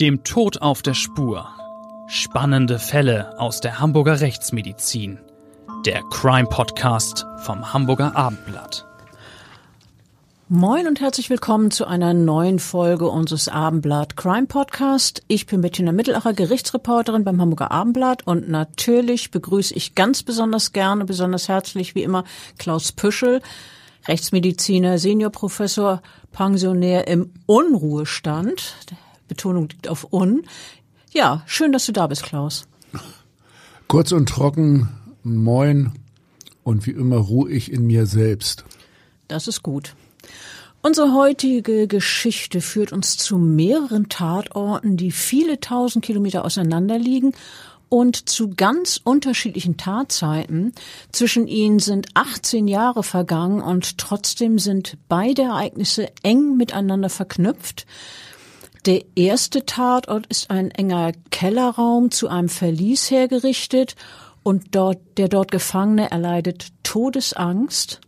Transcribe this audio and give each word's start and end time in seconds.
Dem 0.00 0.22
Tod 0.22 0.62
auf 0.62 0.80
der 0.80 0.94
Spur. 0.94 1.48
Spannende 2.06 2.78
Fälle 2.78 3.36
aus 3.40 3.60
der 3.60 3.80
Hamburger 3.80 4.20
Rechtsmedizin. 4.20 5.18
Der 5.84 6.02
Crime 6.04 6.48
Podcast 6.48 7.26
vom 7.38 7.72
Hamburger 7.72 8.14
Abendblatt. 8.14 8.86
Moin 10.48 10.86
und 10.86 11.00
herzlich 11.00 11.30
willkommen 11.30 11.72
zu 11.72 11.84
einer 11.84 12.14
neuen 12.14 12.60
Folge 12.60 13.08
unseres 13.08 13.48
Abendblatt 13.48 14.16
Crime 14.16 14.46
Podcast. 14.46 15.24
Ich 15.26 15.46
bin 15.46 15.62
Bettina 15.62 15.90
Mittelacher, 15.90 16.32
Gerichtsreporterin 16.32 17.24
beim 17.24 17.40
Hamburger 17.40 17.72
Abendblatt 17.72 18.24
und 18.24 18.48
natürlich 18.48 19.32
begrüße 19.32 19.74
ich 19.74 19.96
ganz 19.96 20.22
besonders 20.22 20.72
gerne, 20.72 21.06
besonders 21.06 21.48
herzlich 21.48 21.96
wie 21.96 22.04
immer 22.04 22.22
Klaus 22.56 22.92
Püschel, 22.92 23.42
Rechtsmediziner, 24.06 24.98
Seniorprofessor, 24.98 26.02
Pensionär 26.30 27.08
im 27.08 27.32
Unruhestand. 27.46 28.76
Betonung 29.28 29.68
liegt 29.68 29.88
auf 29.88 30.12
Un. 30.12 30.42
Ja, 31.12 31.42
schön, 31.46 31.72
dass 31.72 31.86
du 31.86 31.92
da 31.92 32.06
bist, 32.06 32.22
Klaus. 32.22 32.66
Kurz 33.86 34.12
und 34.12 34.28
trocken, 34.28 34.88
moin 35.22 35.92
und 36.62 36.86
wie 36.86 36.90
immer 36.90 37.16
ruhe 37.16 37.50
ich 37.50 37.72
in 37.72 37.86
mir 37.86 38.06
selbst. 38.06 38.64
Das 39.28 39.48
ist 39.48 39.62
gut. 39.62 39.94
Unsere 40.80 41.12
heutige 41.12 41.88
Geschichte 41.88 42.60
führt 42.60 42.92
uns 42.92 43.16
zu 43.16 43.36
mehreren 43.36 44.08
Tatorten, 44.08 44.96
die 44.96 45.10
viele 45.10 45.60
tausend 45.60 46.04
Kilometer 46.04 46.44
auseinander 46.44 46.98
liegen 46.98 47.32
und 47.88 48.28
zu 48.28 48.50
ganz 48.50 49.00
unterschiedlichen 49.02 49.76
Tatzeiten. 49.76 50.72
Zwischen 51.10 51.46
ihnen 51.46 51.78
sind 51.78 52.08
18 52.14 52.68
Jahre 52.68 53.02
vergangen 53.02 53.60
und 53.60 53.98
trotzdem 53.98 54.58
sind 54.58 54.98
beide 55.08 55.42
Ereignisse 55.42 56.08
eng 56.22 56.56
miteinander 56.56 57.08
verknüpft. 57.08 57.86
Der 58.86 59.04
erste 59.16 59.66
Tatort 59.66 60.26
ist 60.28 60.50
ein 60.50 60.70
enger 60.70 61.12
Kellerraum 61.30 62.10
zu 62.10 62.28
einem 62.28 62.48
Verlies 62.48 63.10
hergerichtet 63.10 63.96
und 64.42 64.74
dort, 64.74 64.98
der 65.16 65.28
dort 65.28 65.50
Gefangene 65.50 66.10
erleidet 66.10 66.68
Todesangst. 66.84 68.00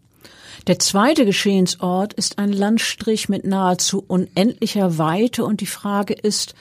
Der 0.66 0.78
zweite 0.78 1.24
Geschehensort 1.24 2.12
ist 2.12 2.38
ein 2.38 2.52
Landstrich 2.52 3.28
mit 3.28 3.44
nahezu 3.44 4.04
unendlicher 4.06 4.98
Weite 4.98 5.44
und 5.44 5.60
die 5.60 5.66
Frage 5.66 6.14
ist, 6.14 6.54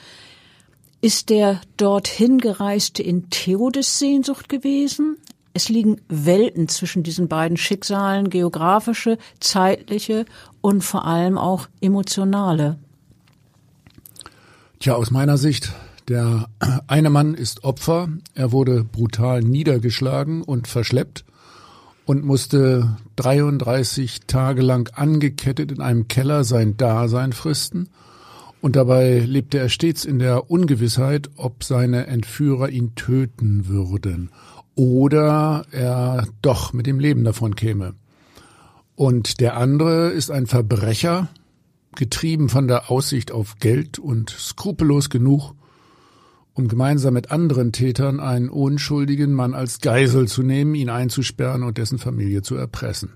ist 1.02 1.30
der 1.30 1.60
dorthin 1.76 2.38
gereiste 2.38 3.02
in 3.02 3.30
Todessehnsucht 3.30 4.48
gewesen? 4.48 5.16
Es 5.52 5.68
liegen 5.68 6.00
Welten 6.08 6.68
zwischen 6.68 7.02
diesen 7.02 7.28
beiden 7.28 7.56
Schicksalen, 7.56 8.30
geografische, 8.30 9.18
zeitliche 9.40 10.24
und 10.60 10.82
vor 10.82 11.04
allem 11.04 11.38
auch 11.38 11.68
emotionale. 11.80 12.78
Tja, 14.82 14.94
aus 14.94 15.10
meiner 15.10 15.36
Sicht, 15.36 15.74
der 16.08 16.48
eine 16.86 17.10
Mann 17.10 17.34
ist 17.34 17.64
Opfer, 17.64 18.08
er 18.34 18.50
wurde 18.50 18.82
brutal 18.82 19.42
niedergeschlagen 19.42 20.40
und 20.42 20.68
verschleppt 20.68 21.26
und 22.06 22.24
musste 22.24 22.96
33 23.16 24.20
Tage 24.26 24.62
lang 24.62 24.90
angekettet 24.94 25.70
in 25.70 25.82
einem 25.82 26.08
Keller 26.08 26.44
sein 26.44 26.78
Dasein 26.78 27.34
fristen. 27.34 27.90
Und 28.62 28.74
dabei 28.74 29.18
lebte 29.18 29.58
er 29.58 29.68
stets 29.68 30.06
in 30.06 30.18
der 30.18 30.50
Ungewissheit, 30.50 31.28
ob 31.36 31.62
seine 31.62 32.06
Entführer 32.06 32.70
ihn 32.70 32.94
töten 32.94 33.68
würden 33.68 34.30
oder 34.76 35.66
er 35.72 36.26
doch 36.40 36.72
mit 36.72 36.86
dem 36.86 37.00
Leben 37.00 37.24
davon 37.24 37.54
käme. 37.54 37.96
Und 38.96 39.40
der 39.40 39.58
andere 39.58 40.08
ist 40.08 40.30
ein 40.30 40.46
Verbrecher, 40.46 41.28
getrieben 41.96 42.48
von 42.48 42.68
der 42.68 42.90
Aussicht 42.90 43.32
auf 43.32 43.56
Geld 43.58 43.98
und 43.98 44.30
skrupellos 44.30 45.10
genug, 45.10 45.54
um 46.54 46.68
gemeinsam 46.68 47.14
mit 47.14 47.30
anderen 47.30 47.72
Tätern 47.72 48.20
einen 48.20 48.48
unschuldigen 48.48 49.32
Mann 49.32 49.54
als 49.54 49.80
Geisel 49.80 50.28
zu 50.28 50.42
nehmen, 50.42 50.74
ihn 50.74 50.90
einzusperren 50.90 51.62
und 51.62 51.78
dessen 51.78 51.98
Familie 51.98 52.42
zu 52.42 52.54
erpressen. 52.56 53.14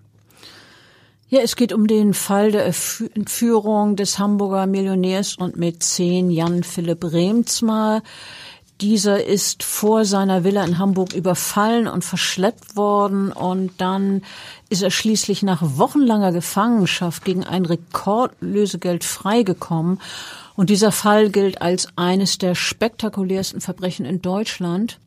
Ja, 1.28 1.40
es 1.40 1.56
geht 1.56 1.72
um 1.72 1.86
den 1.86 2.14
Fall 2.14 2.52
der 2.52 2.66
Entführung 2.66 3.96
des 3.96 4.18
Hamburger 4.18 4.66
Millionärs 4.66 5.36
und 5.36 5.56
Mäzen 5.56 6.30
Jan 6.30 6.62
Philipp 6.62 7.04
Remzmar. 7.04 8.02
Dieser 8.80 9.24
ist 9.24 9.62
vor 9.62 10.04
seiner 10.04 10.42
Villa 10.42 10.64
in 10.64 10.78
Hamburg 10.78 11.14
überfallen 11.14 11.86
und 11.86 12.04
verschleppt 12.04 12.76
worden 12.76 13.30
und 13.30 13.70
dann 13.78 14.22
ist 14.68 14.82
er 14.82 14.90
schließlich 14.90 15.44
nach 15.44 15.60
wochenlanger 15.62 16.32
Gefangenschaft 16.32 17.24
gegen 17.24 17.44
ein 17.44 17.66
Rekordlösegeld 17.66 19.04
freigekommen 19.04 20.00
und 20.56 20.70
dieser 20.70 20.90
Fall 20.90 21.30
gilt 21.30 21.62
als 21.62 21.88
eines 21.96 22.38
der 22.38 22.56
spektakulärsten 22.56 23.60
Verbrechen 23.60 24.04
in 24.04 24.22
Deutschland. 24.22 24.98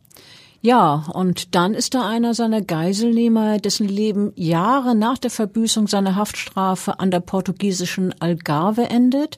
Ja, 0.61 1.05
und 1.13 1.53
dann 1.55 1.73
ist 1.73 1.93
da 1.93 2.07
einer 2.07 2.33
seiner 2.33 2.61
Geiselnehmer, 2.61 3.59
dessen 3.59 3.87
Leben 3.87 4.31
Jahre 4.35 4.95
nach 4.95 5.17
der 5.17 5.29
Verbüßung 5.29 5.87
seiner 5.87 6.15
Haftstrafe 6.15 6.99
an 6.99 7.11
der 7.11 7.19
portugiesischen 7.19 8.19
Algarve 8.19 8.89
endet. 8.89 9.35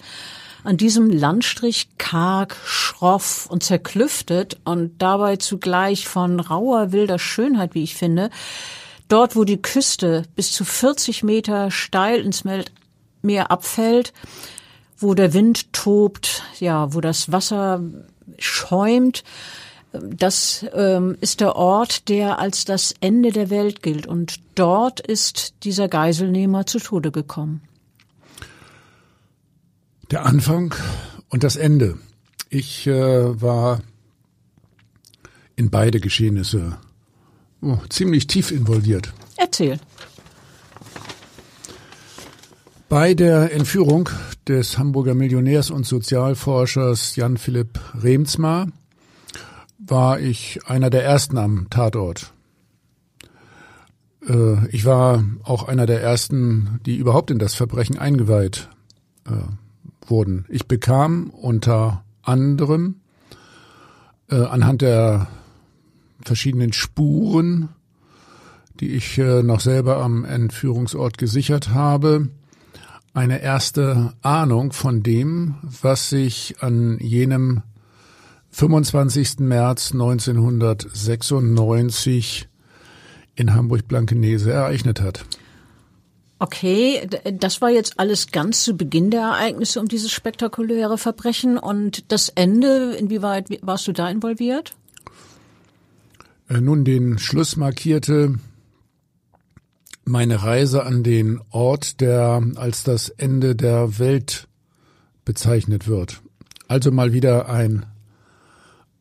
An 0.64 0.78
diesem 0.78 1.10
Landstrich 1.10 1.90
karg, 1.98 2.58
schroff 2.66 3.48
und 3.50 3.64
zerklüftet 3.64 4.58
und 4.66 5.02
dabei 5.02 5.38
zugleich 5.38 6.08
von 6.08 6.40
rauer 6.40 6.92
wilder 6.92 7.20
Schönheit, 7.20 7.76
wie 7.76 7.84
ich 7.84 7.96
finde. 7.96 8.30
Dort, 9.08 9.36
wo 9.36 9.44
die 9.44 9.62
Küste 9.62 10.24
bis 10.36 10.52
zu 10.52 10.66
40 10.66 11.24
Meter 11.24 11.72
steil 11.72 12.20
ins 12.22 12.44
Meer 13.22 13.52
abfällt, 13.52 14.14
wo 14.98 15.14
der 15.14 15.34
Wind 15.34 15.72
tobt, 15.72 16.44
ja, 16.60 16.94
wo 16.94 17.02
das 17.02 17.32
Wasser 17.32 17.82
schäumt. 18.38 19.24
Das 19.92 20.66
ähm, 20.74 21.18
ist 21.22 21.40
der 21.40 21.56
Ort, 21.56 22.10
der 22.10 22.38
als 22.38 22.66
das 22.66 22.94
Ende 23.00 23.32
der 23.32 23.50
Welt 23.50 23.82
gilt. 23.82 24.06
Und 24.06 24.36
dort 24.54 25.00
ist 25.00 25.54
dieser 25.64 25.88
Geiselnehmer 25.88 26.68
zu 26.68 26.80
Tode 26.80 27.12
gekommen. 27.12 27.62
Der 30.12 30.26
Anfang 30.26 30.74
und 31.30 31.44
das 31.44 31.56
Ende. 31.56 32.00
Ich 32.50 32.88
äh, 32.88 33.42
war 33.42 33.82
in 35.56 35.70
beide 35.70 36.00
Geschehnisse 36.00 36.78
oh, 37.62 37.78
ziemlich 37.90 38.26
tief 38.26 38.52
involviert. 38.52 39.14
Erzähl. 39.38 39.80
Bei 42.88 43.14
der 43.14 43.54
Entführung 43.54 44.10
des 44.48 44.80
Hamburger 44.80 45.14
Millionärs 45.14 45.70
und 45.70 45.86
Sozialforschers 45.86 47.16
Jan 47.16 47.38
Philipp 47.38 47.80
Remsmar 47.94 48.70
war 49.78 50.20
ich 50.20 50.60
einer 50.66 50.90
der 50.90 51.04
ersten 51.04 51.38
am 51.38 51.68
Tatort. 51.70 52.34
Äh, 54.28 54.68
ich 54.70 54.86
war 54.86 55.24
auch 55.44 55.68
einer 55.68 55.86
der 55.86 56.02
ersten, 56.02 56.80
die 56.88 56.96
überhaupt 56.96 57.30
in 57.30 57.38
das 57.38 57.54
Verbrechen 57.54 58.00
eingeweiht 58.00 58.70
äh, 59.28 59.34
wurden. 60.10 60.46
Ich 60.50 60.68
bekam 60.68 61.30
unter 61.30 62.04
anderem 62.22 62.96
äh, 64.30 64.36
anhand 64.36 64.82
der 64.82 65.28
verschiedenen 66.22 66.74
Spuren, 66.74 67.70
die 68.80 68.92
ich 68.92 69.18
noch 69.18 69.60
selber 69.60 69.98
am 69.98 70.24
Entführungsort 70.24 71.18
gesichert 71.18 71.70
habe, 71.70 72.30
eine 73.14 73.42
erste 73.42 74.14
Ahnung 74.22 74.72
von 74.72 75.04
dem, 75.04 75.56
was 75.62 76.10
sich 76.10 76.56
an 76.62 76.98
jenem 77.00 77.64
25. 78.52 79.40
März 79.40 79.92
1996 79.94 82.48
in 83.36 83.54
Hamburg-Blankenese 83.54 84.52
ereignet 84.52 85.02
hat. 85.02 85.26
Okay, 86.42 87.06
das 87.34 87.62
war 87.62 87.70
jetzt 87.70 88.00
alles 88.00 88.32
ganz 88.32 88.64
zu 88.64 88.78
Beginn 88.78 89.12
der 89.12 89.22
Ereignisse 89.22 89.82
um 89.82 89.90
dieses 89.90 90.12
spektakuläre 90.12 90.98
Verbrechen 90.98 91.58
und 91.58 92.10
das 92.14 92.30
Ende, 92.30 92.96
inwieweit 92.96 93.50
warst 93.62 93.88
du 93.88 93.92
da 93.92 94.10
involviert? 94.10 94.72
Äh, 96.48 96.62
nun, 96.62 96.86
den 96.86 97.20
Schluss 97.20 97.58
markierte 97.58 98.36
meine 100.06 100.42
Reise 100.42 100.86
an 100.86 101.04
den 101.04 101.42
Ort, 101.52 102.00
der 102.00 102.42
als 102.56 102.84
das 102.84 103.10
Ende 103.10 103.56
der 103.56 104.00
Welt 104.00 104.48
bezeichnet 105.26 105.88
wird. 105.88 106.22
Also 106.70 106.90
mal 106.90 107.12
wieder 107.12 107.50
ein 107.50 107.86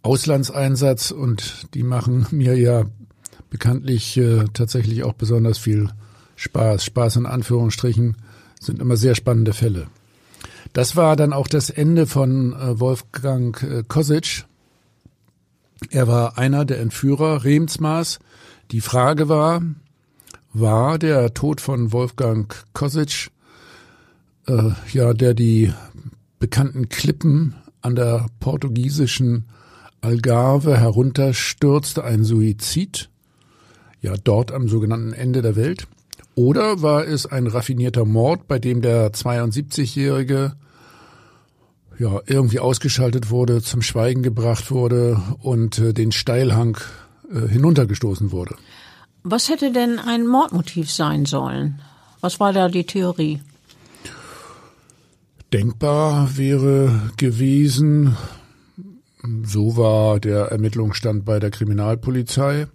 Auslandseinsatz 0.02 1.12
und 1.12 1.68
die 1.74 1.84
machen 1.84 2.26
mir 2.32 2.58
ja 2.58 2.84
bekanntlich 3.48 4.16
äh, 4.16 4.44
tatsächlich 4.52 5.04
auch 5.04 5.14
besonders 5.14 5.56
viel 5.56 5.88
Spaß. 6.38 6.84
Spaß 6.84 7.16
in 7.16 7.26
Anführungsstrichen 7.26 8.16
sind 8.60 8.80
immer 8.80 8.96
sehr 8.96 9.14
spannende 9.14 9.52
Fälle. 9.52 9.88
Das 10.72 10.94
war 10.94 11.16
dann 11.16 11.32
auch 11.32 11.48
das 11.48 11.68
Ende 11.68 12.06
von 12.06 12.52
äh, 12.52 12.78
Wolfgang 12.78 13.60
äh, 13.62 13.82
Kosic. 13.86 14.44
Er 15.90 16.06
war 16.06 16.38
einer 16.38 16.64
der 16.64 16.80
Entführer 16.80 17.44
Remsmaß. 17.44 18.20
Die 18.70 18.80
Frage 18.80 19.28
war, 19.28 19.62
war 20.52 20.98
der 20.98 21.34
Tod 21.34 21.60
von 21.60 21.92
Wolfgang 21.92 22.54
Kosic, 22.72 23.30
äh, 24.46 24.70
ja, 24.92 25.14
der 25.14 25.34
die 25.34 25.72
bekannten 26.38 26.88
Klippen 26.88 27.56
an 27.80 27.96
der 27.96 28.26
portugiesischen 28.38 29.46
Algarve 30.00 30.78
herunterstürzte, 30.78 32.04
ein 32.04 32.22
Suizid, 32.22 33.10
ja 34.00 34.14
dort 34.22 34.52
am 34.52 34.68
sogenannten 34.68 35.12
Ende 35.12 35.42
der 35.42 35.56
Welt? 35.56 35.88
Oder 36.38 36.82
war 36.82 37.04
es 37.04 37.26
ein 37.26 37.48
raffinierter 37.48 38.04
Mord, 38.04 38.46
bei 38.46 38.60
dem 38.60 38.80
der 38.80 39.10
72-Jährige 39.10 40.52
ja 41.98 42.20
irgendwie 42.26 42.60
ausgeschaltet 42.60 43.30
wurde, 43.30 43.60
zum 43.60 43.82
Schweigen 43.82 44.22
gebracht 44.22 44.70
wurde 44.70 45.20
und 45.40 45.80
äh, 45.80 45.92
den 45.92 46.12
Steilhang 46.12 46.76
äh, 47.28 47.48
hinuntergestoßen 47.48 48.30
wurde? 48.30 48.54
Was 49.24 49.48
hätte 49.48 49.72
denn 49.72 49.98
ein 49.98 50.28
Mordmotiv 50.28 50.92
sein 50.92 51.24
sollen? 51.26 51.80
Was 52.20 52.38
war 52.38 52.52
da 52.52 52.68
die 52.68 52.84
Theorie? 52.84 53.40
Denkbar 55.52 56.36
wäre 56.36 57.10
gewesen, 57.16 58.16
so 59.42 59.76
war 59.76 60.20
der 60.20 60.52
Ermittlungsstand 60.52 61.24
bei 61.24 61.40
der 61.40 61.50
Kriminalpolizei, 61.50 62.68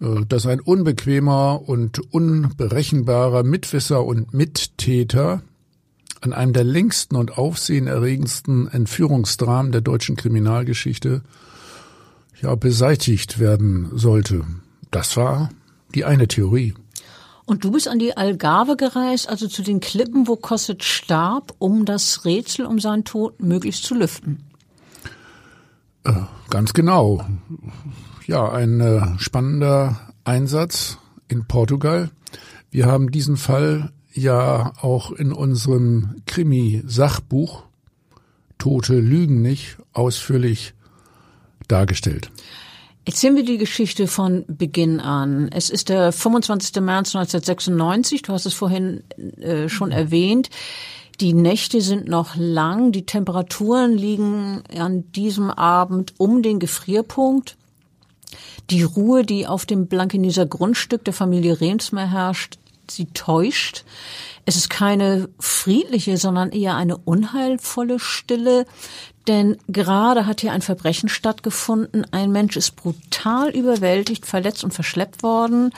dass 0.00 0.46
ein 0.46 0.60
unbequemer 0.60 1.60
und 1.66 2.12
unberechenbarer 2.12 3.42
Mitwisser 3.42 4.04
und 4.04 4.32
Mittäter 4.32 5.42
an 6.22 6.32
einem 6.32 6.52
der 6.52 6.64
längsten 6.64 7.16
und 7.16 7.36
aufsehenerregendsten 7.36 8.68
Entführungsdramen 8.68 9.72
der 9.72 9.82
deutschen 9.82 10.16
Kriminalgeschichte 10.16 11.22
ja 12.40 12.54
beseitigt 12.54 13.38
werden 13.38 13.90
sollte. 13.94 14.44
Das 14.90 15.16
war 15.16 15.50
die 15.94 16.04
eine 16.04 16.28
Theorie. 16.28 16.74
Und 17.44 17.64
du 17.64 17.72
bist 17.72 17.88
an 17.88 17.98
die 17.98 18.16
Algarve 18.16 18.76
gereist, 18.76 19.28
also 19.28 19.48
zu 19.48 19.62
den 19.62 19.80
Klippen, 19.80 20.28
wo 20.28 20.36
Kosset 20.36 20.84
starb, 20.84 21.54
um 21.58 21.84
das 21.84 22.24
Rätsel 22.24 22.64
um 22.64 22.78
seinen 22.78 23.04
Tod 23.04 23.42
möglichst 23.42 23.84
zu 23.84 23.94
lüften. 23.94 24.49
Äh, 26.04 26.12
ganz 26.48 26.72
genau. 26.72 27.24
Ja, 28.26 28.50
ein 28.50 28.80
äh, 28.80 29.18
spannender 29.18 30.12
Einsatz 30.24 30.98
in 31.28 31.46
Portugal. 31.46 32.10
Wir 32.70 32.86
haben 32.86 33.10
diesen 33.10 33.36
Fall 33.36 33.92
ja 34.12 34.72
auch 34.80 35.12
in 35.12 35.32
unserem 35.32 36.22
Krimi-Sachbuch 36.26 37.64
Tote 38.58 39.00
lügen 39.00 39.42
nicht 39.42 39.78
ausführlich 39.92 40.74
dargestellt. 41.66 42.30
Erzählen 43.06 43.34
wir 43.34 43.44
die 43.44 43.58
Geschichte 43.58 44.06
von 44.06 44.44
Beginn 44.46 45.00
an. 45.00 45.48
Es 45.48 45.70
ist 45.70 45.88
der 45.88 46.12
25. 46.12 46.82
März 46.82 47.16
1996, 47.16 48.22
du 48.22 48.32
hast 48.32 48.46
es 48.46 48.54
vorhin 48.54 49.02
äh, 49.40 49.68
schon 49.68 49.90
erwähnt. 49.90 50.50
Die 51.20 51.34
Nächte 51.34 51.82
sind 51.82 52.08
noch 52.08 52.34
lang, 52.34 52.92
die 52.92 53.04
Temperaturen 53.04 53.92
liegen 53.92 54.62
an 54.74 55.12
diesem 55.12 55.50
Abend 55.50 56.14
um 56.16 56.42
den 56.42 56.58
Gefrierpunkt. 56.58 57.58
Die 58.70 58.84
Ruhe, 58.84 59.22
die 59.22 59.46
auf 59.46 59.66
dem 59.66 59.86
Blankeneser 59.86 60.46
Grundstück 60.46 61.04
der 61.04 61.12
Familie 61.12 61.60
Remsmer 61.60 62.10
herrscht, 62.10 62.58
sie 62.90 63.04
täuscht. 63.06 63.84
Es 64.46 64.56
ist 64.56 64.70
keine 64.70 65.28
friedliche, 65.38 66.16
sondern 66.16 66.52
eher 66.52 66.76
eine 66.76 66.96
unheilvolle 66.96 67.98
Stille. 67.98 68.64
Denn 69.28 69.58
gerade 69.68 70.24
hat 70.24 70.40
hier 70.40 70.52
ein 70.52 70.62
Verbrechen 70.62 71.10
stattgefunden. 71.10 72.06
Ein 72.12 72.32
Mensch 72.32 72.56
ist 72.56 72.76
brutal 72.76 73.50
überwältigt, 73.50 74.24
verletzt 74.24 74.64
und 74.64 74.72
verschleppt 74.72 75.22
worden. 75.22 75.72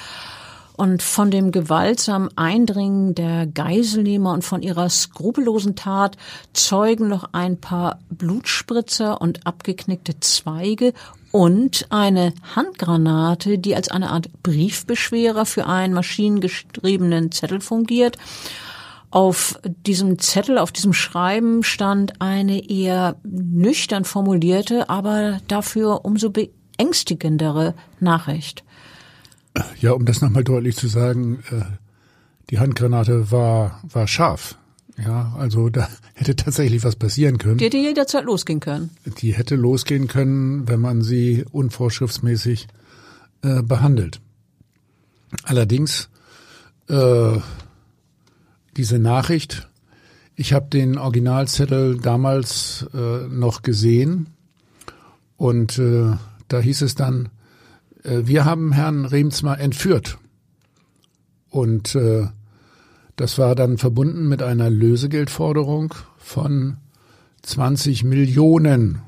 Und 0.76 1.02
von 1.02 1.30
dem 1.30 1.52
gewaltsamen 1.52 2.36
Eindringen 2.36 3.14
der 3.14 3.46
Geiselnehmer 3.46 4.32
und 4.32 4.42
von 4.42 4.62
ihrer 4.62 4.88
skrupellosen 4.88 5.76
Tat 5.76 6.16
zeugen 6.54 7.08
noch 7.08 7.28
ein 7.32 7.60
paar 7.60 7.98
Blutspritzer 8.10 9.20
und 9.20 9.46
abgeknickte 9.46 10.18
Zweige 10.20 10.94
und 11.30 11.86
eine 11.90 12.34
Handgranate, 12.54 13.58
die 13.58 13.74
als 13.74 13.88
eine 13.88 14.10
Art 14.10 14.30
Briefbeschwerer 14.42 15.46
für 15.46 15.66
einen 15.66 15.94
maschinengeschriebenen 15.94 17.32
Zettel 17.32 17.60
fungiert. 17.60 18.18
Auf 19.10 19.58
diesem 19.64 20.18
Zettel, 20.18 20.58
auf 20.58 20.72
diesem 20.72 20.94
Schreiben 20.94 21.62
stand 21.62 22.20
eine 22.20 22.70
eher 22.70 23.16
nüchtern 23.24 24.04
formulierte, 24.04 24.88
aber 24.88 25.40
dafür 25.48 26.04
umso 26.04 26.30
beängstigendere 26.30 27.74
Nachricht. 28.00 28.64
Ja, 29.80 29.92
um 29.92 30.04
das 30.04 30.20
nochmal 30.20 30.44
deutlich 30.44 30.76
zu 30.76 30.88
sagen, 30.88 31.42
äh, 31.50 31.62
die 32.50 32.58
Handgranate 32.58 33.30
war, 33.30 33.80
war 33.82 34.06
scharf. 34.06 34.56
Ja, 34.98 35.34
also 35.38 35.68
da 35.68 35.88
hätte 36.14 36.36
tatsächlich 36.36 36.84
was 36.84 36.96
passieren 36.96 37.38
können. 37.38 37.58
Die 37.58 37.64
hätte 37.64 37.78
jederzeit 37.78 38.24
losgehen 38.24 38.60
können. 38.60 38.90
Die 39.18 39.34
hätte 39.34 39.56
losgehen 39.56 40.08
können, 40.08 40.68
wenn 40.68 40.80
man 40.80 41.02
sie 41.02 41.44
unvorschriftsmäßig 41.50 42.68
äh, 43.42 43.62
behandelt. 43.62 44.20
Allerdings 45.44 46.10
äh, 46.88 47.38
diese 48.76 48.98
Nachricht. 48.98 49.68
Ich 50.34 50.52
habe 50.52 50.66
den 50.68 50.98
Originalzettel 50.98 51.98
damals 51.98 52.86
äh, 52.94 53.28
noch 53.28 53.62
gesehen 53.62 54.28
und 55.36 55.78
äh, 55.78 56.16
da 56.48 56.60
hieß 56.60 56.82
es 56.82 56.94
dann, 56.94 57.28
wir 58.04 58.44
haben 58.44 58.72
Herrn 58.72 59.04
Remsmar 59.04 59.60
entführt. 59.60 60.18
Und 61.50 61.94
äh, 61.94 62.28
das 63.16 63.38
war 63.38 63.54
dann 63.54 63.78
verbunden 63.78 64.28
mit 64.28 64.42
einer 64.42 64.70
Lösegeldforderung 64.70 65.94
von 66.18 66.78
20 67.42 68.04
Millionen 68.04 69.02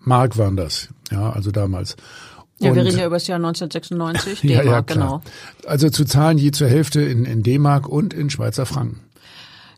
Mark 0.00 0.38
waren 0.38 0.56
das, 0.56 0.88
ja, 1.10 1.30
also 1.30 1.50
damals. 1.50 1.96
Ja, 2.60 2.74
wir 2.74 2.84
reden 2.84 2.98
ja 2.98 3.06
über 3.06 3.16
das 3.16 3.26
Jahr 3.26 3.36
1996, 3.36 4.40
D-Mark, 4.40 4.64
ja, 4.64 4.72
ja, 4.72 4.80
genau. 4.80 5.22
Also 5.66 5.90
zu 5.90 6.04
zahlen 6.04 6.38
je 6.38 6.50
zur 6.50 6.66
Hälfte 6.66 7.02
in, 7.02 7.24
in 7.24 7.42
D-Mark 7.42 7.88
und 7.88 8.14
in 8.14 8.30
Schweizer 8.30 8.66
Franken. 8.66 9.00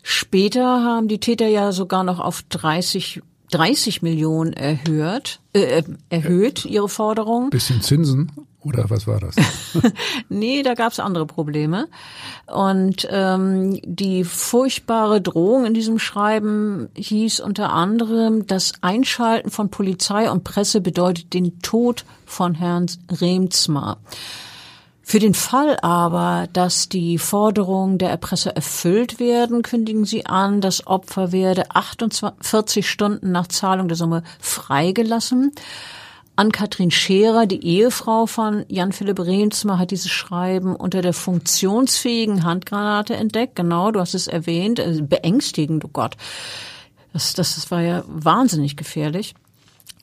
Später 0.03 0.63
haben 0.83 1.07
die 1.07 1.19
Täter 1.19 1.47
ja 1.47 1.73
sogar 1.73 2.03
noch 2.03 2.19
auf 2.19 2.41
30 2.49 3.21
30 3.51 4.01
Millionen 4.01 4.53
erhöht, 4.53 5.39
äh, 5.53 5.83
erhöht 6.09 6.65
ihre 6.65 6.89
Forderung. 6.89 7.49
Bisschen 7.49 7.81
Zinsen 7.81 8.31
oder 8.63 8.89
was 8.89 9.07
war 9.07 9.19
das? 9.19 9.35
nee, 10.29 10.61
da 10.61 10.75
gab's 10.75 10.99
andere 10.99 11.25
Probleme. 11.25 11.87
Und 12.45 13.07
ähm, 13.09 13.79
die 13.83 14.23
furchtbare 14.23 15.19
Drohung 15.19 15.65
in 15.65 15.73
diesem 15.73 15.97
Schreiben 15.97 16.89
hieß 16.95 17.39
unter 17.39 17.71
anderem, 17.71 18.45
das 18.45 18.73
Einschalten 18.81 19.49
von 19.49 19.69
Polizei 19.69 20.29
und 20.29 20.43
Presse 20.43 20.79
bedeutet 20.81 21.33
den 21.33 21.59
Tod 21.61 22.05
von 22.25 22.53
Herrn 22.53 22.85
Remsmar. 23.09 23.97
Für 25.11 25.19
den 25.19 25.33
Fall 25.33 25.77
aber, 25.81 26.47
dass 26.53 26.87
die 26.87 27.17
Forderungen 27.17 27.97
der 27.97 28.09
Erpresser 28.09 28.55
erfüllt 28.55 29.19
werden, 29.19 29.61
kündigen 29.61 30.05
sie 30.05 30.25
an, 30.25 30.61
das 30.61 30.87
Opfer 30.87 31.33
werde 31.33 31.69
48 31.71 32.89
Stunden 32.89 33.29
nach 33.29 33.47
Zahlung 33.47 33.89
der 33.89 33.97
Summe 33.97 34.23
freigelassen. 34.39 35.51
Ann-Kathrin 36.37 36.91
Scherer, 36.91 37.45
die 37.45 37.61
Ehefrau 37.61 38.25
von 38.25 38.63
Jan-Philipp 38.69 39.19
Remsmar, 39.19 39.79
hat 39.79 39.91
dieses 39.91 40.11
Schreiben 40.11 40.77
unter 40.77 41.01
der 41.01 41.11
funktionsfähigen 41.11 42.45
Handgranate 42.45 43.13
entdeckt. 43.17 43.57
Genau, 43.57 43.91
du 43.91 43.99
hast 43.99 44.13
es 44.13 44.27
erwähnt. 44.27 44.79
Also 44.79 45.03
beängstigend, 45.03 45.83
oh 45.83 45.89
Gott. 45.91 46.15
Das, 47.11 47.33
das 47.33 47.69
war 47.69 47.81
ja 47.81 48.05
wahnsinnig 48.07 48.77
gefährlich. 48.77 49.35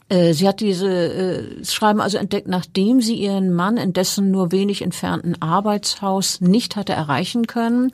Äh, 0.09 0.33
sie 0.33 0.49
hat 0.49 0.61
diese 0.61 0.89
äh, 0.89 1.65
Schreiben 1.65 2.01
also 2.01 2.19
entdeckt, 2.19 2.49
nachdem 2.49 3.01
sie 3.01 3.15
ihren 3.15 3.53
Mann 3.53 3.77
in 3.77 3.93
dessen 3.93 4.31
nur 4.31 4.53
wenig 4.53 4.83
entfernten 4.83 5.41
Arbeitshaus 5.43 6.41
nicht 6.41 6.77
hatte 6.77 6.93
erreichen 6.93 7.47
können. 7.47 7.93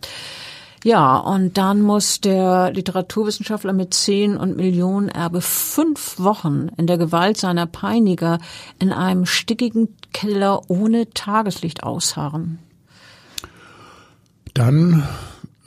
Ja, 0.84 1.16
und 1.16 1.56
dann 1.56 1.80
muss 1.80 2.20
der 2.20 2.70
Literaturwissenschaftler 2.70 3.72
mit 3.72 3.94
zehn 3.94 4.36
und 4.36 4.58
Millionen 4.58 5.08
Erbe 5.08 5.40
fünf 5.40 6.18
Wochen 6.18 6.68
in 6.76 6.86
der 6.86 6.98
Gewalt 6.98 7.38
seiner 7.38 7.64
Peiniger 7.64 8.38
in 8.78 8.92
einem 8.92 9.24
stickigen 9.24 9.88
Keller 10.12 10.60
ohne 10.68 11.08
Tageslicht 11.08 11.84
ausharren. 11.84 12.58
Dann 14.52 15.08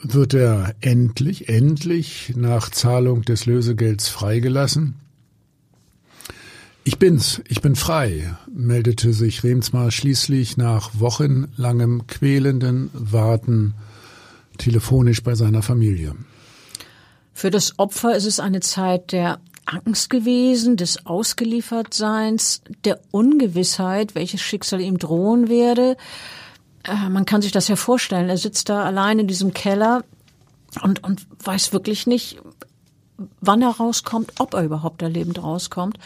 wird 0.04 0.36
er 0.36 0.75
endlich, 0.82 1.50
endlich 1.50 2.34
nach 2.36 2.70
Zahlung 2.70 3.24
des 3.24 3.48
Lösegelds 3.48 4.10
freigelassen. 4.10 5.00
Ich 6.88 7.00
bin's, 7.00 7.41
ich 7.50 7.60
bin 7.60 7.75
frei, 7.75 8.34
meldete 8.50 9.12
sich 9.12 9.44
Remsmar 9.44 9.91
schließlich 9.91 10.56
nach 10.56 10.91
wochenlangem 10.94 12.08
quälenden 12.08 12.89
Warten 12.94 13.74
telefonisch 14.58 15.22
bei 15.22 15.36
seiner 15.36 15.62
Familie. 15.62 16.15
Für 17.34 17.51
das 17.51 17.77
Opfer 17.77 18.15
ist 18.15 18.24
es 18.24 18.39
eine 18.39 18.62
Zeit 18.62 19.12
der 19.12 19.41
Angst 19.65 20.10
gewesen, 20.10 20.77
des 20.77 21.06
Ausgeliefertseins, 21.06 22.62
der 22.86 23.01
Ungewissheit, 23.12 24.15
welches 24.15 24.39
Schicksal 24.39 24.79
ihm 24.79 24.98
drohen 24.98 25.50
werde. 25.50 25.98
Äh, 26.86 27.10
man 27.10 27.25
kann 27.25 27.41
sich 27.41 27.51
das 27.51 27.67
ja 27.67 27.75
vorstellen. 27.75 28.29
Er 28.29 28.38
sitzt 28.38 28.70
da 28.70 28.86
allein 28.86 29.20
in 29.20 29.27
diesem 29.27 29.53
Keller 29.53 30.06
und, 30.82 31.03
und 31.03 31.27
weiß 31.44 31.74
wirklich 31.74 32.08
nicht, 32.08 32.38
wann 33.41 33.62
er 33.62 33.72
rauskommt, 33.72 34.36
ob 34.39 34.53
er 34.53 34.63
überhaupt 34.63 35.01
da 35.01 35.08
lebend 35.08 35.44
rauskommt. 35.44 36.00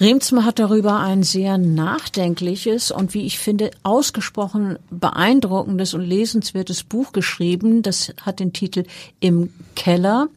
Remsma 0.00 0.44
hat 0.44 0.58
darüber 0.58 1.00
ein 1.00 1.22
sehr 1.22 1.58
nachdenkliches 1.58 2.90
und 2.90 3.14
wie 3.14 3.26
ich 3.26 3.38
finde 3.38 3.70
ausgesprochen 3.82 4.78
beeindruckendes 4.90 5.94
und 5.94 6.02
lesenswertes 6.02 6.82
Buch 6.82 7.12
geschrieben. 7.12 7.82
Das 7.82 8.12
hat 8.22 8.40
den 8.40 8.52
Titel 8.52 8.84
Im 9.20 9.52
Keller. 9.76 10.28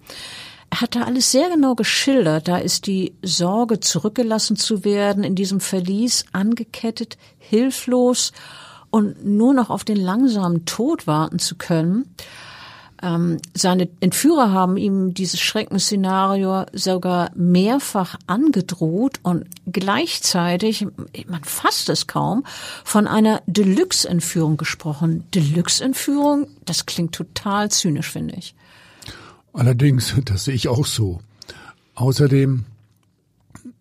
Er 0.70 0.82
hat 0.82 0.96
da 0.96 1.04
alles 1.04 1.32
sehr 1.32 1.50
genau 1.50 1.76
geschildert. 1.76 2.48
Da 2.48 2.58
ist 2.58 2.88
die 2.88 3.14
Sorge, 3.22 3.80
zurückgelassen 3.80 4.58
zu 4.58 4.84
werden, 4.84 5.24
in 5.24 5.36
diesem 5.36 5.62
Verlies 5.62 6.26
angekettet, 6.34 7.18
hilflos 7.40 8.34
und 8.90 9.26
nur 9.26 9.54
noch 9.54 9.70
auf 9.70 9.84
den 9.84 9.98
langsamen 9.98 10.66
Tod 10.66 11.08
warten 11.08 11.40
zu 11.40 11.56
können. 11.56 12.14
Ähm, 13.02 13.38
seine 13.54 13.90
Entführer 14.00 14.52
haben 14.52 14.78
ihm 14.78 15.14
dieses 15.14 15.40
Schreckensszenario 15.40 16.66
sogar 16.72 17.32
mehrfach 17.36 18.18
angedroht 18.25 19.20
und 19.22 19.46
gleichzeitig, 19.72 20.88
man 21.28 21.44
fasst 21.44 21.90
es 21.90 22.08
kaum, 22.08 22.46
von 22.84 23.08
einer 23.08 23.42
Deluxe-Entführung 23.48 24.58
gesprochen. 24.58 25.25
Deluxe-Entführung, 25.34 26.48
das 26.64 26.86
klingt 26.86 27.14
total 27.14 27.70
zynisch, 27.70 28.12
finde 28.12 28.36
ich. 28.36 28.56
Allerdings, 29.52 30.16
das 30.25 30.46
sehe 30.46 30.56
ich 30.56 30.68
auch 30.68 30.86
so. 30.86 31.22
Außerdem, 31.96 32.66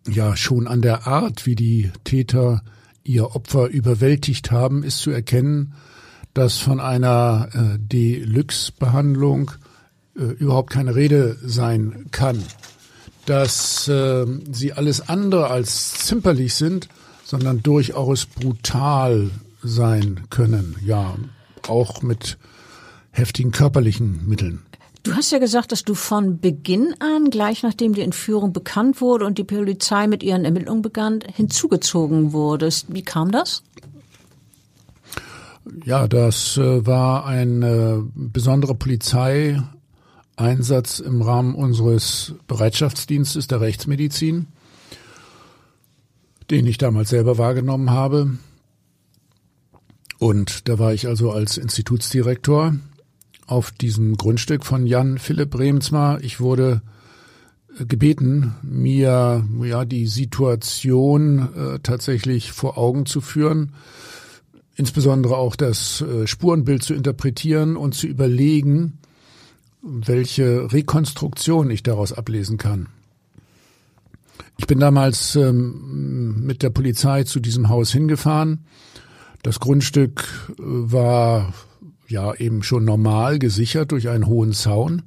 ja, 0.07 0.35
schon 0.35 0.67
an 0.67 0.81
der 0.81 1.07
Art, 1.07 1.45
wie 1.45 1.55
die 1.55 1.91
Täter 2.03 2.63
ihr 3.03 3.35
Opfer 3.35 3.67
überwältigt 3.67 4.51
haben, 4.51 4.83
ist 4.83 4.99
zu 4.99 5.11
erkennen, 5.11 5.73
dass 6.35 6.57
von 6.57 6.79
einer 6.79 7.47
äh, 7.53 7.79
Deluxe-Behandlung 7.79 9.51
äh, 10.15 10.23
überhaupt 10.23 10.69
keine 10.69 10.93
Rede 10.93 11.37
sein 11.41 12.07
kann. 12.11 12.43
Dass 13.25 13.87
äh, 13.87 14.25
sie 14.51 14.73
alles 14.73 15.09
andere 15.09 15.49
als 15.49 15.93
zimperlich 15.93 16.53
sind, 16.53 16.89
sondern 17.23 17.63
durchaus 17.63 18.25
brutal 18.27 19.31
sein 19.63 20.25
können. 20.29 20.75
Ja, 20.85 21.15
auch 21.67 22.03
mit 22.03 22.37
heftigen 23.11 23.51
körperlichen 23.51 24.27
Mitteln. 24.27 24.61
Du 25.03 25.13
hast 25.13 25.31
ja 25.31 25.39
gesagt, 25.39 25.71
dass 25.71 25.83
du 25.83 25.93
von 25.93 26.39
Beginn 26.39 26.95
an, 26.99 27.29
gleich 27.29 27.63
nachdem 27.63 27.93
die 27.93 28.01
Entführung 28.01 28.51
bekannt 28.51 28.99
wurde 28.99 29.25
und 29.25 29.37
die 29.37 29.43
Polizei 29.43 30.07
mit 30.07 30.21
ihren 30.21 30.43
Ermittlungen 30.43 30.81
begann, 30.81 31.19
hinzugezogen 31.33 32.33
wurdest. 32.33 32.87
Wie 32.89 33.03
kam 33.03 33.31
das? 33.31 33.63
Ja, 35.83 36.07
das 36.07 36.57
äh, 36.57 36.85
war 36.85 37.25
ein 37.25 37.63
äh, 37.63 37.97
besonderer 38.13 38.75
Polizeieinsatz 38.75 40.99
im 40.99 41.21
Rahmen 41.21 41.55
unseres 41.55 42.35
Bereitschaftsdienstes 42.47 43.47
der 43.47 43.61
Rechtsmedizin, 43.61 44.47
den 46.51 46.67
ich 46.67 46.77
damals 46.77 47.09
selber 47.09 47.37
wahrgenommen 47.37 47.89
habe. 47.89 48.37
Und 50.19 50.69
da 50.69 50.79
war 50.79 50.93
ich 50.93 51.07
also 51.07 51.31
als 51.31 51.57
Institutsdirektor 51.57 52.75
auf 53.47 53.71
diesem 53.71 54.17
Grundstück 54.17 54.65
von 54.65 54.85
Jan 54.85 55.17
Philipp 55.17 55.57
Remsmar. 55.57 56.21
Ich 56.21 56.39
wurde 56.39 56.83
äh, 57.79 57.85
gebeten, 57.85 58.53
mir 58.61 59.47
ja 59.63 59.85
die 59.85 60.05
Situation 60.05 61.49
äh, 61.55 61.79
tatsächlich 61.79 62.51
vor 62.51 62.77
Augen 62.77 63.07
zu 63.07 63.19
führen 63.19 63.71
insbesondere 64.75 65.37
auch 65.37 65.55
das 65.55 66.01
äh, 66.01 66.27
Spurenbild 66.27 66.83
zu 66.83 66.93
interpretieren 66.93 67.77
und 67.77 67.95
zu 67.95 68.07
überlegen, 68.07 68.99
welche 69.81 70.71
Rekonstruktion 70.71 71.69
ich 71.69 71.83
daraus 71.83 72.11
ablesen 72.11 72.57
kann. 72.57 72.87
Ich 74.57 74.67
bin 74.67 74.79
damals 74.79 75.35
ähm, 75.35 76.45
mit 76.45 76.63
der 76.63 76.69
Polizei 76.69 77.23
zu 77.23 77.39
diesem 77.39 77.69
Haus 77.69 77.91
hingefahren. 77.91 78.65
Das 79.43 79.59
Grundstück 79.59 80.23
äh, 80.51 80.53
war 80.57 81.53
ja 82.07 82.33
eben 82.35 82.63
schon 82.63 82.85
normal 82.85 83.39
gesichert 83.39 83.91
durch 83.91 84.09
einen 84.09 84.27
hohen 84.27 84.53
Zaun. 84.53 85.03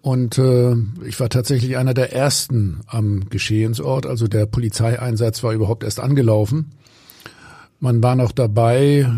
Und 0.00 0.38
äh, 0.38 0.74
ich 1.06 1.20
war 1.20 1.28
tatsächlich 1.28 1.76
einer 1.76 1.94
der 1.94 2.12
ersten 2.12 2.80
am 2.86 3.28
Geschehensort. 3.30 4.06
Also 4.06 4.26
der 4.26 4.46
Polizeieinsatz 4.46 5.42
war 5.44 5.52
überhaupt 5.52 5.84
erst 5.84 6.00
angelaufen. 6.00 6.72
Man 7.82 8.00
war 8.00 8.14
noch 8.14 8.30
dabei, 8.30 9.12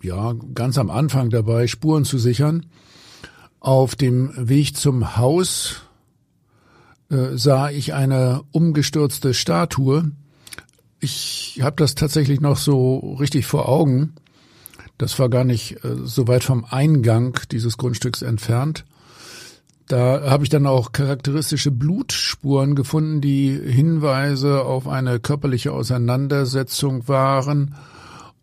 ja, 0.00 0.32
ganz 0.54 0.78
am 0.78 0.88
Anfang 0.88 1.28
dabei, 1.28 1.66
Spuren 1.66 2.06
zu 2.06 2.16
sichern. 2.16 2.64
Auf 3.58 3.94
dem 3.94 4.32
Weg 4.38 4.74
zum 4.74 5.18
Haus 5.18 5.82
äh, 7.10 7.36
sah 7.36 7.68
ich 7.68 7.92
eine 7.92 8.40
umgestürzte 8.52 9.34
Statue. 9.34 10.12
Ich 10.98 11.60
habe 11.60 11.76
das 11.76 11.94
tatsächlich 11.94 12.40
noch 12.40 12.56
so 12.56 13.16
richtig 13.20 13.44
vor 13.44 13.68
Augen. 13.68 14.14
Das 14.96 15.18
war 15.18 15.28
gar 15.28 15.44
nicht 15.44 15.84
äh, 15.84 15.96
so 16.02 16.26
weit 16.26 16.42
vom 16.42 16.64
Eingang 16.64 17.38
dieses 17.50 17.76
Grundstücks 17.76 18.22
entfernt. 18.22 18.86
Da 19.90 20.30
habe 20.30 20.44
ich 20.44 20.50
dann 20.50 20.68
auch 20.68 20.92
charakteristische 20.92 21.72
Blutspuren 21.72 22.76
gefunden, 22.76 23.20
die 23.20 23.50
Hinweise 23.50 24.62
auf 24.62 24.86
eine 24.86 25.18
körperliche 25.18 25.72
Auseinandersetzung 25.72 27.08
waren 27.08 27.74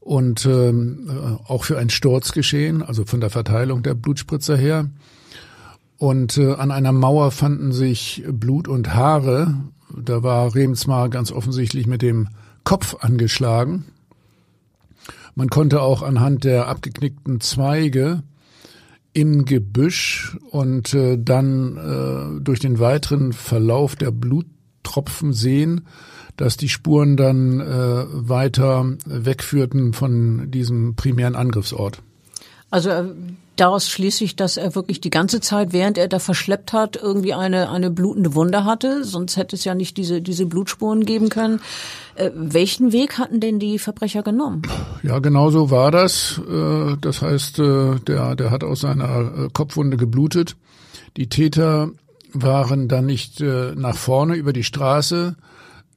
und 0.02 0.46
ähm, 0.46 1.08
äh, 1.08 1.50
auch 1.50 1.64
für 1.64 1.78
ein 1.78 1.90
Sturzgeschehen, 1.90 2.84
also 2.84 3.06
von 3.06 3.22
der 3.22 3.30
Verteilung 3.30 3.82
der 3.82 3.94
Blutspritzer 3.94 4.58
her. 4.58 4.90
Und 5.98 6.38
äh, 6.38 6.52
an 6.56 6.70
einer 6.70 6.92
Mauer 6.92 7.32
fanden 7.32 7.72
sich 7.72 8.26
Blut 8.30 8.68
und 8.68 8.94
Haare. 8.94 9.56
Da 9.98 10.24
war 10.24 10.54
Remsmar 10.54 11.08
ganz 11.08 11.32
offensichtlich 11.32 11.88
mit 11.88 12.02
dem 12.02 12.28
Kopf 12.66 12.98
angeschlagen. 13.00 13.86
Man 15.34 15.48
konnte 15.50 15.82
auch 15.82 16.02
anhand 16.02 16.44
der 16.44 16.68
abgeknickten 16.68 17.40
Zweige 17.40 18.24
im 19.18 19.46
Gebüsch 19.46 20.38
und 20.52 20.94
äh, 20.94 21.18
dann 21.20 22.38
äh, 22.38 22.40
durch 22.40 22.60
den 22.60 22.78
weiteren 22.78 23.34
Verlauf 23.34 23.96
der 23.96 24.12
Bluttropfen 24.12 25.34
sehen, 25.34 25.88
dass 26.36 26.56
die 26.56 26.70
Spuren 26.70 27.18
dann 27.18 27.60
äh, 27.60 27.66
weiter 27.66 28.86
wegführten 29.08 29.94
von 29.94 30.52
diesem 30.52 30.96
primären 30.96 31.36
Angriffsort. 31.36 32.04
Also 32.70 32.92
äh, 32.92 33.06
daraus 33.60 33.90
schließe 33.90 34.24
ich, 34.24 34.36
dass 34.36 34.58
er 34.58 34.76
wirklich 34.76 35.02
die 35.02 35.10
ganze 35.10 35.42
Zeit, 35.42 35.74
während 35.74 35.98
er 35.98 36.08
da 36.08 36.20
verschleppt 36.20 36.74
hat, 36.74 36.96
irgendwie 36.96 37.34
eine, 37.34 37.70
eine 37.70 37.92
blutende 37.92 38.36
Wunde 38.36 38.64
hatte. 38.64 39.04
Sonst 39.04 39.38
hätte 39.38 39.56
es 39.56 39.66
ja 39.66 39.76
nicht 39.76 39.98
diese, 39.98 40.22
diese 40.22 40.46
Blutspuren 40.46 41.06
geben 41.06 41.30
können. 41.30 41.60
Äh, 42.16 42.32
welchen 42.34 42.92
Weg 42.92 43.18
hatten 43.18 43.40
denn 43.40 43.60
die 43.60 43.80
Verbrecher 43.80 44.24
genommen? 44.24 44.62
Ja, 45.04 45.20
genau 45.20 45.50
so 45.50 45.70
war 45.72 45.92
das. 45.92 46.40
Äh, 46.50 46.98
das 47.02 47.22
heißt, 47.22 47.60
äh, 47.60 47.96
der, 48.08 48.36
der 48.36 48.52
hat 48.52 48.64
aus 48.64 48.82
seiner 48.82 49.20
äh, 49.20 49.50
Kopfwunde 49.52 49.98
geblutet. 49.98 50.56
Die 51.18 51.28
Täter 51.28 51.90
waren 52.34 52.88
dann 52.88 53.08
nicht 53.08 53.40
nach 53.40 53.96
vorne 53.96 54.36
über 54.36 54.54
die 54.54 54.66
Straße, 54.66 55.36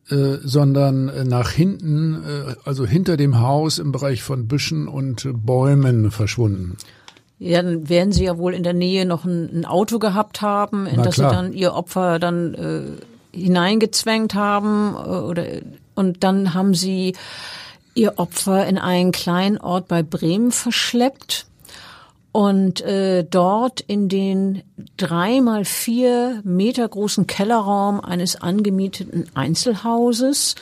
sondern 0.07 1.29
nach 1.29 1.51
hinten, 1.51 2.23
also 2.65 2.87
hinter 2.87 3.19
dem 3.19 3.41
Haus 3.41 3.79
im 3.79 3.93
Bereich 3.93 4.23
von 4.23 4.47
Büschen 4.49 4.89
und 4.89 5.29
Bäumen 5.45 6.11
verschwunden. 6.11 6.77
Ja, 7.41 7.63
dann 7.63 7.89
werden 7.89 8.13
sie 8.13 8.25
ja 8.25 8.37
wohl 8.37 8.53
in 8.53 8.63
der 8.63 8.75
Nähe 8.75 9.07
noch 9.07 9.25
ein, 9.25 9.61
ein 9.61 9.65
Auto 9.65 9.99
gehabt 9.99 10.43
haben, 10.43 10.87
in 10.87 10.97
Na 10.97 11.03
das 11.05 11.15
klar. 11.15 11.31
sie 11.31 11.37
dann 11.37 11.53
ihr 11.55 11.75
Opfer 11.75 12.19
dann 12.19 12.55
äh, 12.55 13.37
hineingezwängt 13.37 14.35
haben 14.35 14.95
äh, 14.95 15.09
oder 15.09 15.45
und 15.95 16.23
dann 16.23 16.53
haben 16.53 16.75
sie 16.75 17.15
ihr 17.95 18.19
Opfer 18.19 18.67
in 18.67 18.77
einen 18.77 19.11
kleinen 19.11 19.57
Ort 19.57 19.89
bei 19.89 20.03
Bremen 20.03 20.53
verschleppt 20.53 21.47
und 22.31 22.83
äh, 22.83 23.25
dort 23.25 23.81
in 23.81 24.11
den 24.11 24.63
drei 24.99 25.41
mal 25.41 25.65
vier 25.65 26.43
Meter 26.45 26.87
großen 26.87 27.27
Kellerraum 27.27 28.01
eines 28.01 28.37
angemieteten 28.37 29.31
Einzelhauses 29.35 30.57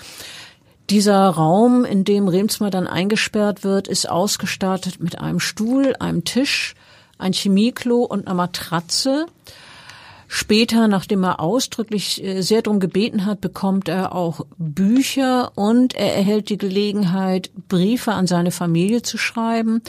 dieser 0.90 1.28
Raum, 1.28 1.84
in 1.84 2.04
dem 2.04 2.28
Remsmar 2.28 2.70
dann 2.70 2.86
eingesperrt 2.86 3.64
wird, 3.64 3.88
ist 3.88 4.08
ausgestattet 4.08 5.00
mit 5.00 5.18
einem 5.18 5.40
Stuhl, 5.40 5.94
einem 5.98 6.24
Tisch, 6.24 6.74
ein 7.18 7.32
Chemieklo 7.32 8.02
und 8.02 8.26
einer 8.26 8.34
Matratze. 8.34 9.26
Später, 10.30 10.88
nachdem 10.88 11.24
er 11.24 11.40
ausdrücklich 11.40 12.22
äh, 12.22 12.42
sehr 12.42 12.62
darum 12.62 12.80
gebeten 12.80 13.24
hat, 13.24 13.40
bekommt 13.40 13.88
er 13.88 14.14
auch 14.14 14.44
Bücher 14.58 15.52
und 15.54 15.94
er 15.94 16.14
erhält 16.14 16.50
die 16.50 16.58
Gelegenheit, 16.58 17.50
Briefe 17.68 18.12
an 18.12 18.26
seine 18.26 18.50
Familie 18.50 19.02
zu 19.02 19.16
schreiben. 19.16 19.82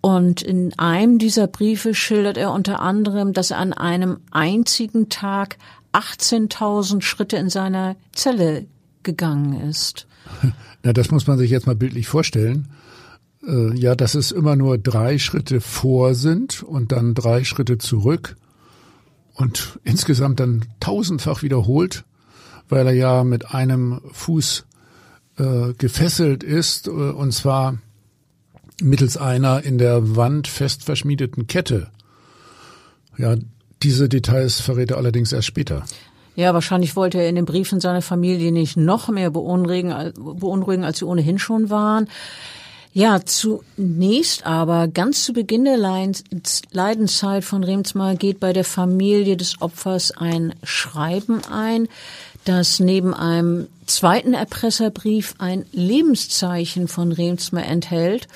Und 0.00 0.40
in 0.40 0.78
einem 0.78 1.18
dieser 1.18 1.46
Briefe 1.46 1.94
schildert 1.94 2.36
er 2.36 2.52
unter 2.52 2.80
anderem, 2.80 3.32
dass 3.32 3.50
er 3.50 3.58
an 3.58 3.72
einem 3.72 4.20
einzigen 4.30 5.08
Tag 5.08 5.58
18.000 5.92 7.02
Schritte 7.02 7.36
in 7.36 7.50
seiner 7.50 7.96
Zelle 8.12 8.66
gegangen 9.02 9.68
ist. 9.68 10.06
Na, 10.82 10.92
das 10.92 11.10
muss 11.10 11.26
man 11.26 11.38
sich 11.38 11.50
jetzt 11.50 11.66
mal 11.66 11.76
bildlich 11.76 12.06
vorstellen. 12.06 12.68
Äh, 13.46 13.76
ja, 13.76 13.94
dass 13.94 14.14
es 14.14 14.32
immer 14.32 14.56
nur 14.56 14.78
drei 14.78 15.18
Schritte 15.18 15.60
vor 15.60 16.14
sind 16.14 16.62
und 16.62 16.92
dann 16.92 17.14
drei 17.14 17.44
Schritte 17.44 17.78
zurück. 17.78 18.36
und 19.34 19.78
insgesamt 19.84 20.40
dann 20.40 20.64
tausendfach 20.80 21.42
wiederholt, 21.42 22.04
weil 22.70 22.86
er 22.86 22.94
ja 22.94 23.22
mit 23.22 23.54
einem 23.54 24.00
Fuß 24.12 24.64
äh, 25.38 25.74
gefesselt 25.74 26.42
ist, 26.42 26.86
äh, 26.86 26.90
und 26.90 27.32
zwar 27.32 27.78
mittels 28.80 29.16
einer 29.16 29.62
in 29.62 29.78
der 29.78 30.16
Wand 30.16 30.48
fest 30.48 30.84
verschmiedeten 30.84 31.46
Kette. 31.46 31.88
Ja, 33.16 33.36
diese 33.82 34.08
Details 34.08 34.60
verrät 34.60 34.90
er 34.90 34.96
allerdings 34.96 35.32
erst 35.32 35.48
später. 35.48 35.84
Ja, 36.36 36.54
wahrscheinlich 36.54 36.94
wollte 36.96 37.18
er 37.18 37.28
in 37.28 37.34
den 37.34 37.46
Briefen 37.46 37.80
seiner 37.80 38.02
Familie 38.02 38.52
nicht 38.52 38.76
noch 38.76 39.08
mehr 39.08 39.30
beunruhigen, 39.30 40.12
beunruhigen 40.14 40.84
als 40.84 40.98
sie 40.98 41.06
ohnehin 41.06 41.38
schon 41.38 41.70
waren. 41.70 42.08
Ja, 42.92 43.20
zunächst 43.22 44.46
aber 44.46 44.88
ganz 44.88 45.24
zu 45.24 45.32
Beginn 45.32 45.64
der 45.64 45.76
Leidenszeit 45.76 47.44
von 47.44 47.64
Remsmar 47.64 48.14
geht 48.14 48.40
bei 48.40 48.52
der 48.52 48.64
Familie 48.64 49.36
des 49.36 49.60
Opfers 49.60 50.12
ein 50.16 50.54
Schreiben 50.62 51.42
ein, 51.50 51.88
das 52.48 52.80
neben 52.80 53.12
einem 53.12 53.68
zweiten 53.86 54.34
Erpresserbrief 54.34 55.34
ein 55.38 55.66
Lebenszeichen 55.72 56.88
von 56.88 57.12
Remsmar 57.12 57.64
enthält. 57.64 58.28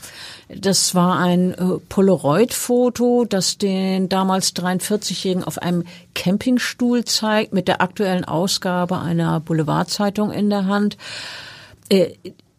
Das 0.49 0.95
war 0.95 1.19
ein 1.19 1.55
äh, 1.55 1.79
Polaroid-Foto, 1.89 3.25
das 3.25 3.59
den 3.59 4.09
damals 4.09 4.55
43-Jährigen 4.57 5.45
auf 5.45 5.59
einem 5.59 5.85
Campingstuhl 6.15 7.05
zeigt, 7.05 7.53
mit 7.53 7.69
der 7.69 7.81
aktuellen 7.81 8.25
Ausgabe 8.25 8.99
einer 8.99 9.41
Boulevardzeitung 9.41 10.33
in 10.33 10.51
der 10.51 10.67
Hand. 10.67 10.97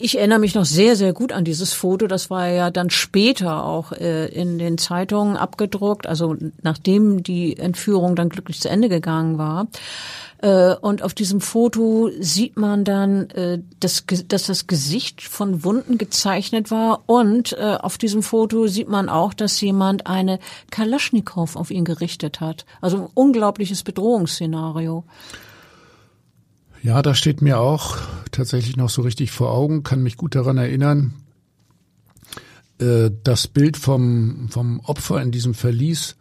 Ich 0.03 0.17
erinnere 0.17 0.39
mich 0.39 0.55
noch 0.55 0.65
sehr, 0.65 0.95
sehr 0.95 1.13
gut 1.13 1.31
an 1.31 1.45
dieses 1.45 1.73
Foto. 1.73 2.07
Das 2.07 2.31
war 2.31 2.47
ja 2.47 2.71
dann 2.71 2.89
später 2.89 3.63
auch 3.63 3.91
äh, 3.91 4.25
in 4.29 4.57
den 4.57 4.79
Zeitungen 4.79 5.37
abgedruckt, 5.37 6.07
also 6.07 6.35
nachdem 6.63 7.21
die 7.21 7.55
Entführung 7.57 8.15
dann 8.15 8.29
glücklich 8.29 8.59
zu 8.59 8.67
Ende 8.67 8.89
gegangen 8.89 9.37
war. 9.37 9.67
Äh, 10.41 10.73
und 10.73 11.03
auf 11.03 11.13
diesem 11.13 11.39
Foto 11.39 12.09
sieht 12.19 12.57
man 12.57 12.83
dann, 12.83 13.29
äh, 13.29 13.59
dass, 13.79 14.03
dass 14.27 14.47
das 14.47 14.65
Gesicht 14.65 15.21
von 15.21 15.63
Wunden 15.63 15.99
gezeichnet 15.99 16.71
war. 16.71 17.03
Und 17.05 17.53
äh, 17.53 17.77
auf 17.79 17.99
diesem 17.99 18.23
Foto 18.23 18.65
sieht 18.65 18.89
man 18.89 19.07
auch, 19.07 19.35
dass 19.35 19.61
jemand 19.61 20.07
eine 20.07 20.39
Kalaschnikow 20.71 21.55
auf 21.55 21.69
ihn 21.69 21.85
gerichtet 21.85 22.41
hat. 22.41 22.65
Also 22.81 22.97
ein 22.97 23.09
unglaubliches 23.13 23.83
Bedrohungsszenario. 23.83 25.03
Ja, 26.83 27.03
das 27.03 27.19
steht 27.19 27.43
mir 27.43 27.59
auch 27.59 27.97
tatsächlich 28.31 28.75
noch 28.75 28.89
so 28.89 29.03
richtig 29.03 29.31
vor 29.31 29.51
Augen, 29.51 29.83
kann 29.83 30.01
mich 30.01 30.17
gut 30.17 30.33
daran 30.33 30.57
erinnern. 30.57 31.13
Äh, 32.79 33.11
das 33.23 33.47
Bild 33.47 33.77
vom, 33.77 34.49
vom 34.49 34.79
Opfer 34.79 35.21
in 35.21 35.31
diesem 35.31 35.53
Verlies 35.53 36.15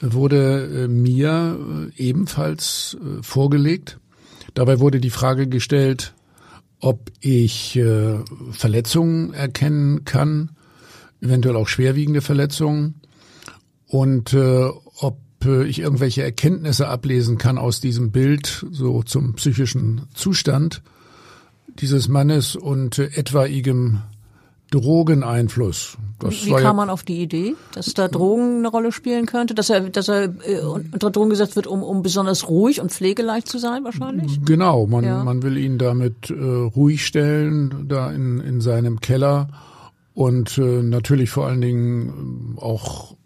wurde 0.00 0.84
äh, 0.84 0.88
mir 0.88 1.90
äh, 1.96 2.02
ebenfalls 2.02 2.96
vorgelegt. 3.22 4.00
Dabei 4.54 4.80
wurde 4.80 5.00
die 5.00 5.10
Frage 5.10 5.46
gestellt, 5.46 6.12
ob 6.80 7.12
ich 7.20 7.78
Verletzungen 8.52 9.34
erkennen 9.34 10.06
kann, 10.06 10.52
eventuell 11.20 11.54
auch 11.56 11.68
schwerwiegende 11.68 12.22
Verletzungen 12.22 13.02
und 13.86 14.34
ob 15.42 15.64
ich 15.64 15.78
irgendwelche 15.78 16.22
Erkenntnisse 16.22 16.88
ablesen 16.88 17.38
kann 17.38 17.58
aus 17.58 17.80
diesem 17.80 18.10
Bild, 18.10 18.66
so 18.70 19.02
zum 19.02 19.34
psychischen 19.34 20.02
Zustand 20.14 20.82
dieses 21.78 22.08
Mannes 22.08 22.56
und 22.56 22.98
etwaigem 22.98 24.02
Drogeneinfluss. 24.70 25.96
Das 26.20 26.46
Wie 26.46 26.50
kam 26.50 26.62
ja, 26.62 26.72
man 26.72 26.90
auf 26.90 27.02
die 27.02 27.20
Idee, 27.20 27.54
dass 27.74 27.92
da 27.94 28.06
Drogen 28.06 28.58
eine 28.58 28.68
Rolle 28.68 28.92
spielen 28.92 29.26
könnte, 29.26 29.54
dass 29.54 29.68
er, 29.68 29.90
dass 29.90 30.08
er 30.08 30.34
äh, 30.46 30.60
unter 30.60 31.10
Drogen 31.10 31.30
gesetzt 31.30 31.56
wird, 31.56 31.66
um, 31.66 31.82
um 31.82 32.02
besonders 32.02 32.48
ruhig 32.48 32.80
und 32.80 32.92
pflegeleicht 32.92 33.48
zu 33.48 33.58
sein, 33.58 33.82
wahrscheinlich? 33.82 34.40
Genau, 34.44 34.86
man, 34.86 35.04
ja. 35.04 35.24
man 35.24 35.42
will 35.42 35.56
ihn 35.56 35.78
damit 35.78 36.30
äh, 36.30 36.34
ruhig 36.34 37.04
stellen, 37.04 37.86
da 37.88 38.12
in, 38.12 38.40
in 38.40 38.60
seinem 38.60 39.00
Keller 39.00 39.48
und 40.14 40.58
äh, 40.58 40.82
natürlich 40.82 41.30
vor 41.30 41.46
allen 41.46 41.60
Dingen 41.60 42.56
auch 42.60 43.16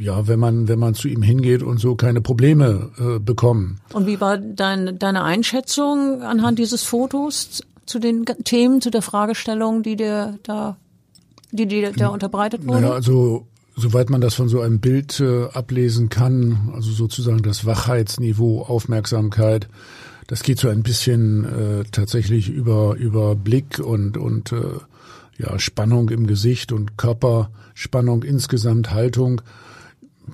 ja, 0.00 0.26
wenn 0.26 0.40
man, 0.40 0.66
wenn 0.66 0.78
man 0.78 0.94
zu 0.94 1.08
ihm 1.08 1.22
hingeht 1.22 1.62
und 1.62 1.78
so 1.78 1.94
keine 1.94 2.20
Probleme 2.20 2.90
äh, 2.98 3.18
bekommen. 3.18 3.80
Und 3.92 4.06
wie 4.06 4.20
war 4.20 4.38
dein, 4.38 4.98
deine 4.98 5.22
Einschätzung 5.22 6.22
anhand 6.22 6.58
dieses 6.58 6.82
Fotos 6.82 7.62
zu 7.84 7.98
den 7.98 8.24
Themen, 8.24 8.80
zu 8.80 8.90
der 8.90 9.02
Fragestellung, 9.02 9.82
die 9.82 9.96
dir 9.96 10.38
da, 10.42 10.76
die 11.52 11.66
dir 11.66 11.92
da 11.92 12.08
unterbreitet 12.08 12.66
wurde? 12.66 12.80
Naja, 12.80 12.94
also 12.94 13.46
soweit 13.76 14.08
man 14.08 14.22
das 14.22 14.34
von 14.34 14.48
so 14.48 14.60
einem 14.60 14.80
Bild 14.80 15.20
äh, 15.20 15.44
ablesen 15.52 16.08
kann, 16.08 16.70
also 16.74 16.90
sozusagen 16.92 17.42
das 17.42 17.66
Wachheitsniveau, 17.66 18.62
Aufmerksamkeit, 18.62 19.68
das 20.28 20.42
geht 20.42 20.60
so 20.60 20.68
ein 20.68 20.82
bisschen 20.82 21.44
äh, 21.44 21.84
tatsächlich 21.90 22.48
über 22.48 22.94
über 22.96 23.34
Blick 23.34 23.80
und 23.80 24.16
und 24.16 24.52
äh, 24.52 24.62
ja 25.38 25.58
Spannung 25.58 26.08
im 26.10 26.26
Gesicht 26.26 26.70
und 26.70 26.96
Körperspannung 26.96 28.22
insgesamt 28.22 28.92
Haltung. 28.92 29.42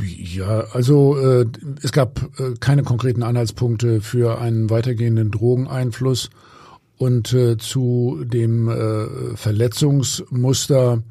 Ja, 0.03 0.65
also 0.73 1.17
äh, 1.19 1.47
es 1.83 1.93
gab 1.93 2.21
äh, 2.39 2.55
keine 2.61 2.83
konkreten 2.83 3.23
Anhaltspunkte 3.23 4.01
für 4.01 4.39
einen 4.39 4.71
weitergehenden 4.71 5.31
Drogeneinfluss 5.31 6.31
und 6.99 7.33
äh, 7.33 7.57
zu 7.59 8.23
dem 8.25 8.69
äh, 8.69 9.37
Verletzungsmuster 9.37 11.03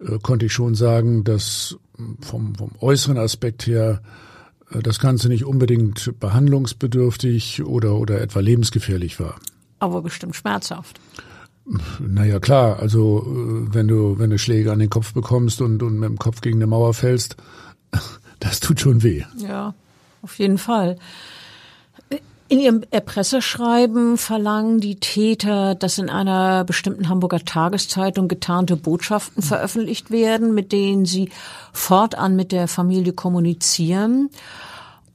äh, 0.00 0.18
konnte 0.22 0.46
ich 0.46 0.52
schon 0.52 0.74
sagen, 0.74 1.24
dass 1.24 1.76
vom, 2.20 2.54
vom 2.54 2.70
äußeren 2.80 3.18
Aspekt 3.18 3.66
her 3.66 4.02
äh, 4.70 4.82
das 4.82 4.98
Ganze 4.98 5.28
nicht 5.28 5.44
unbedingt 5.44 6.18
behandlungsbedürftig 6.18 7.64
oder, 7.64 7.94
oder 7.94 8.20
etwa 8.20 8.40
lebensgefährlich 8.40 9.20
war. 9.20 9.36
Aber 9.78 10.02
bestimmt 10.02 10.36
schmerzhaft. 10.36 11.00
Naja, 12.00 12.40
klar, 12.40 12.78
also 12.78 13.24
äh, 13.26 13.74
wenn 13.74 13.88
du, 13.88 14.18
wenn 14.18 14.30
du 14.30 14.38
Schläge 14.38 14.72
an 14.72 14.80
den 14.80 14.90
Kopf 14.90 15.14
bekommst 15.14 15.62
und, 15.62 15.82
und 15.82 15.98
mit 15.98 16.08
dem 16.08 16.18
Kopf 16.18 16.40
gegen 16.40 16.58
eine 16.58 16.66
Mauer 16.66 16.92
fällst, 16.92 17.36
das 18.40 18.60
tut 18.60 18.80
schon 18.80 19.02
weh. 19.02 19.24
Ja, 19.36 19.74
auf 20.22 20.38
jeden 20.38 20.58
Fall. 20.58 20.96
In 22.46 22.60
ihrem 22.60 22.82
Erpresserschreiben 22.90 24.18
verlangen 24.18 24.78
die 24.78 24.96
Täter, 24.96 25.74
dass 25.74 25.96
in 25.96 26.10
einer 26.10 26.64
bestimmten 26.64 27.08
Hamburger 27.08 27.42
Tageszeitung 27.44 28.28
getarnte 28.28 28.76
Botschaften 28.76 29.42
veröffentlicht 29.42 30.10
werden, 30.10 30.52
mit 30.54 30.70
denen 30.70 31.06
sie 31.06 31.30
fortan 31.72 32.36
mit 32.36 32.52
der 32.52 32.68
Familie 32.68 33.14
kommunizieren. 33.14 34.28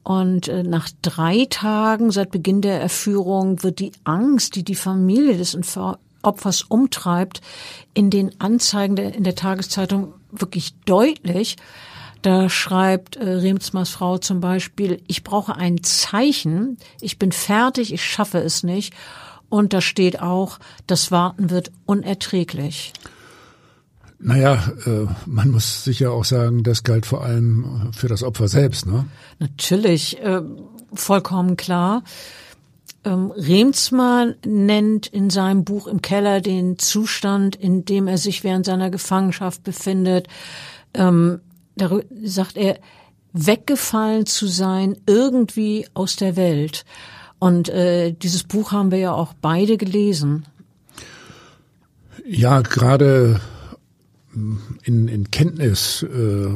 Und 0.02 0.48
äh, 0.48 0.64
nach 0.64 0.88
drei 1.02 1.46
Tagen 1.48 2.10
seit 2.10 2.30
Beginn 2.32 2.62
der 2.62 2.80
Erführung 2.80 3.62
wird 3.62 3.78
die 3.78 3.92
Angst, 4.02 4.56
die 4.56 4.64
die 4.64 4.74
Familie 4.74 5.36
des 5.36 5.56
Opfers 6.22 6.62
umtreibt, 6.62 7.40
in 7.94 8.10
den 8.10 8.40
Anzeigen 8.40 8.96
der, 8.96 9.14
in 9.14 9.24
der 9.24 9.36
Tageszeitung 9.36 10.14
wirklich 10.32 10.74
deutlich. 10.84 11.56
Da 12.22 12.50
schreibt 12.50 13.16
äh, 13.16 13.24
Remsmars 13.24 13.90
Frau 13.90 14.18
zum 14.18 14.40
Beispiel, 14.40 15.02
ich 15.06 15.24
brauche 15.24 15.56
ein 15.56 15.82
Zeichen, 15.82 16.76
ich 17.00 17.18
bin 17.18 17.32
fertig, 17.32 17.92
ich 17.92 18.04
schaffe 18.04 18.38
es 18.38 18.62
nicht. 18.62 18.94
Und 19.48 19.72
da 19.72 19.80
steht 19.80 20.20
auch, 20.20 20.58
das 20.86 21.10
Warten 21.10 21.50
wird 21.50 21.72
unerträglich. 21.86 22.92
Naja, 24.18 24.62
äh, 24.84 25.06
man 25.24 25.50
muss 25.50 25.82
sicher 25.82 26.12
auch 26.12 26.24
sagen, 26.24 26.62
das 26.62 26.84
galt 26.84 27.06
vor 27.06 27.24
allem 27.24 27.90
für 27.92 28.06
das 28.06 28.22
Opfer 28.22 28.48
selbst, 28.48 28.86
ne? 28.86 29.06
Natürlich, 29.38 30.20
äh, 30.20 30.42
vollkommen 30.92 31.56
klar. 31.56 32.04
Ähm, 33.02 33.32
Remsmar 33.34 34.34
nennt 34.44 35.06
in 35.06 35.30
seinem 35.30 35.64
Buch 35.64 35.86
im 35.86 36.02
Keller 36.02 36.42
den 36.42 36.78
Zustand, 36.78 37.56
in 37.56 37.86
dem 37.86 38.06
er 38.08 38.18
sich 38.18 38.44
während 38.44 38.66
seiner 38.66 38.90
Gefangenschaft 38.90 39.64
befindet. 39.64 40.28
Ähm, 40.92 41.40
da 41.80 42.00
sagt 42.22 42.56
er, 42.56 42.78
weggefallen 43.32 44.26
zu 44.26 44.46
sein, 44.46 44.96
irgendwie 45.06 45.86
aus 45.94 46.16
der 46.16 46.36
Welt. 46.36 46.84
Und 47.38 47.68
äh, 47.68 48.12
dieses 48.12 48.44
Buch 48.44 48.72
haben 48.72 48.90
wir 48.90 48.98
ja 48.98 49.12
auch 49.12 49.34
beide 49.34 49.76
gelesen. 49.76 50.44
Ja, 52.26 52.60
gerade 52.60 53.40
in, 54.84 55.08
in 55.08 55.30
Kenntnis 55.30 56.02
äh, 56.02 56.48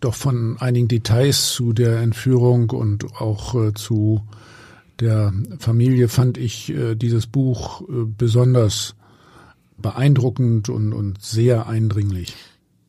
doch 0.00 0.14
von 0.14 0.56
einigen 0.58 0.88
Details 0.88 1.52
zu 1.52 1.72
der 1.72 2.00
Entführung 2.00 2.70
und 2.70 3.20
auch 3.20 3.54
äh, 3.54 3.74
zu 3.74 4.22
der 5.00 5.32
Familie 5.58 6.08
fand 6.08 6.38
ich 6.38 6.70
äh, 6.70 6.94
dieses 6.94 7.26
Buch 7.26 7.82
äh, 7.82 8.04
besonders 8.04 8.94
beeindruckend 9.76 10.68
und, 10.68 10.92
und 10.92 11.22
sehr 11.22 11.66
eindringlich. 11.68 12.34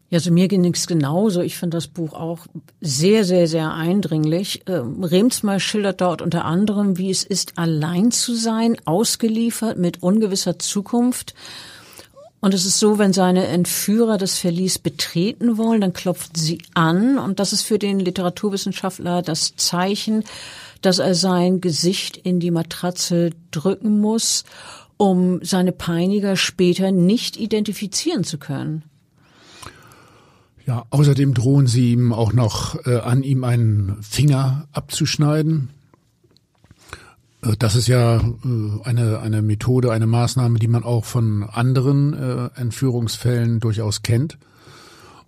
Ja, 0.09 0.17
also 0.17 0.31
mir 0.31 0.47
ging 0.47 0.65
es 0.73 0.87
genauso. 0.87 1.41
Ich 1.41 1.57
finde 1.57 1.77
das 1.77 1.87
Buch 1.87 2.13
auch 2.13 2.47
sehr, 2.81 3.23
sehr, 3.23 3.47
sehr 3.47 3.73
eindringlich. 3.73 4.63
Ähm, 4.65 5.03
Remsmar 5.03 5.59
schildert 5.59 6.01
dort 6.01 6.23
unter 6.23 6.45
anderem, 6.45 6.97
wie 6.97 7.11
es 7.11 7.23
ist, 7.23 7.57
allein 7.57 8.11
zu 8.11 8.33
sein, 8.33 8.77
ausgeliefert 8.85 9.77
mit 9.77 10.01
ungewisser 10.01 10.57
Zukunft. 10.57 11.35
Und 12.41 12.53
es 12.53 12.65
ist 12.65 12.79
so, 12.79 12.97
wenn 12.97 13.13
seine 13.13 13.47
Entführer 13.47 14.17
das 14.17 14.39
Verlies 14.39 14.79
betreten 14.79 15.57
wollen, 15.57 15.81
dann 15.81 15.93
klopfen 15.93 16.33
sie 16.35 16.59
an. 16.73 17.19
Und 17.19 17.39
das 17.39 17.53
ist 17.53 17.63
für 17.63 17.77
den 17.77 17.99
Literaturwissenschaftler 17.99 19.21
das 19.21 19.55
Zeichen, 19.57 20.23
dass 20.81 20.97
er 20.99 21.13
sein 21.13 21.61
Gesicht 21.61 22.17
in 22.17 22.39
die 22.39 22.51
Matratze 22.51 23.31
drücken 23.51 23.99
muss, 23.99 24.45
um 24.97 25.43
seine 25.43 25.73
Peiniger 25.73 26.35
später 26.35 26.91
nicht 26.91 27.37
identifizieren 27.37 28.23
zu 28.23 28.37
können. 28.37 28.88
Ja, 30.69 30.85
außerdem 30.91 31.33
drohen 31.33 31.65
sie 31.65 31.93
ihm 31.93 32.13
auch 32.13 32.31
noch 32.31 32.85
äh, 32.85 32.97
an, 32.97 33.23
ihm 33.23 33.43
einen 33.43 33.97
Finger 34.01 34.67
abzuschneiden. 34.71 35.71
Äh, 37.41 37.55
das 37.57 37.73
ist 37.73 37.87
ja 37.87 38.17
äh, 38.17 38.21
eine, 38.83 39.17
eine 39.17 39.41
Methode, 39.41 39.91
eine 39.91 40.05
Maßnahme, 40.05 40.59
die 40.59 40.67
man 40.67 40.83
auch 40.83 41.05
von 41.05 41.41
anderen 41.41 42.13
äh, 42.13 42.49
Entführungsfällen 42.53 43.59
durchaus 43.59 44.03
kennt. 44.03 44.37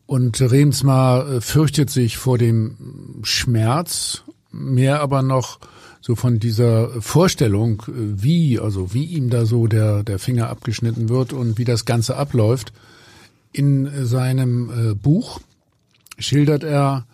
Und 0.05 0.39
Remsmar 0.39 1.27
äh, 1.27 1.41
fürchtet 1.41 1.89
sich 1.89 2.17
vor 2.17 2.37
dem 2.37 2.77
Schmerz, 3.23 4.21
mehr 4.51 5.01
aber 5.01 5.23
noch 5.23 5.57
so 6.01 6.15
von 6.15 6.37
dieser 6.37 7.01
Vorstellung, 7.01 7.81
wie, 7.87 8.59
also 8.59 8.93
wie 8.93 9.05
ihm 9.05 9.31
da 9.31 9.47
so 9.47 9.65
der, 9.65 10.03
der 10.03 10.19
Finger 10.19 10.49
abgeschnitten 10.49 11.09
wird 11.09 11.33
und 11.33 11.57
wie 11.57 11.65
das 11.65 11.85
Ganze 11.85 12.15
abläuft. 12.15 12.73
In 13.53 14.05
seinem 14.05 14.69
äh, 14.69 14.93
Buch 14.95 15.41
schildert 16.17 16.63
er 16.63 17.05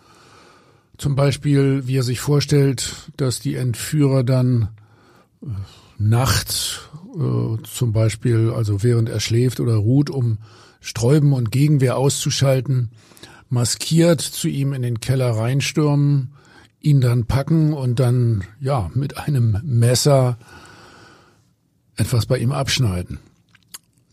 zum 0.96 1.14
Beispiel, 1.16 1.86
wie 1.86 1.96
er 1.96 2.02
sich 2.02 2.20
vorstellt, 2.20 3.10
dass 3.16 3.40
die 3.40 3.54
Entführer 3.54 4.24
dann 4.24 4.68
äh, 5.42 5.46
nachts 5.98 6.80
äh, 7.16 7.62
zum 7.62 7.92
Beispiel, 7.92 8.52
also 8.54 8.82
während 8.82 9.08
er 9.08 9.20
schläft 9.20 9.60
oder 9.60 9.74
ruht, 9.74 10.10
um 10.10 10.38
Sträuben 10.80 11.32
und 11.32 11.50
Gegenwehr 11.50 11.96
auszuschalten, 11.96 12.90
maskiert 13.48 14.20
zu 14.20 14.48
ihm 14.48 14.72
in 14.72 14.82
den 14.82 15.00
Keller 15.00 15.30
reinstürmen, 15.30 16.34
ihn 16.80 17.00
dann 17.00 17.26
packen 17.26 17.72
und 17.72 17.98
dann 17.98 18.44
ja 18.60 18.90
mit 18.94 19.18
einem 19.18 19.58
Messer 19.64 20.38
etwas 21.96 22.26
bei 22.26 22.38
ihm 22.38 22.52
abschneiden 22.52 23.18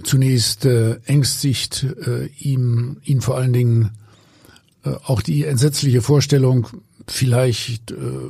zunächst 0.04 0.66
äh, 0.66 0.96
ängstigt 1.06 1.84
äh, 1.84 2.28
ihm, 2.40 2.98
ihn 3.04 3.22
vor 3.22 3.38
allen 3.38 3.54
Dingen 3.54 3.92
äh, 4.84 4.94
auch 5.06 5.22
die 5.22 5.46
entsetzliche 5.46 6.02
Vorstellung, 6.02 6.68
vielleicht 7.08 7.92
äh, 7.92 8.30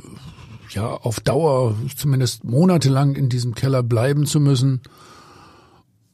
ja 0.70 0.88
auf 0.88 1.20
Dauer, 1.20 1.76
zumindest 1.96 2.44
monatelang 2.44 3.14
in 3.14 3.28
diesem 3.28 3.54
Keller 3.54 3.82
bleiben 3.82 4.26
zu 4.26 4.40
müssen. 4.40 4.80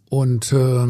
Und 0.08 0.52
äh, 0.52 0.86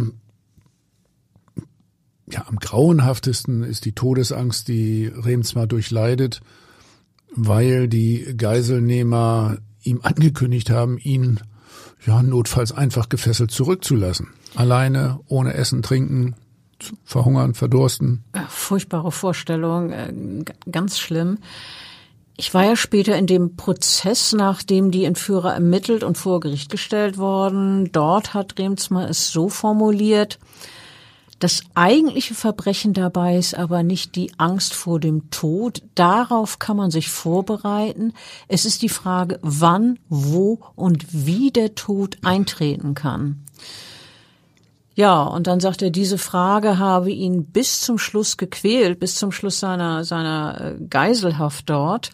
ja, 2.30 2.46
am 2.46 2.56
grauenhaftesten 2.56 3.62
ist 3.62 3.84
die 3.84 3.92
Todesangst, 3.92 4.68
die 4.68 5.06
Remsmar 5.06 5.66
durchleidet, 5.66 6.40
weil 7.34 7.88
die 7.88 8.34
Geiselnehmer 8.36 9.58
ihm 9.82 10.00
angekündigt 10.02 10.70
haben, 10.70 10.98
ihn 10.98 11.40
ja 12.06 12.22
notfalls 12.22 12.72
einfach 12.72 13.08
gefesselt 13.08 13.50
zurückzulassen 13.50 14.28
alleine, 14.54 15.20
ohne 15.28 15.54
Essen, 15.54 15.82
Trinken, 15.82 16.34
verhungern, 17.04 17.54
verdursten. 17.54 18.24
Furchtbare 18.48 19.12
Vorstellung, 19.12 19.90
äh, 19.90 20.12
ganz 20.70 20.98
schlimm. 20.98 21.38
Ich 22.36 22.54
war 22.54 22.64
ja 22.64 22.76
später 22.76 23.16
in 23.16 23.26
dem 23.26 23.56
Prozess, 23.56 24.32
nachdem 24.32 24.90
die 24.90 25.04
Entführer 25.04 25.52
ermittelt 25.52 26.02
und 26.02 26.18
vor 26.18 26.40
Gericht 26.40 26.70
gestellt 26.70 27.18
worden. 27.18 27.92
Dort 27.92 28.34
hat 28.34 28.58
Remsmar 28.58 29.08
es 29.08 29.30
so 29.30 29.48
formuliert, 29.48 30.38
das 31.42 31.64
eigentliche 31.74 32.34
Verbrechen 32.34 32.92
dabei 32.92 33.36
ist 33.36 33.56
aber 33.58 33.82
nicht 33.82 34.14
die 34.14 34.30
Angst 34.38 34.74
vor 34.74 35.00
dem 35.00 35.28
Tod. 35.30 35.82
Darauf 35.96 36.60
kann 36.60 36.76
man 36.76 36.92
sich 36.92 37.08
vorbereiten. 37.10 38.12
Es 38.46 38.64
ist 38.64 38.80
die 38.80 38.88
Frage, 38.88 39.40
wann, 39.42 39.98
wo 40.08 40.60
und 40.76 41.04
wie 41.10 41.50
der 41.50 41.74
Tod 41.74 42.18
eintreten 42.22 42.94
kann. 42.94 43.42
Ja, 44.94 45.22
und 45.22 45.46
dann 45.46 45.60
sagt 45.60 45.80
er, 45.80 45.90
diese 45.90 46.18
Frage 46.18 46.78
habe 46.78 47.10
ihn 47.10 47.46
bis 47.46 47.80
zum 47.80 47.96
Schluss 47.96 48.36
gequält, 48.36 49.00
bis 49.00 49.14
zum 49.14 49.32
Schluss 49.32 49.58
seiner, 49.58 50.04
seiner 50.04 50.76
äh, 50.78 50.84
Geiselhaft 50.84 51.70
dort, 51.70 52.10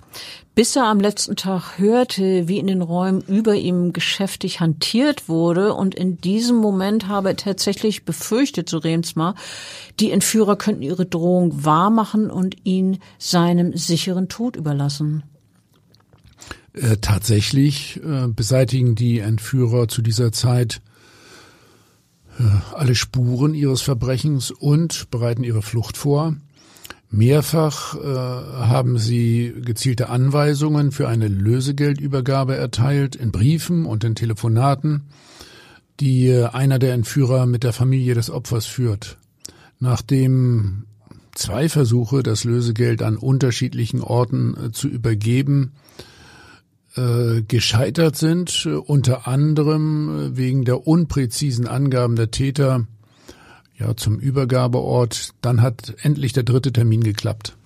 bis 0.55 0.77
er 0.77 0.85
am 0.85 1.01
letzten 1.01 1.35
Tag 1.35 1.79
hörte, 1.79 2.47
wie 2.47 2.59
in 2.59 2.69
den 2.69 2.83
Räumen 2.83 3.21
über 3.23 3.57
ihm 3.57 3.93
geschäftig 3.93 4.61
hantiert 4.61 5.29
wurde. 5.29 5.75
Und 5.75 5.97
in 5.97 6.21
diesem 6.21 6.59
Moment 6.59 7.09
habe 7.09 7.31
er 7.31 7.37
tatsächlich 7.37 8.05
befürchtet, 8.05 8.69
so 8.69 8.79
Remsmar, 8.79 9.35
die 9.99 10.13
Entführer 10.13 10.55
könnten 10.55 10.83
ihre 10.83 11.07
Drohung 11.07 11.65
wahrmachen 11.65 12.31
und 12.31 12.57
ihn 12.63 13.01
seinem 13.19 13.77
sicheren 13.77 14.29
Tod 14.29 14.55
überlassen. 14.55 15.25
Äh, 16.75 16.99
tatsächlich 16.99 18.01
äh, 18.05 18.29
beseitigen 18.29 18.95
die 18.95 19.19
Entführer 19.19 19.89
zu 19.89 20.01
dieser 20.01 20.31
Zeit 20.31 20.81
alle 22.75 22.95
Spuren 22.95 23.55
ihres 23.55 23.83
Verbrechens 23.83 24.51
und 24.51 25.11
bereiten 25.11 25.45
ihre 25.45 25.63
Flucht 25.63 25.97
vor. 25.97 26.37
Mehrfach 27.11 27.95
äh, 27.97 28.07
haben 28.07 28.99
sie 28.99 29.55
gezielte 29.65 30.11
Anweisungen 30.11 30.93
für 30.93 31.09
eine 31.09 31.29
Lösegeldübergabe 31.29 32.55
erteilt, 32.55 33.17
in 33.17 33.33
Briefen 33.33 33.87
und 33.87 34.05
in 34.05 34.15
Telefonaten, 34.15 35.05
die 36.01 36.29
äh, 36.29 36.47
einer 36.47 36.79
der 36.79 36.93
Entführer 36.93 37.47
mit 37.47 37.65
der 37.65 37.73
Familie 37.73 38.15
des 38.15 38.31
Opfers 38.31 38.67
führt. 38.67 39.17
Nachdem 39.81 40.85
zwei 41.35 41.69
Versuche, 41.71 42.23
das 42.23 42.45
Lösegeld 42.45 43.03
an 43.03 43.17
unterschiedlichen 43.17 44.03
Orten 44.03 44.67
äh, 44.67 44.73
zu 44.73 44.89
übergeben, 44.89 45.73
äh, 46.99 47.43
gescheitert 47.43 48.17
sind, 48.17 48.67
äh, 48.67 48.71
unter 48.71 49.29
anderem 49.29 50.33
äh, 50.33 50.37
wegen 50.37 50.65
der 50.65 50.87
unpräzisen 50.87 51.69
Angaben 51.69 52.17
der 52.17 52.31
Täter 52.31 52.87
ja, 53.79 53.97
zum 53.97 54.19
Übergabeort. 54.19 55.31
Dann 55.41 55.63
hat 55.63 55.95
endlich 56.03 56.33
der 56.33 56.43
dritte 56.43 56.73
Termin 56.73 57.05
geklappt. 57.05 57.57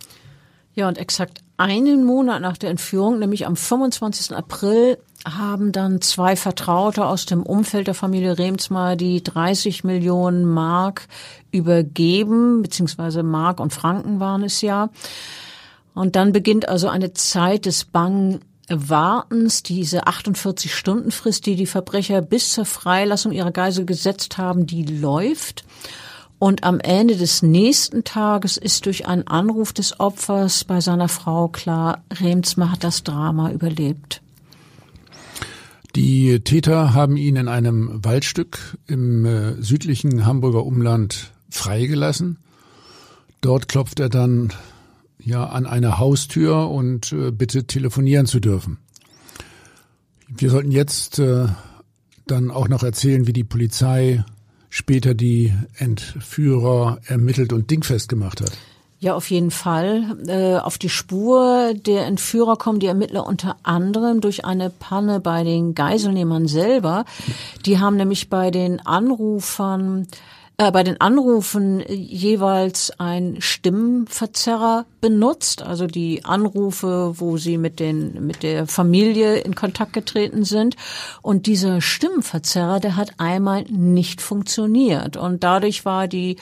Ja, 0.75 0.89
und 0.89 0.99
exakt 0.99 1.41
einen 1.57 2.05
Monat 2.05 2.43
nach 2.43 2.59
der 2.59 2.71
Entführung, 2.71 3.19
nämlich 3.19 3.47
am 3.47 3.57
25. 3.57 4.37
April, 4.37 4.99
haben 5.25 5.73
dann 5.73 6.01
zwei 6.01 6.35
Vertraute 6.37 7.07
aus 7.07 7.27
dem 7.27 7.43
Umfeld 7.43 7.87
der 7.87 7.95
Familie 7.95 8.39
Remsmar 8.39 8.97
die 8.97 9.23
30 9.23 9.85
Millionen 9.85 10.45
Mark 10.45 11.07
übergeben, 11.53 12.63
beziehungsweise 12.63 13.23
Mark 13.23 13.61
und 13.61 13.73
Franken 13.73 14.21
waren 14.21 14.43
es 14.43 14.61
ja. 14.61 14.91
Und 15.95 16.17
dann 16.17 16.33
beginnt 16.33 16.69
also 16.69 16.89
eine 16.89 17.13
Zeit 17.13 17.67
des 17.67 17.85
bangen 17.85 18.41
Wartens, 18.69 19.63
diese 19.63 20.07
48-Stunden-Frist, 20.07 21.47
die 21.47 21.57
die 21.57 21.67
Verbrecher 21.67 22.23
bis 22.23 22.53
zur 22.53 22.65
Freilassung 22.65 23.33
ihrer 23.33 23.51
Geisel 23.51 23.85
gesetzt 23.85 24.39
haben, 24.39 24.67
die 24.67 24.85
läuft. 24.85 25.65
Und 26.39 26.65
am 26.65 26.81
Ende 26.81 27.17
des 27.17 27.43
nächsten 27.43 28.03
Tages 28.05 28.57
ist 28.57 28.87
durch 28.87 29.07
einen 29.07 29.27
Anruf 29.27 29.73
des 29.73 30.01
Opfers 30.01 30.65
bei 30.65 30.81
seiner 30.81 31.09
Frau 31.09 31.49
klar, 31.49 32.03
Remsmar 32.13 32.73
hat 32.73 32.85
das 32.85 33.05
Drama 33.05 33.53
überlebt. 33.53 34.23
Die 35.95 36.41
Täter 36.41 36.95
haben 36.95 37.17
ihn 37.17 37.37
in 37.37 37.49
einem 37.49 38.03
Waldstück 38.03 38.79
im 38.87 39.27
äh, 39.27 39.63
südlichen 39.63 40.25
Hamburger 40.25 40.65
Umland 40.65 41.31
freigelassen. 41.51 42.39
Dort 43.43 43.69
klopft 43.69 44.01
er 44.01 44.09
dann 44.09 44.53
ja 45.25 45.47
an 45.47 45.67
eine 45.67 45.99
Haustür 45.99 46.71
und 46.71 47.13
äh, 47.13 47.31
bittet 47.31 47.69
telefonieren 47.69 48.27
zu 48.27 48.41
dürfen. 48.41 48.79
Wir 50.29 50.51
sollten 50.51 50.71
jetzt 50.71 51.19
äh, 51.19 51.47
dann 52.27 52.51
auch 52.51 52.69
noch 52.69 52.83
erzählen, 52.83 53.27
wie 53.27 53.33
die 53.33 53.45
Polizei 53.45 54.25
später 54.71 55.15
die 55.15 55.53
Entführer 55.77 56.99
ermittelt 57.05 57.53
und 57.53 57.71
dingfest 57.71 58.09
gemacht 58.09 58.41
hat. 58.41 58.53
Ja, 59.03 59.15
auf 59.15 59.31
jeden 59.31 59.51
Fall. 59.51 60.17
Äh, 60.29 60.59
auf 60.59 60.79
die 60.79 60.89
Spur 60.89 61.75
der 61.75 62.07
Entführer 62.07 62.57
kommen 62.57 62.79
die 62.79 62.87
Ermittler 62.87 63.27
unter 63.27 63.57
anderem 63.65 64.21
durch 64.21 64.45
eine 64.45 64.71
Panne 64.71 65.19
bei 65.19 65.43
den 65.43 65.75
Geiselnehmern 65.75 66.47
selber. 66.47 67.05
Die 67.67 67.81
haben 67.81 67.97
nämlich 67.97 68.31
bei 68.31 68.53
den 68.53 68.79
Anrufern 68.79 70.07
äh, 70.59 70.71
bei 70.71 70.83
den 70.83 71.01
Anrufen 71.01 71.83
jeweils 71.89 72.93
ein 72.99 73.37
Stimmenverzerrer 73.41 74.87
benutzt, 75.01 75.63
also 75.63 75.87
die 75.87 76.25
Anrufe, 76.25 77.15
wo 77.17 77.37
sie 77.37 77.59
mit 77.59 77.81
den 77.81 78.27
mit 78.27 78.43
der 78.43 78.67
Familie 78.67 79.37
in 79.39 79.55
Kontakt 79.55 79.93
getreten 79.93 80.45
sind 80.45 80.77
und 81.23 81.47
dieser 81.47 81.81
Stimmenverzerrer, 81.81 82.81
der 82.81 82.97
hat 82.97 83.15
einmal 83.19 83.65
nicht 83.65 84.21
funktioniert 84.21 85.17
und 85.17 85.43
dadurch 85.43 85.85
war 85.85 86.07
die 86.07 86.37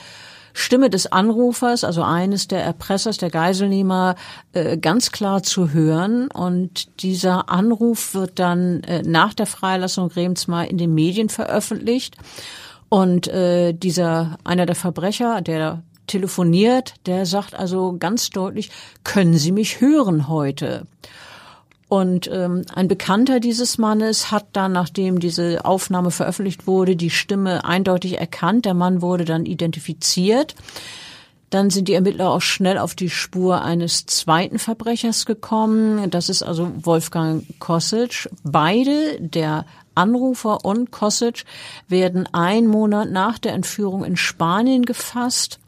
Stimme 0.53 0.89
des 0.89 1.11
Anrufers, 1.11 1.83
also 1.83 2.03
eines 2.03 2.47
der 2.47 2.63
Erpressers, 2.63 3.17
der 3.17 3.29
Geiselnehmer, 3.29 4.15
äh, 4.53 4.77
ganz 4.77 5.11
klar 5.11 5.43
zu 5.43 5.71
hören. 5.71 6.27
Und 6.27 7.01
dieser 7.03 7.49
Anruf 7.49 8.13
wird 8.13 8.39
dann 8.39 8.83
äh, 8.83 9.01
nach 9.03 9.33
der 9.33 9.45
Freilassung 9.45 10.07
Remsmar 10.07 10.67
in 10.67 10.77
den 10.77 10.93
Medien 10.93 11.29
veröffentlicht. 11.29 12.17
Und 12.93 13.29
äh, 13.29 13.71
dieser 13.71 14.37
einer 14.43 14.65
der 14.65 14.75
Verbrecher, 14.75 15.39
der 15.39 15.81
telefoniert, 16.07 16.95
der 17.05 17.25
sagt 17.25 17.55
also 17.55 17.95
ganz 17.97 18.31
deutlich, 18.31 18.69
können 19.05 19.35
Sie 19.35 19.53
mich 19.53 19.79
hören 19.79 20.27
heute? 20.27 20.85
Und 21.87 22.29
ähm, 22.29 22.63
ein 22.75 22.89
Bekannter 22.89 23.39
dieses 23.39 23.77
Mannes 23.77 24.29
hat 24.29 24.47
dann, 24.51 24.73
nachdem 24.73 25.21
diese 25.21 25.63
Aufnahme 25.63 26.11
veröffentlicht 26.11 26.67
wurde, 26.67 26.97
die 26.97 27.09
Stimme 27.09 27.63
eindeutig 27.63 28.19
erkannt. 28.19 28.65
Der 28.65 28.73
Mann 28.73 29.01
wurde 29.01 29.23
dann 29.23 29.45
identifiziert. 29.45 30.55
Dann 31.49 31.69
sind 31.69 31.87
die 31.87 31.93
Ermittler 31.93 32.29
auch 32.29 32.41
schnell 32.41 32.77
auf 32.77 32.93
die 32.93 33.09
Spur 33.09 33.61
eines 33.61 34.05
zweiten 34.05 34.59
Verbrechers 34.59 35.25
gekommen. 35.25 36.09
Das 36.09 36.27
ist 36.27 36.43
also 36.43 36.71
Wolfgang 36.81 37.45
Kosic. 37.59 38.29
Beide, 38.43 39.17
der 39.21 39.65
Anrufer 39.95 40.63
und 40.65 40.91
Kosic, 40.91 41.45
werden 41.87 42.27
ein 42.33 42.67
Monat 42.67 43.11
nach 43.11 43.37
der 43.37 43.53
Entführung 43.53 44.03
in 44.03 44.17
Spanien 44.17 44.83
gefasst 44.83 45.59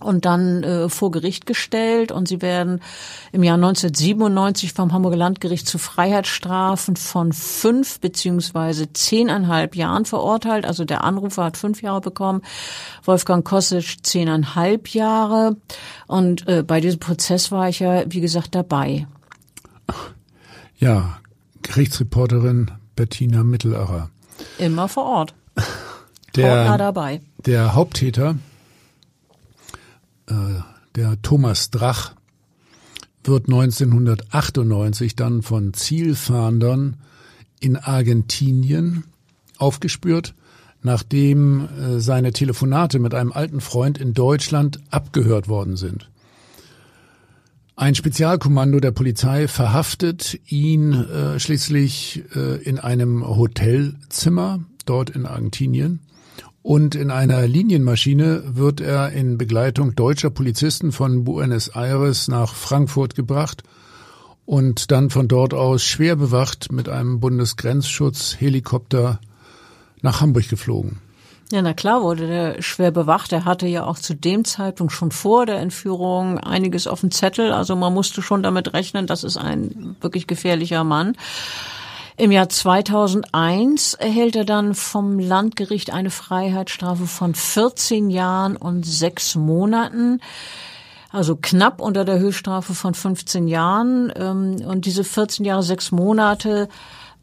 und 0.00 0.24
dann 0.24 0.62
äh, 0.62 0.88
vor 0.88 1.10
Gericht 1.10 1.46
gestellt 1.46 2.12
und 2.12 2.28
sie 2.28 2.42
werden 2.42 2.80
im 3.32 3.42
Jahr 3.42 3.54
1997 3.54 4.72
vom 4.72 4.92
Hamburger 4.92 5.16
Landgericht 5.16 5.66
zu 5.66 5.78
Freiheitsstrafen 5.78 6.96
von 6.96 7.32
fünf 7.32 8.00
beziehungsweise 8.00 8.92
zehneinhalb 8.92 9.74
Jahren 9.74 10.04
verurteilt. 10.04 10.66
Also 10.66 10.84
der 10.84 11.04
Anrufer 11.04 11.44
hat 11.44 11.56
fünf 11.56 11.82
Jahre 11.82 12.00
bekommen, 12.00 12.42
Wolfgang 13.04 13.44
Kosic 13.44 14.04
zehneinhalb 14.04 14.88
Jahre 14.88 15.56
und 16.06 16.46
äh, 16.46 16.62
bei 16.62 16.80
diesem 16.80 17.00
Prozess 17.00 17.50
war 17.50 17.68
ich 17.68 17.80
ja, 17.80 18.04
wie 18.08 18.20
gesagt, 18.20 18.54
dabei. 18.54 19.06
Ja, 20.78 21.18
Gerichtsreporterin 21.62 22.70
Bettina 22.96 23.44
Mittelacher. 23.44 24.10
Immer 24.58 24.88
vor 24.88 25.04
Ort. 25.04 25.34
Der, 26.34 26.76
dabei. 26.76 27.22
Der 27.46 27.74
Haupttäter 27.74 28.36
äh, 30.26 30.34
der 30.96 31.20
Thomas 31.22 31.70
Drach 31.70 32.14
wird 33.24 33.46
1998 33.46 35.16
dann 35.16 35.42
von 35.42 35.74
Zielfahndern 35.74 36.96
in 37.60 37.76
Argentinien 37.76 39.04
aufgespürt, 39.58 40.34
nachdem 40.82 41.68
äh, 41.68 42.00
seine 42.00 42.32
Telefonate 42.32 42.98
mit 42.98 43.14
einem 43.14 43.32
alten 43.32 43.60
Freund 43.60 43.98
in 43.98 44.14
Deutschland 44.14 44.78
abgehört 44.90 45.48
worden 45.48 45.76
sind. 45.76 46.10
Ein 47.78 47.94
Spezialkommando 47.94 48.80
der 48.80 48.90
Polizei 48.90 49.48
verhaftet 49.48 50.40
ihn 50.46 50.94
äh, 50.94 51.38
schließlich 51.38 52.24
äh, 52.34 52.56
in 52.62 52.78
einem 52.78 53.22
Hotelzimmer 53.22 54.60
dort 54.86 55.10
in 55.10 55.26
Argentinien 55.26 56.00
und 56.62 56.94
in 56.94 57.10
einer 57.10 57.46
Linienmaschine 57.46 58.56
wird 58.56 58.80
er 58.80 59.12
in 59.12 59.36
Begleitung 59.36 59.94
deutscher 59.94 60.30
Polizisten 60.30 60.90
von 60.90 61.24
Buenos 61.24 61.68
Aires 61.68 62.28
nach 62.28 62.54
Frankfurt 62.54 63.14
gebracht 63.14 63.62
und 64.46 64.90
dann 64.90 65.10
von 65.10 65.28
dort 65.28 65.52
aus 65.52 65.84
schwer 65.84 66.16
bewacht 66.16 66.72
mit 66.72 66.88
einem 66.88 67.20
Bundesgrenzschutz-Helikopter 67.20 69.20
nach 70.00 70.22
Hamburg 70.22 70.48
geflogen. 70.48 71.02
Ja, 71.52 71.62
na 71.62 71.74
klar 71.74 72.02
wurde 72.02 72.26
der 72.26 72.62
schwer 72.62 72.90
bewacht. 72.90 73.32
Er 73.32 73.44
hatte 73.44 73.68
ja 73.68 73.84
auch 73.84 73.98
zu 73.98 74.14
dem 74.14 74.44
Zeitpunkt 74.44 74.92
schon 74.92 75.12
vor 75.12 75.46
der 75.46 75.58
Entführung 75.58 76.40
einiges 76.40 76.88
auf 76.88 77.00
dem 77.00 77.12
Zettel. 77.12 77.52
Also 77.52 77.76
man 77.76 77.94
musste 77.94 78.20
schon 78.20 78.42
damit 78.42 78.72
rechnen, 78.72 79.06
das 79.06 79.22
ist 79.22 79.36
ein 79.36 79.96
wirklich 80.00 80.26
gefährlicher 80.26 80.82
Mann. 80.82 81.16
Im 82.16 82.32
Jahr 82.32 82.48
2001 82.48 83.94
erhält 83.94 84.34
er 84.34 84.44
dann 84.44 84.74
vom 84.74 85.18
Landgericht 85.20 85.92
eine 85.92 86.10
Freiheitsstrafe 86.10 87.06
von 87.06 87.34
14 87.34 88.10
Jahren 88.10 88.56
und 88.56 88.84
sechs 88.84 89.36
Monaten. 89.36 90.20
Also 91.12 91.36
knapp 91.36 91.80
unter 91.80 92.04
der 92.04 92.18
Höchststrafe 92.18 92.74
von 92.74 92.94
15 92.94 93.46
Jahren. 93.46 94.12
Ähm, 94.16 94.56
und 94.66 94.86
diese 94.86 95.04
14 95.04 95.44
Jahre, 95.44 95.62
sechs 95.62 95.92
Monate 95.92 96.68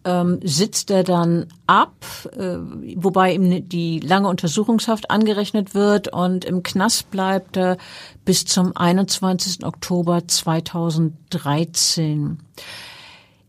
ähm, 0.05 0.39
sitzt 0.43 0.91
er 0.91 1.03
dann 1.03 1.47
ab, 1.67 1.93
äh, 2.37 2.57
wobei 2.95 3.33
ihm 3.33 3.67
die 3.69 3.99
lange 3.99 4.27
Untersuchungshaft 4.27 5.11
angerechnet 5.11 5.75
wird 5.75 6.09
und 6.09 6.45
im 6.45 6.63
Knast 6.63 7.11
bleibt 7.11 7.57
er 7.57 7.77
bis 8.25 8.45
zum 8.45 8.75
21. 8.75 9.65
Oktober 9.65 10.27
2013. 10.27 12.39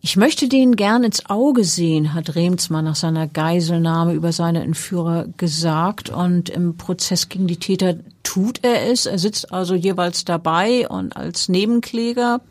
Ich 0.06 0.18
möchte 0.18 0.50
den 0.50 0.76
gern 0.76 1.02
ins 1.02 1.30
Auge 1.30 1.64
sehen, 1.64 2.12
hat 2.12 2.34
Remsmann 2.34 2.84
nach 2.84 2.94
seiner 2.94 3.26
Geiselnahme 3.26 4.12
über 4.12 4.32
seine 4.32 4.62
Entführer 4.62 5.24
gesagt. 5.38 6.10
Und 6.10 6.50
im 6.50 6.76
Prozess 6.76 7.30
gegen 7.30 7.46
die 7.46 7.56
Täter 7.56 7.94
tut 8.22 8.62
er 8.64 8.90
es. 8.90 9.06
Er 9.06 9.18
sitzt 9.18 9.50
also 9.50 9.74
jeweils 9.74 10.26
dabei 10.26 10.86
und 10.90 11.16
als 11.16 11.48
Nebenkläger 11.48 12.42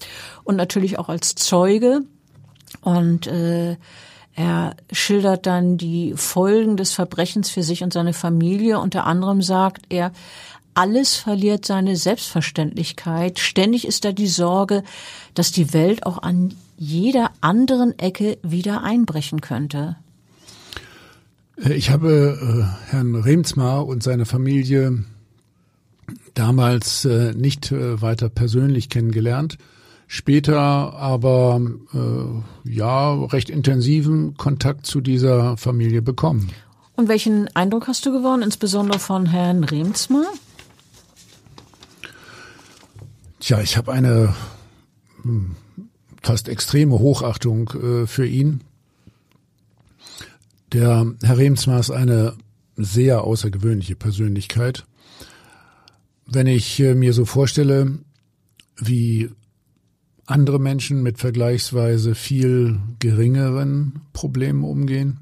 und 0.43 0.55
natürlich 0.55 0.97
auch 0.97 1.09
als 1.09 1.35
Zeuge. 1.35 2.01
Und 2.83 3.27
äh, 3.27 3.77
er 4.35 4.75
schildert 4.91 5.45
dann 5.45 5.77
die 5.77 6.13
Folgen 6.15 6.77
des 6.77 6.91
Verbrechens 6.93 7.49
für 7.49 7.63
sich 7.63 7.83
und 7.83 7.93
seine 7.93 8.13
Familie. 8.13 8.79
Unter 8.79 9.05
anderem 9.05 9.41
sagt 9.41 9.85
er, 9.89 10.11
alles 10.73 11.15
verliert 11.15 11.65
seine 11.65 11.95
Selbstverständlichkeit. 11.95 13.39
Ständig 13.39 13.85
ist 13.85 14.05
da 14.05 14.11
die 14.11 14.27
Sorge, 14.27 14.83
dass 15.35 15.51
die 15.51 15.73
Welt 15.73 16.05
auch 16.05 16.23
an 16.23 16.53
jeder 16.77 17.31
anderen 17.41 17.97
Ecke 17.99 18.39
wieder 18.41 18.83
einbrechen 18.83 19.41
könnte. 19.41 19.97
Ich 21.57 21.91
habe 21.91 22.39
äh, 22.89 22.91
Herrn 22.91 23.15
Remsmar 23.15 23.85
und 23.85 24.01
seine 24.01 24.25
Familie 24.25 25.03
damals 26.33 27.05
äh, 27.05 27.33
nicht 27.33 27.71
äh, 27.71 28.01
weiter 28.01 28.29
persönlich 28.29 28.89
kennengelernt, 28.89 29.57
später 30.07 30.59
aber 30.59 31.61
äh, 31.93 32.69
ja 32.69 33.13
recht 33.25 33.49
intensiven 33.49 34.35
Kontakt 34.37 34.85
zu 34.85 35.01
dieser 35.01 35.57
Familie 35.57 36.01
bekommen. 36.01 36.49
Und 36.95 37.07
welchen 37.07 37.53
Eindruck 37.55 37.87
hast 37.87 38.05
du 38.05 38.11
gewonnen, 38.11 38.43
insbesondere 38.43 38.99
von 38.99 39.25
Herrn 39.25 39.63
Remsmar? 39.63 40.25
Tja, 43.39 43.59
ich 43.61 43.75
habe 43.77 43.91
eine 43.91 44.33
hm, 45.23 45.55
fast 46.21 46.47
extreme 46.47 46.99
Hochachtung 46.99 47.69
äh, 47.71 48.07
für 48.07 48.25
ihn. 48.25 48.61
Der 50.71 51.05
Herr 51.21 51.37
Remsmar 51.37 51.79
ist 51.79 51.91
eine 51.91 52.35
sehr 52.75 53.23
außergewöhnliche 53.23 53.95
Persönlichkeit. 53.95 54.85
Wenn 56.25 56.47
ich 56.47 56.79
äh, 56.79 56.95
mir 56.95 57.13
so 57.13 57.25
vorstelle, 57.25 57.99
wie 58.77 59.29
andere 60.33 60.59
Menschen 60.59 61.03
mit 61.03 61.19
vergleichsweise 61.19 62.15
viel 62.15 62.79
geringeren 62.97 64.01
Problemen 64.13 64.63
umgehen. 64.63 65.19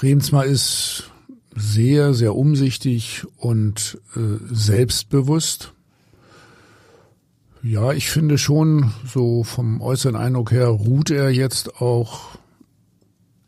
Remsmar 0.00 0.46
ist 0.46 1.10
sehr, 1.56 2.14
sehr 2.14 2.36
umsichtig 2.36 3.24
und 3.36 3.98
äh, 4.14 4.38
selbstbewusst. 4.48 5.72
Ja, 7.64 7.92
ich 7.92 8.10
finde 8.10 8.38
schon, 8.38 8.92
so 9.04 9.42
vom 9.42 9.80
äußeren 9.80 10.14
Eindruck 10.14 10.52
her, 10.52 10.68
ruht 10.68 11.10
er 11.10 11.30
jetzt 11.30 11.80
auch 11.80 12.38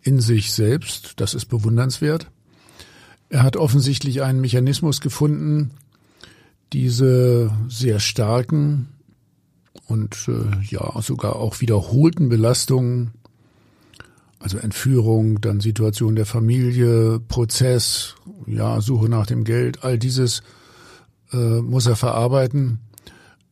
in 0.02 0.18
sich 0.18 0.52
selbst. 0.52 1.20
Das 1.20 1.34
ist 1.34 1.46
bewundernswert. 1.46 2.32
Er 3.28 3.44
hat 3.44 3.56
offensichtlich 3.56 4.22
einen 4.22 4.40
Mechanismus 4.40 5.00
gefunden, 5.00 5.70
diese 6.72 7.52
sehr 7.68 8.00
starken 8.00 8.88
und 9.86 10.28
äh, 10.28 10.64
ja 10.64 11.00
sogar 11.02 11.36
auch 11.36 11.60
wiederholten 11.60 12.28
Belastungen, 12.28 13.12
also 14.38 14.58
Entführung, 14.58 15.40
dann 15.40 15.60
Situation 15.60 16.16
der 16.16 16.26
Familie, 16.26 17.20
Prozess, 17.20 18.14
ja 18.46 18.80
Suche 18.80 19.08
nach 19.08 19.26
dem 19.26 19.44
Geld, 19.44 19.84
all 19.84 19.98
dieses 19.98 20.42
äh, 21.32 21.60
muss 21.60 21.86
er 21.86 21.96
verarbeiten 21.96 22.80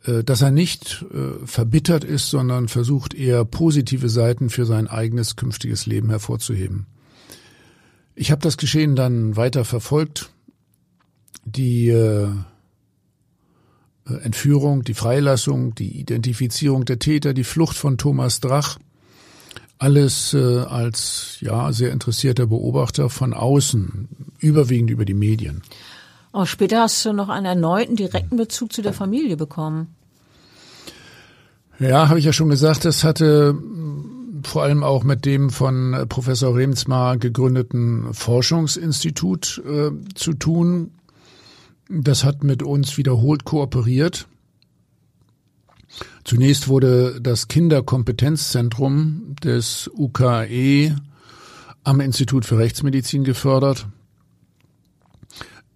äh, 0.05 0.25
dass 0.25 0.43
er 0.43 0.51
nicht 0.51 1.05
äh, 1.13 1.47
verbittert 1.47 2.05
ist, 2.05 2.29
sondern 2.29 2.69
versucht 2.69 3.15
eher 3.15 3.45
positive 3.45 4.09
Seiten 4.09 4.51
für 4.51 4.67
sein 4.67 4.89
eigenes 4.89 5.37
künftiges 5.37 5.87
Leben 5.87 6.11
hervorzuheben. 6.11 6.87
Ich 8.15 8.31
habe 8.31 8.43
das 8.43 8.57
Geschehen 8.57 8.97
dann 8.97 9.37
weiter 9.37 9.65
verfolgt. 9.65 10.31
Die 11.45 11.89
äh, 11.89 12.29
Entführung, 14.23 14.83
die 14.83 14.95
Freilassung, 14.95 15.75
die 15.75 16.01
Identifizierung 16.01 16.85
der 16.85 16.99
Täter, 16.99 17.35
die 17.35 17.45
Flucht 17.45 17.77
von 17.77 17.99
Thomas 17.99 18.41
Drach, 18.41 18.79
alles 19.79 20.35
äh, 20.35 20.61
als 20.61 21.39
ja 21.41 21.73
sehr 21.73 21.93
interessierter 21.93 22.47
Beobachter 22.47 23.11
von 23.11 23.33
außen, 23.33 24.09
überwiegend 24.39 24.91
über 24.91 25.05
die 25.05 25.15
Medien. 25.15 25.63
Auch 26.33 26.47
später 26.47 26.83
hast 26.83 27.05
du 27.05 27.13
noch 27.13 27.29
einen 27.29 27.47
erneuten 27.47 27.97
direkten 27.97 28.37
Bezug 28.37 28.73
zu 28.73 28.81
der 28.83 28.93
Familie 28.93 29.37
bekommen. 29.37 29.95
Ja, 31.79 32.09
habe 32.09 32.19
ich 32.19 32.25
ja 32.25 32.33
schon 32.33 32.49
gesagt, 32.49 32.85
das 32.85 33.03
hatte 33.05 33.57
vor 34.45 34.63
allem 34.63 34.83
auch 34.83 35.05
mit 35.05 35.25
dem 35.25 35.51
von 35.51 36.07
Professor 36.09 36.57
Remsmar 36.57 37.17
gegründeten 37.17 38.15
Forschungsinstitut 38.15 39.63
äh, 39.67 39.91
zu 40.15 40.33
tun. 40.33 40.93
Das 41.95 42.25
hat 42.25 42.43
mit 42.43 42.63
uns 42.63 42.97
wiederholt 42.97 43.45
kooperiert. 43.45 44.27
Zunächst 46.25 46.69
wurde 46.69 47.21
das 47.21 47.49
Kinderkompetenzzentrum 47.49 49.37
des 49.45 49.91
UKE 49.95 50.97
am 51.85 52.01
Institut 52.01 52.47
für 52.47 52.57
Rechtsmedizin 52.57 53.25
gefördert. 53.25 53.89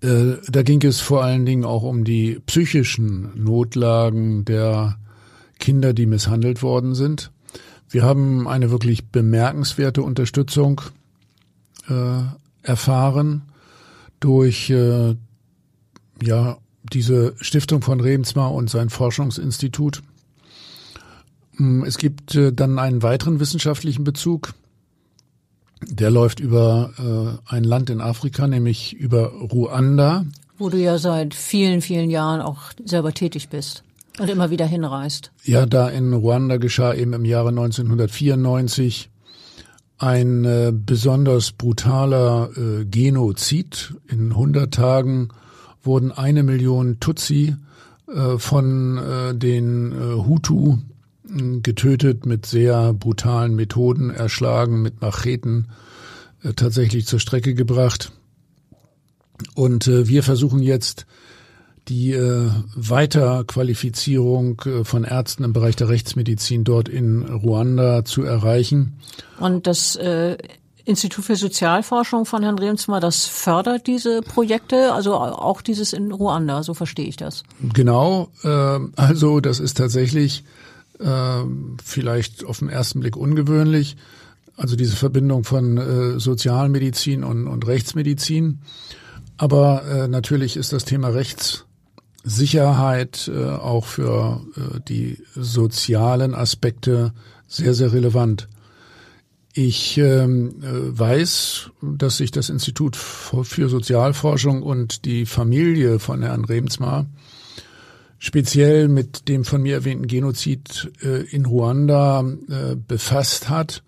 Äh, 0.00 0.37
da 0.48 0.62
ging 0.62 0.83
es 0.85 1.00
vor 1.00 1.22
allen 1.22 1.44
Dingen 1.44 1.66
auch 1.66 1.83
um 1.83 2.05
die 2.05 2.40
psychischen 2.46 3.33
Notlagen 3.35 4.46
der 4.46 4.98
Kinder, 5.59 5.92
die 5.92 6.07
misshandelt 6.07 6.62
worden 6.62 6.94
sind. 6.94 7.31
Wir 7.90 8.05
haben 8.05 8.48
eine 8.48 8.70
wirklich 8.70 9.09
bemerkenswerte 9.09 10.00
Unterstützung 10.02 10.81
äh, 11.90 12.22
erfahren 12.62 13.42
durch 14.18 14.70
äh, 14.70 15.14
ja 16.22 16.59
diese 16.92 17.35
Stiftung 17.40 17.83
von 17.83 18.00
Rebensmar 18.00 18.52
und 18.52 18.70
sein 18.70 18.90
Forschungsinstitut. 18.90 20.02
Mm, 21.57 21.85
es 21.85 21.98
gibt 21.98 22.35
äh, 22.35 22.52
dann 22.52 22.79
einen 22.79 23.02
weiteren 23.02 23.40
wissenschaftlichen 23.40 24.05
Bezug. 24.05 24.55
Der 25.83 26.11
läuft 26.11 26.40
über 26.40 27.40
äh, 27.48 27.55
ein 27.55 27.64
Land 27.64 27.90
in 27.90 28.00
Afrika, 28.00 28.46
nämlich 28.46 28.94
über 28.94 29.33
Ruanda. 29.33 30.24
Wo 30.59 30.70
du 30.70 30.79
ja 30.79 30.98
seit 30.98 31.35
vielen, 31.35 31.83
vielen 31.83 32.09
Jahren 32.09 32.40
auch 32.40 32.72
selber 32.83 33.12
tätig 33.12 33.50
bist 33.50 33.83
und 34.18 34.31
immer 34.31 34.50
wieder 34.50 34.66
hinreist. 34.66 35.33
Ja, 35.44 35.66
da 35.66 35.88
in 35.88 36.14
Ruanda 36.14 36.57
geschah 36.57 36.94
eben 36.94 37.12
im 37.12 37.24
Jahre 37.26 37.50
1994 37.50 39.11
ein 39.98 40.44
äh, 40.44 40.72
besonders 40.74 41.52
brutaler 41.52 42.50
äh, 42.57 42.85
Genozid. 42.85 43.94
In 44.09 44.31
100 44.31 44.72
Tagen 44.72 45.29
wurden 45.87 46.12
eine 46.12 46.42
Million 46.42 47.01
Tutsi 47.01 47.57
äh, 48.09 48.38
von 48.38 48.99
äh, 48.99 49.35
den 49.35 49.92
äh, 49.92 50.14
Hutu 50.27 50.79
äh, 51.29 51.61
getötet 51.61 52.27
mit 52.27 52.46
sehr 52.46 52.92
brutalen 52.92 53.55
Methoden, 53.55 54.11
erschlagen 54.11 54.83
mit 54.83 55.01
Macheten, 55.01 55.68
äh, 56.42 56.53
tatsächlich 56.53 57.07
zur 57.07 57.20
Strecke 57.20 57.55
gebracht. 57.55 58.12
Und 59.55 59.87
äh, 59.87 60.09
wir 60.09 60.22
versuchen 60.22 60.61
jetzt 60.61 61.07
die 61.88 62.12
äh, 62.12 62.51
Weiterqualifizierung 62.75 64.61
äh, 64.64 64.85
von 64.85 65.05
Ärzten 65.05 65.44
im 65.44 65.53
Bereich 65.53 65.77
der 65.77 65.88
Rechtsmedizin 65.88 66.64
dort 66.64 66.88
in 66.88 67.22
Ruanda 67.22 68.05
zu 68.05 68.22
erreichen. 68.22 68.99
Und 69.38 69.66
das 69.66 69.96
äh, 69.96 70.37
Institut 70.87 71.25
für 71.25 71.37
Sozialforschung 71.37 72.27
von 72.27 72.44
Herrn 72.44 72.59
Remsmar, 72.59 73.01
das 73.01 73.27
fördert 73.27 73.88
diese 73.88 74.22
Projekte, 74.22 74.92
also 74.92 75.16
auch 75.16 75.61
dieses 75.61 75.92
in 75.92 76.12
Ruanda, 76.12 76.62
so 76.62 76.75
verstehe 76.75 77.07
ich 77.07 77.16
das. 77.16 77.42
Genau, 77.75 78.29
äh, 78.44 78.79
also 78.94 79.40
das 79.40 79.59
ist 79.59 79.77
tatsächlich 79.77 80.44
äh, 81.01 81.42
vielleicht 81.85 82.44
auf 82.44 82.61
den 82.61 82.68
ersten 82.68 83.01
Blick 83.01 83.16
ungewöhnlich, 83.16 83.96
also 84.57 84.77
diese 84.77 84.94
Verbindung 84.94 85.42
von 85.42 85.77
äh, 85.77 86.20
Sozialmedizin 86.20 87.25
und, 87.25 87.49
und 87.49 87.66
Rechtsmedizin. 87.66 88.61
Aber 89.38 89.85
äh, 89.85 90.07
natürlich 90.09 90.57
ist 90.57 90.72
das 90.72 90.85
Thema 90.85 91.09
Rechtssicherheit 91.09 93.31
äh, 93.35 93.44
auch 93.44 93.87
für 93.87 94.40
äh, 94.57 94.81
die 94.88 95.18
sozialen 95.35 96.33
Aspekte 96.35 97.12
sehr, 97.49 97.75
sehr 97.75 97.92
relevant. 97.92 98.49
Ich 99.59 99.97
ähm, 99.97 100.62
äh, 100.62 100.99
weiß, 100.99 101.71
dass 101.81 102.19
sich 102.19 102.31
das 102.31 102.51
Institut 102.51 102.95
für 102.95 103.71
Sozialforschung 103.71 104.62
und 104.62 105.07
die 105.07 105.25
Familie 105.25 105.99
von 105.99 106.23
Herrn 106.23 106.45
Remsmar 106.45 107.07
speziell 108.19 108.88
mit 108.88 109.29
dem 109.29 109.47
von 109.47 109.62
mir 109.62 109.77
erwähnten 109.77 110.09
Genozid 110.09 110.92
äh, 111.03 111.23
in 111.31 111.47
Ruanda 111.47 112.21
äh, 112.21 112.77
befasst 112.77 113.49
hat. 113.49 113.83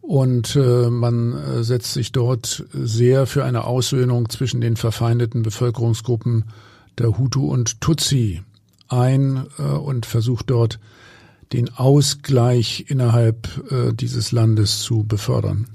Und 0.00 0.56
äh, 0.56 0.88
man 0.88 1.34
äh, 1.34 1.62
setzt 1.62 1.92
sich 1.92 2.12
dort 2.12 2.64
sehr 2.72 3.26
für 3.26 3.44
eine 3.44 3.64
Aussöhnung 3.64 4.30
zwischen 4.30 4.62
den 4.62 4.76
verfeindeten 4.76 5.42
Bevölkerungsgruppen 5.42 6.44
der 6.96 7.18
Hutu 7.18 7.52
und 7.52 7.82
Tutsi 7.82 8.40
ein 8.88 9.46
äh, 9.58 9.62
und 9.62 10.06
versucht 10.06 10.48
dort 10.48 10.80
den 11.52 11.74
Ausgleich 11.74 12.86
innerhalb 12.88 13.48
äh, 13.70 13.92
dieses 13.92 14.32
Landes 14.32 14.82
zu 14.82 15.04
befördern. 15.04 15.66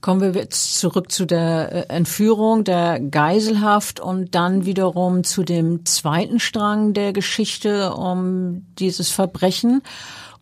Kommen 0.00 0.20
wir 0.20 0.40
jetzt 0.40 0.80
zurück 0.80 1.12
zu 1.12 1.26
der 1.26 1.90
äh, 1.90 1.94
Entführung, 1.94 2.64
der 2.64 2.98
Geiselhaft 2.98 4.00
und 4.00 4.34
dann 4.34 4.64
wiederum 4.64 5.22
zu 5.22 5.44
dem 5.44 5.84
zweiten 5.84 6.40
Strang 6.40 6.92
der 6.92 7.12
Geschichte 7.12 7.94
um 7.94 8.66
dieses 8.78 9.10
Verbrechen 9.10 9.82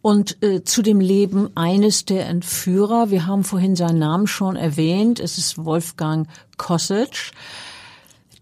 und 0.01 0.43
äh, 0.43 0.65
zu 0.65 0.81
dem 0.81 1.01
Leben 1.01 1.55
eines 1.57 2.07
der 2.07 2.27
Entführer. 2.27 3.11
Wir 3.11 3.27
haben 3.27 3.45
vorhin 3.45 3.77
seinen 3.77 3.99
Namen 3.99 4.27
schon 4.27 4.57
erwähnt. 4.57 5.21
Es 5.21 5.37
ist 5.37 5.63
Wolfgang 5.63 6.27
Kosic 6.57 7.33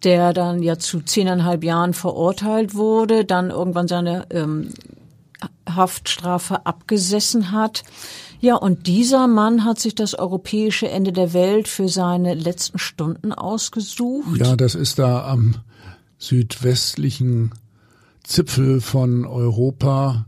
der 0.05 0.33
dann 0.33 0.63
ja 0.63 0.79
zu 0.79 1.01
zehneinhalb 1.01 1.65
Jahren 1.65 1.93
verurteilt 1.93 2.75
wurde, 2.75 3.25
dann 3.25 3.51
irgendwann 3.51 3.89
seine 3.89 4.27
ähm, 4.31 4.73
Haftstrafe 5.69 6.67
abgesessen 6.67 7.53
hat. 7.53 7.85
Ja, 8.41 8.55
und 8.57 8.87
dieser 8.87 9.27
Mann 9.27 9.65
hat 9.65 9.81
sich 9.81 9.95
das 9.95 10.15
europäische 10.15 10.89
Ende 10.89 11.13
der 11.13 11.33
Welt 11.33 11.67
für 11.67 11.89
seine 11.89 12.35
letzten 12.35 12.79
Stunden 12.79 13.33
ausgesucht. 13.33 14.37
Ja, 14.37 14.55
das 14.55 14.75
ist 14.75 14.99
da 14.99 15.27
am 15.29 15.57
südwestlichen 16.19 17.53
Zipfel 18.23 18.81
von 18.81 19.25
Europa. 19.25 20.27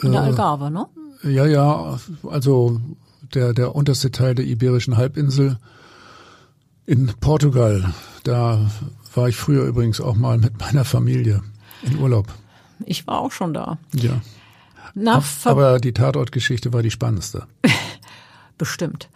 In 0.00 0.12
der 0.12 0.22
äh, 0.22 0.24
Algarve, 0.26 0.70
ne? 0.70 0.86
Ja, 1.22 1.46
ja, 1.46 1.98
also 2.28 2.80
der, 3.34 3.52
der 3.52 3.74
unterste 3.74 4.10
Teil 4.10 4.34
der 4.34 4.46
Iberischen 4.46 4.96
Halbinsel 4.96 5.58
in 6.86 7.12
Portugal. 7.20 7.92
Da 8.24 8.70
war 9.14 9.28
ich 9.28 9.36
früher 9.36 9.64
übrigens 9.64 10.00
auch 10.00 10.16
mal 10.16 10.38
mit 10.38 10.58
meiner 10.58 10.84
Familie 10.84 11.42
in 11.82 11.98
Urlaub. 11.98 12.32
Ich 12.86 13.06
war 13.06 13.20
auch 13.20 13.32
schon 13.32 13.54
da. 13.54 13.78
Ja. 13.92 14.20
Nach 14.94 15.24
Aber 15.44 15.78
die 15.78 15.92
Tatortgeschichte 15.92 16.72
war 16.72 16.82
die 16.82 16.90
spannendste. 16.90 17.46
Bestimmt. 18.58 19.08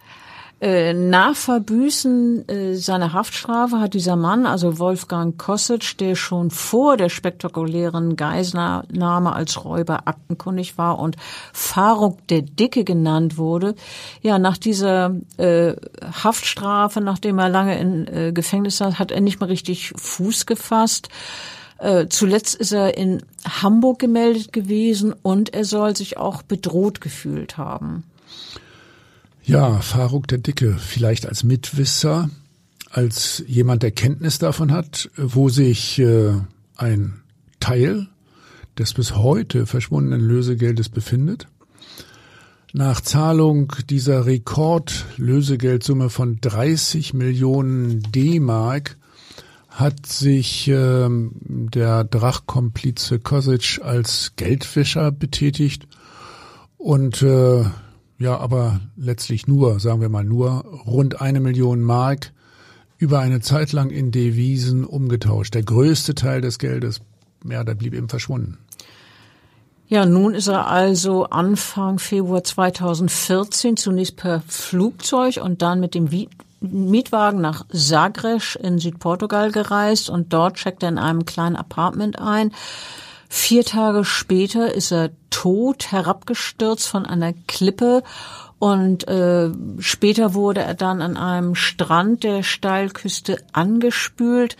Äh, 0.59 0.95
nach 0.95 1.35
Verbüßen 1.35 2.49
äh, 2.49 2.73
seiner 2.73 3.13
Haftstrafe 3.13 3.79
hat 3.79 3.93
dieser 3.93 4.15
Mann, 4.15 4.47
also 4.47 4.79
Wolfgang 4.79 5.37
Kosic, 5.37 5.99
der 5.99 6.15
schon 6.15 6.49
vor 6.49 6.97
der 6.97 7.09
spektakulären 7.09 8.15
Geiselnahme 8.15 9.33
als 9.33 9.63
Räuber 9.63 10.07
aktenkundig 10.07 10.79
war 10.79 10.97
und 10.97 11.15
Faruk 11.53 12.27
der 12.29 12.41
Dicke 12.41 12.83
genannt 12.83 13.37
wurde, 13.37 13.75
ja, 14.23 14.39
nach 14.39 14.57
dieser 14.57 15.15
äh, 15.37 15.75
Haftstrafe, 16.23 17.01
nachdem 17.01 17.37
er 17.37 17.49
lange 17.49 17.77
in 17.77 18.07
äh, 18.07 18.31
Gefängnis 18.33 18.77
saß, 18.77 18.97
hat 18.97 19.11
er 19.11 19.21
nicht 19.21 19.39
mehr 19.39 19.49
richtig 19.49 19.93
Fuß 19.95 20.47
gefasst. 20.47 21.09
Äh, 21.79 22.07
zuletzt 22.09 22.55
ist 22.55 22.71
er 22.71 22.97
in 22.97 23.21
Hamburg 23.45 23.99
gemeldet 23.99 24.51
gewesen 24.51 25.13
und 25.21 25.53
er 25.53 25.65
soll 25.65 25.95
sich 25.95 26.17
auch 26.17 26.41
bedroht 26.41 27.01
gefühlt 27.01 27.57
haben. 27.57 28.03
Ja, 29.43 29.79
Faruk 29.79 30.27
der 30.27 30.39
Dicke, 30.39 30.77
vielleicht 30.77 31.25
als 31.25 31.43
Mitwisser, 31.43 32.29
als 32.89 33.43
jemand, 33.47 33.83
der 33.83 33.91
Kenntnis 33.91 34.39
davon 34.39 34.71
hat, 34.71 35.09
wo 35.15 35.49
sich 35.49 35.99
äh, 35.99 36.33
ein 36.75 37.21
Teil 37.59 38.07
des 38.77 38.93
bis 38.93 39.15
heute 39.15 39.65
verschwundenen 39.65 40.21
Lösegeldes 40.21 40.89
befindet. 40.89 41.47
Nach 42.73 43.01
Zahlung 43.01 43.73
dieser 43.89 44.25
Rekordlösegeldsumme 44.25 46.09
von 46.09 46.39
30 46.41 47.13
Millionen 47.13 48.03
D-Mark 48.11 48.97
hat 49.77 50.07
sich 50.07 50.67
ähm, 50.69 51.31
der 51.43 52.03
Drachkomplize 52.03 53.19
Kosic 53.19 53.79
als 53.83 54.33
Geldwäscher 54.35 55.11
betätigt 55.11 55.87
und 56.77 57.21
äh, 57.21 57.63
ja, 58.17 58.37
aber 58.37 58.79
letztlich 58.95 59.45
nur, 59.45 59.79
sagen 59.79 60.01
wir 60.01 60.09
mal 60.09 60.23
nur, 60.23 60.65
rund 60.87 61.21
eine 61.21 61.39
Million 61.39 61.81
Mark 61.81 62.33
über 62.97 63.19
eine 63.19 63.41
Zeit 63.41 63.71
lang 63.71 63.91
in 63.91 64.09
Devisen 64.09 64.83
umgetauscht. 64.83 65.53
Der 65.53 65.61
größte 65.61 66.15
Teil 66.15 66.41
des 66.41 66.57
Geldes, 66.57 67.01
ja, 67.47 67.63
der 67.63 67.75
blieb 67.75 67.93
eben 67.93 68.09
verschwunden. 68.09 68.57
Ja, 69.87 70.07
nun 70.07 70.33
ist 70.33 70.47
er 70.47 70.65
also 70.65 71.25
Anfang 71.25 71.99
Februar 71.99 72.43
2014 72.43 73.77
zunächst 73.77 74.17
per 74.17 74.41
Flugzeug 74.41 75.39
und 75.43 75.61
dann 75.61 75.79
mit 75.79 75.93
dem 75.93 76.11
Mietwagen 76.59 77.41
nach 77.41 77.65
Sagres 77.69 78.55
in 78.55 78.79
Südportugal 78.79 79.51
gereist 79.51 80.09
und 80.09 80.33
dort 80.33 80.55
checkt 80.55 80.83
er 80.83 80.89
in 80.89 80.97
einem 80.97 81.25
kleinen 81.25 81.55
Apartment 81.55 82.19
ein. 82.19 82.51
Vier 83.29 83.65
Tage 83.65 84.05
später 84.05 84.73
ist 84.73 84.91
er 84.91 85.11
tot 85.29 85.91
herabgestürzt 85.91 86.87
von 86.87 87.05
einer 87.05 87.33
Klippe 87.47 88.03
Und 88.59 89.07
äh, 89.07 89.51
später 89.79 90.33
wurde 90.33 90.61
er 90.61 90.73
dann 90.73 91.01
an 91.01 91.15
einem 91.15 91.55
Strand 91.55 92.23
der 92.23 92.41
Steilküste 92.43 93.37
angespült. 93.53 94.57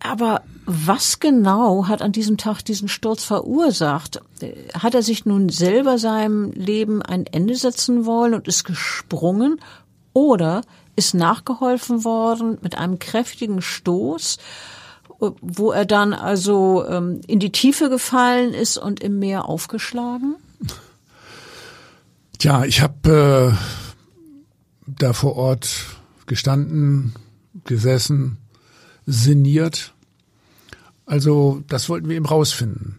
Aber 0.00 0.42
was 0.66 1.20
genau 1.20 1.86
hat 1.86 2.02
an 2.02 2.12
diesem 2.12 2.36
Tag 2.36 2.62
diesen 2.62 2.88
Sturz 2.88 3.24
verursacht? 3.24 4.20
Hat 4.74 4.94
er 4.94 5.02
sich 5.02 5.26
nun 5.26 5.48
selber 5.48 5.98
seinem 5.98 6.50
Leben 6.52 7.02
ein 7.02 7.26
Ende 7.26 7.54
setzen 7.54 8.04
wollen 8.04 8.34
und 8.34 8.48
ist 8.48 8.64
gesprungen? 8.64 9.60
Oder 10.12 10.62
ist 10.96 11.14
nachgeholfen 11.14 12.04
worden 12.04 12.58
mit 12.62 12.76
einem 12.76 12.98
kräftigen 12.98 13.62
Stoß, 13.62 14.38
wo 15.18 15.72
er 15.72 15.84
dann 15.84 16.12
also 16.12 16.84
ähm, 16.86 17.20
in 17.26 17.40
die 17.40 17.52
Tiefe 17.52 17.88
gefallen 17.88 18.52
ist 18.52 18.76
und 18.76 19.00
im 19.00 19.18
Meer 19.18 19.48
aufgeschlagen? 19.48 20.36
Tja, 22.38 22.64
ich 22.64 22.80
habe 22.80 23.56
äh, 23.56 24.92
da 24.98 25.12
vor 25.12 25.36
Ort 25.36 25.68
gestanden, 26.26 27.14
gesessen, 27.64 28.38
sinniert 29.06 29.94
also 31.06 31.62
das 31.68 31.88
wollten 31.88 32.08
wir 32.08 32.16
eben 32.16 32.26
rausfinden. 32.26 32.98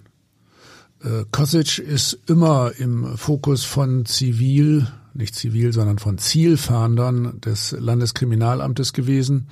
Äh, 1.03 1.25
Kosic 1.31 1.79
ist 1.79 2.19
immer 2.27 2.71
im 2.77 3.17
Fokus 3.17 3.63
von 3.63 4.05
Zivil, 4.05 4.87
nicht 5.15 5.35
Zivil, 5.35 5.73
sondern 5.73 5.99
von 5.99 6.17
Zielfahndern 6.17 7.39
des 7.41 7.71
Landeskriminalamtes 7.71 8.93
gewesen. 8.93 9.47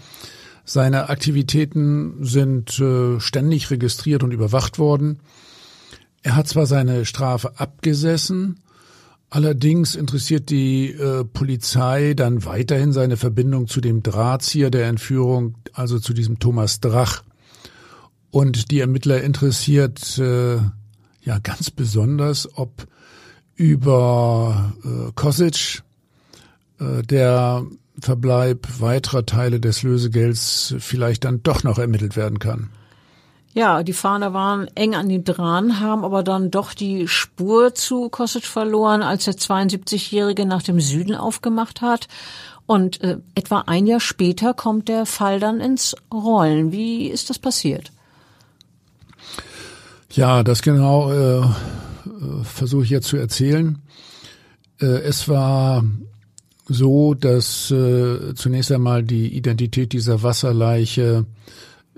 Seine 0.66 1.10
Aktivitäten 1.10 2.24
sind 2.24 2.80
äh, 2.80 3.20
ständig 3.20 3.70
registriert 3.70 4.24
und 4.24 4.32
überwacht 4.32 4.80
worden. 4.80 5.20
Er 6.22 6.36
hat 6.38 6.48
zwar 6.48 6.66
seine 6.66 7.06
Strafe 7.06 7.60
abgesessen, 7.60 8.62
allerdings 9.30 9.96
interessiert 9.96 10.50
die 10.50 10.92
äh, 10.92 11.26
Polizei 11.26 12.14
dann 12.14 12.46
weiterhin 12.46 12.94
seine 12.94 13.18
Verbindung 13.18 13.68
zu 13.68 13.82
dem 13.82 14.04
Drahtzieher 14.04 14.72
der 14.72 14.88
Entführung, 14.88 15.56
also 15.74 16.00
zu 16.00 16.14
diesem 16.14 16.40
Thomas 16.40 16.80
Drach. 16.80 17.24
Und 18.32 18.72
die 18.72 18.80
Ermittler 18.80 19.22
interessiert 19.22 20.18
äh, 20.18 20.56
ja 21.24 21.40
ganz 21.40 21.72
besonders, 21.72 22.58
ob 22.58 22.88
über 23.56 24.74
äh, 24.84 25.12
Kosic 25.16 25.84
äh, 26.80 27.04
der 27.04 27.66
Verbleib 28.00 28.68
weiterer 28.80 29.26
Teile 29.26 29.60
des 29.60 29.84
Lösegelds 29.84 30.76
vielleicht 30.80 31.26
dann 31.26 31.44
doch 31.44 31.64
noch 31.64 31.78
ermittelt 31.78 32.16
werden 32.16 32.40
kann. 32.40 32.70
Ja, 33.54 33.84
die 33.84 33.94
Fahner 33.94 34.34
waren 34.34 34.68
eng 34.74 34.96
an 34.96 35.12
ihm 35.12 35.24
dran, 35.24 35.80
haben 35.80 36.04
aber 36.04 36.24
dann 36.24 36.50
doch 36.50 36.74
die 36.74 37.08
Spur 37.08 37.76
zu 37.76 38.10
Kosic 38.10 38.46
verloren, 38.46 39.04
als 39.04 39.26
der 39.26 39.36
72-Jährige 39.36 40.48
nach 40.48 40.64
dem 40.64 40.80
Süden 40.80 41.14
aufgemacht 41.14 41.82
hat. 41.82 42.08
Und 42.66 43.02
äh, 43.02 43.18
etwa 43.36 43.60
ein 43.68 43.86
Jahr 43.86 44.00
später 44.00 44.56
kommt 44.56 44.88
der 44.88 45.06
Fall 45.06 45.40
dann 45.40 45.60
ins 45.60 45.96
Rollen. 46.12 46.72
Wie 46.72 47.08
ist 47.08 47.30
das 47.30 47.38
passiert? 47.38 47.92
Ja, 50.10 50.44
das 50.44 50.64
genau 50.64 51.12
äh, 51.12 51.46
versuche 52.44 52.84
ich 52.84 52.90
jetzt 52.90 53.08
zu 53.08 53.18
erzählen. 53.18 53.80
Äh, 54.84 54.86
es 54.86 55.28
war 55.30 55.84
so, 56.68 57.14
dass 57.14 57.72
äh, 57.72 58.34
zunächst 58.36 58.72
einmal 58.72 59.04
die 59.04 59.36
Identität 59.36 59.94
dieser 59.94 60.24
Wasserleiche 60.24 61.26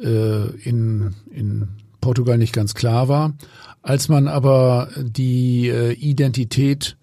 äh, 0.01 0.49
in, 0.63 1.13
in 1.31 1.67
Portugal 2.01 2.37
nicht 2.37 2.53
ganz 2.53 2.73
klar 2.73 3.07
war. 3.07 3.33
Als 3.81 4.09
man 4.09 4.27
aber 4.27 4.89
die 4.97 5.69
Identität 5.69 6.97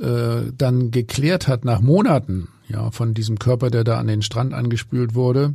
dann 0.00 0.90
geklärt 0.92 1.48
hat 1.48 1.64
nach 1.64 1.80
Monaten, 1.80 2.46
ja, 2.68 2.92
von 2.92 3.12
diesem 3.12 3.40
Körper, 3.40 3.70
der 3.70 3.82
da 3.82 3.98
an 3.98 4.06
den 4.06 4.22
Strand 4.22 4.54
angespült 4.54 5.16
wurde, 5.16 5.54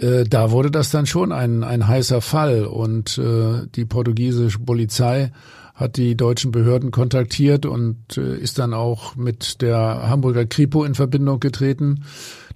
da 0.00 0.50
wurde 0.50 0.70
das 0.70 0.90
dann 0.90 1.04
schon 1.04 1.30
ein, 1.30 1.62
ein 1.62 1.86
heißer 1.86 2.22
Fall 2.22 2.64
und 2.64 3.18
äh, 3.18 3.66
die 3.74 3.84
portugiesische 3.84 4.60
Polizei 4.60 5.30
hat 5.76 5.98
die 5.98 6.16
deutschen 6.16 6.50
Behörden 6.50 6.90
kontaktiert 6.90 7.66
und 7.66 8.16
äh, 8.16 8.36
ist 8.38 8.58
dann 8.58 8.72
auch 8.74 9.14
mit 9.14 9.60
der 9.60 10.08
Hamburger 10.08 10.46
Kripo 10.46 10.84
in 10.84 10.94
Verbindung 10.94 11.38
getreten, 11.38 12.04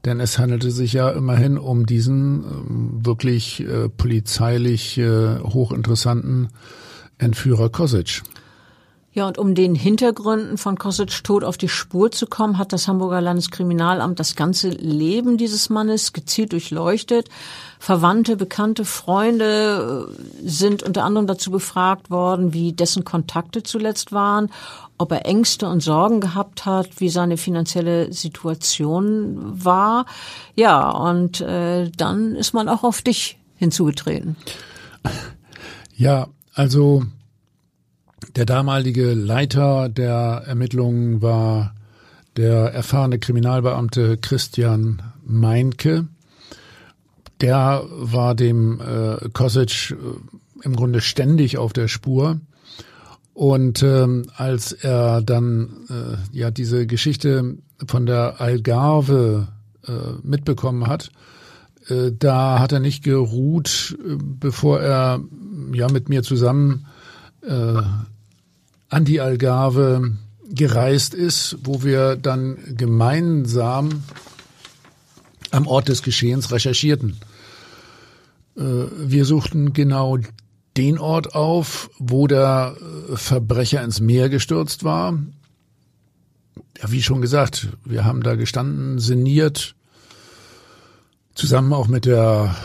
denn 0.06 0.20
es 0.20 0.38
handelte 0.38 0.70
sich 0.70 0.94
ja 0.94 1.10
immerhin 1.10 1.58
um 1.58 1.84
diesen 1.84 2.40
äh, 2.42 3.06
wirklich 3.06 3.60
äh, 3.60 3.90
polizeilich 3.90 4.96
äh, 4.96 5.38
hochinteressanten 5.38 6.48
Entführer 7.18 7.68
Kosic. 7.68 8.22
Ja, 9.12 9.26
und 9.26 9.38
um 9.38 9.56
den 9.56 9.74
Hintergründen 9.74 10.56
von 10.56 10.78
Kosic 10.78 11.24
Tod 11.24 11.42
auf 11.42 11.56
die 11.58 11.68
Spur 11.68 12.12
zu 12.12 12.26
kommen, 12.26 12.58
hat 12.58 12.72
das 12.72 12.86
Hamburger 12.86 13.20
Landeskriminalamt 13.20 14.20
das 14.20 14.36
ganze 14.36 14.68
Leben 14.68 15.36
dieses 15.36 15.68
Mannes 15.68 16.12
gezielt 16.12 16.52
durchleuchtet. 16.52 17.28
Verwandte, 17.80 18.36
bekannte 18.36 18.84
Freunde 18.84 20.06
äh, 20.08 20.48
sind 20.48 20.84
unter 20.84 21.02
anderem 21.02 21.26
dazu 21.26 21.50
befragt 21.50 22.08
worden, 22.10 22.52
wie 22.52 22.72
dessen 22.72 23.04
Kontakte 23.04 23.64
zuletzt 23.64 24.12
waren, 24.12 24.48
ob 24.96 25.10
er 25.10 25.26
Ängste 25.26 25.68
und 25.68 25.80
Sorgen 25.80 26.20
gehabt 26.20 26.64
hat, 26.64 27.00
wie 27.00 27.08
seine 27.08 27.36
finanzielle 27.36 28.12
Situation 28.12 29.64
war. 29.64 30.06
Ja, 30.54 30.88
und 30.88 31.40
äh, 31.40 31.90
dann 31.96 32.36
ist 32.36 32.54
man 32.54 32.68
auch 32.68 32.84
auf 32.84 33.02
dich 33.02 33.38
hinzugetreten. 33.56 34.36
Ja, 35.96 36.28
also 36.54 37.02
der 38.36 38.46
damalige 38.46 39.14
Leiter 39.14 39.88
der 39.88 40.44
Ermittlungen 40.46 41.22
war 41.22 41.74
der 42.36 42.72
erfahrene 42.72 43.18
Kriminalbeamte 43.18 44.16
Christian 44.18 45.02
Meinke. 45.24 46.06
Der 47.40 47.84
war 47.90 48.34
dem 48.34 48.80
äh, 48.80 49.28
Kosic 49.30 49.90
äh, 49.92 49.94
im 50.62 50.76
Grunde 50.76 51.00
ständig 51.00 51.58
auf 51.58 51.72
der 51.72 51.88
Spur. 51.88 52.40
Und 53.32 53.82
ähm, 53.82 54.26
als 54.36 54.72
er 54.72 55.22
dann 55.22 55.86
äh, 55.88 56.36
ja 56.36 56.50
diese 56.50 56.86
Geschichte 56.86 57.56
von 57.86 58.04
der 58.06 58.40
Algarve 58.40 59.48
äh, 59.86 59.92
mitbekommen 60.22 60.86
hat, 60.86 61.10
äh, 61.88 62.12
da 62.12 62.58
hat 62.58 62.72
er 62.72 62.80
nicht 62.80 63.02
geruht, 63.02 63.96
äh, 63.98 64.16
bevor 64.20 64.80
er 64.80 65.20
ja 65.72 65.88
mit 65.90 66.08
mir 66.08 66.22
zusammen 66.22 66.86
äh, 67.42 67.80
an 68.90 69.04
die 69.04 69.20
Algarve 69.20 70.16
gereist 70.48 71.14
ist, 71.14 71.58
wo 71.62 71.82
wir 71.82 72.16
dann 72.16 72.58
gemeinsam 72.76 74.02
am 75.52 75.66
Ort 75.66 75.88
des 75.88 76.02
Geschehens 76.02 76.50
recherchierten. 76.50 77.16
Äh, 78.56 78.62
wir 78.62 79.24
suchten 79.24 79.72
genau 79.72 80.18
den 80.76 80.98
Ort 80.98 81.34
auf, 81.34 81.90
wo 81.98 82.26
der 82.26 82.76
äh, 83.10 83.16
Verbrecher 83.16 83.82
ins 83.82 84.00
Meer 84.00 84.28
gestürzt 84.28 84.84
war. 84.84 85.18
Ja, 86.80 86.90
wie 86.90 87.02
schon 87.02 87.20
gesagt, 87.20 87.68
wir 87.84 88.04
haben 88.04 88.22
da 88.22 88.34
gestanden, 88.34 88.98
sinniert, 88.98 89.74
zusammen 91.34 91.72
auch 91.72 91.88
mit 91.88 92.06
der 92.06 92.56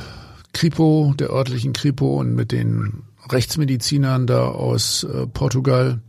Kripo, 0.54 1.14
der 1.20 1.32
örtlichen 1.32 1.74
Kripo 1.74 2.20
und 2.20 2.34
mit 2.34 2.52
den 2.52 3.04
Rechtsmedizinern 3.30 4.28
da 4.28 4.48
aus 4.48 5.04
äh, 5.04 5.28
Portugal. 5.28 6.00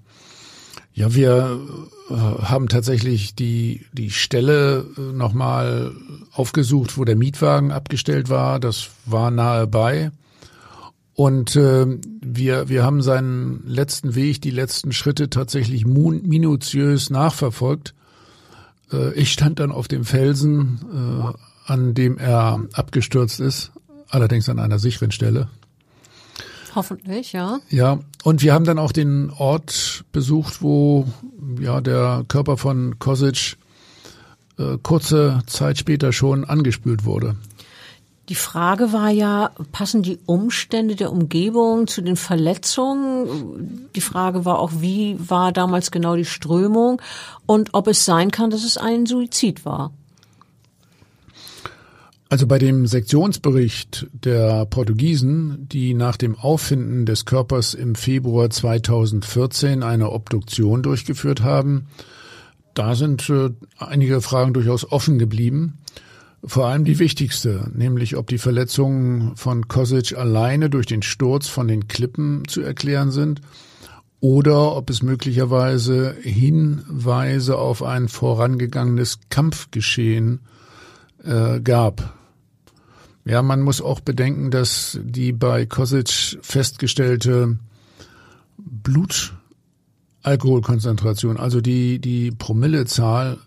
Ja, 0.97 1.15
wir 1.15 1.61
äh, 2.09 2.15
haben 2.15 2.69
tatsächlich 2.69 3.35
die, 3.35 3.85
die 3.93 4.11
Stelle 4.11 4.87
äh, 4.97 5.01
nochmal 5.13 5.93
aufgesucht, 6.33 6.97
wo 6.97 7.05
der 7.05 7.17
Mietwagen 7.17 7.71
abgestellt 7.71 8.31
war. 8.31 8.59
Das 8.59 8.89
war 9.05 9.31
nahe 9.31 9.67
bei. 9.67 10.11
Und 11.13 11.55
äh, 11.55 11.87
wir, 12.23 12.71
wir 12.71 12.83
haben 12.83 13.03
seinen 13.03 13.63
letzten 13.67 14.15
Weg, 14.15 14.41
die 14.41 14.51
letzten 14.51 14.93
Schritte 14.93 15.29
tatsächlich 15.29 15.85
minutiös 15.85 17.11
nachverfolgt. 17.11 17.95
Äh, 18.91 19.13
ich 19.13 19.31
stand 19.31 19.61
dann 19.61 19.73
auf 19.73 19.89
dem 19.89 20.07
Felsen, 20.07 20.81
äh, 20.91 21.71
an 21.71 21.93
dem 21.93 22.17
er 22.17 22.63
abgestürzt 22.73 23.39
ist, 23.41 23.71
allerdings 24.09 24.49
an 24.49 24.59
einer 24.59 24.79
sicheren 24.79 25.11
Stelle. 25.11 25.51
Hoffentlich, 26.77 27.33
ja. 27.33 27.59
Ja, 27.71 28.01
und 28.23 28.43
wir 28.43 28.53
haben 28.53 28.67
dann 28.67 28.79
auch 28.79 28.93
den 28.93 29.31
Ort 29.31 30.05
besucht, 30.13 30.61
wo 30.61 31.07
ja 31.59 31.81
der 31.81 32.25
Körper 32.29 32.59
von 32.59 32.99
Kosic 32.99 33.57
äh, 34.59 34.77
kurze 34.83 35.41
Zeit 35.47 35.79
später 35.79 36.13
schon 36.13 36.45
angespült 36.45 37.07
wurde. 37.07 37.37
Die 38.29 38.35
Frage 38.35 38.93
war 38.93 39.09
ja, 39.09 39.53
passen 39.73 40.03
die 40.03 40.19
Umstände 40.27 40.97
der 40.97 41.13
Umgebung 41.13 41.87
zu 41.87 42.03
den 42.03 42.17
Verletzungen? 42.17 43.89
Die 43.95 44.01
Frage 44.01 44.45
war 44.45 44.59
auch, 44.59 44.73
wie 44.81 45.17
war 45.19 45.53
damals 45.53 45.91
genau 45.91 46.15
die 46.15 46.25
Strömung 46.25 47.01
und 47.47 47.73
ob 47.73 47.87
es 47.87 48.05
sein 48.05 48.31
kann, 48.31 48.51
dass 48.51 48.65
es 48.65 48.77
ein 48.77 49.07
Suizid 49.07 49.65
war. 49.65 49.93
Also 52.29 52.49
bei 52.49 52.59
dem 52.59 52.87
Sektionsbericht 52.87 54.09
der 54.13 54.67
Portugiesen, 54.67 55.69
die 55.69 55.95
nach 55.95 56.17
dem 56.17 56.35
Auffinden 56.35 57.07
des 57.07 57.25
Körpers 57.25 57.73
im 57.75 57.95
Februar 57.95 58.51
2014 58.51 59.85
eine 59.85 60.11
Obduktion 60.11 60.83
durchgeführt 60.83 61.43
haben, 61.43 61.87
da 62.75 62.97
sind 62.97 63.31
äh, 63.31 63.51
einige 63.79 64.21
Fragen 64.21 64.55
durchaus 64.55 64.91
offen 64.91 65.19
geblieben. 65.19 65.79
Vor 66.45 66.67
allem 66.67 66.85
die 66.85 66.99
wichtigste, 66.99 67.71
nämlich 67.75 68.17
ob 68.17 68.27
die 68.27 68.39
Verletzungen 68.39 69.37
von 69.37 69.69
Kosic 69.69 70.17
alleine 70.17 70.69
durch 70.69 70.87
den 70.87 71.03
Sturz 71.03 71.47
von 71.49 71.69
den 71.69 71.89
Klippen 71.89 72.43
zu 72.49 72.61
erklären 72.61 73.11
sind 73.11 73.41
oder 74.21 74.77
ob 74.77 74.91
es 74.91 75.03
möglicherweise 75.03 76.15
Hinweise 76.21 77.57
auf 77.57 77.83
ein 77.83 78.09
vorangegangenes 78.09 79.21
Kampfgeschehen 79.31 80.41
äh, 81.25 81.61
gab. 81.61 82.16
Ja, 83.27 83.43
man 83.43 83.61
muss 83.61 83.83
auch 83.83 84.01
bedenken, 84.01 84.51
dass 84.53 85.01
die 85.03 85.33
bei 85.33 85.67
Kosic 85.67 86.39
festgestellte 86.43 87.59
Blutalkoholkonzentration, 88.57 91.37
also 91.37 91.61
die, 91.61 91.99
die 91.99 92.31
Promillezahl 92.31 93.39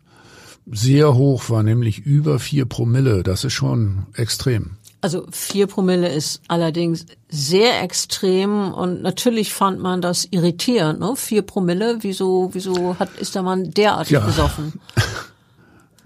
sehr 0.69 1.15
hoch 1.15 1.49
war, 1.49 1.63
nämlich 1.63 1.99
über 1.99 2.39
vier 2.39 2.65
Promille. 2.65 3.23
Das 3.23 3.45
ist 3.45 3.53
schon 3.53 4.07
extrem. 4.13 4.71
Also 4.99 5.25
vier 5.31 5.67
Promille 5.67 6.09
ist 6.09 6.41
allerdings 6.49 7.05
sehr 7.29 7.81
extrem 7.81 8.73
und 8.73 9.01
natürlich 9.01 9.53
fand 9.53 9.79
man 9.79 10.01
das 10.01 10.27
irritierend. 10.29 10.99
Ne? 10.99 11.13
Vier 11.15 11.41
Promille, 11.41 11.99
wieso, 12.01 12.49
wieso 12.51 12.99
hat, 12.99 13.15
ist 13.17 13.33
der 13.33 13.43
Mann 13.43 13.71
derartig 13.71 14.11
ja. 14.11 14.25
besoffen? 14.25 14.73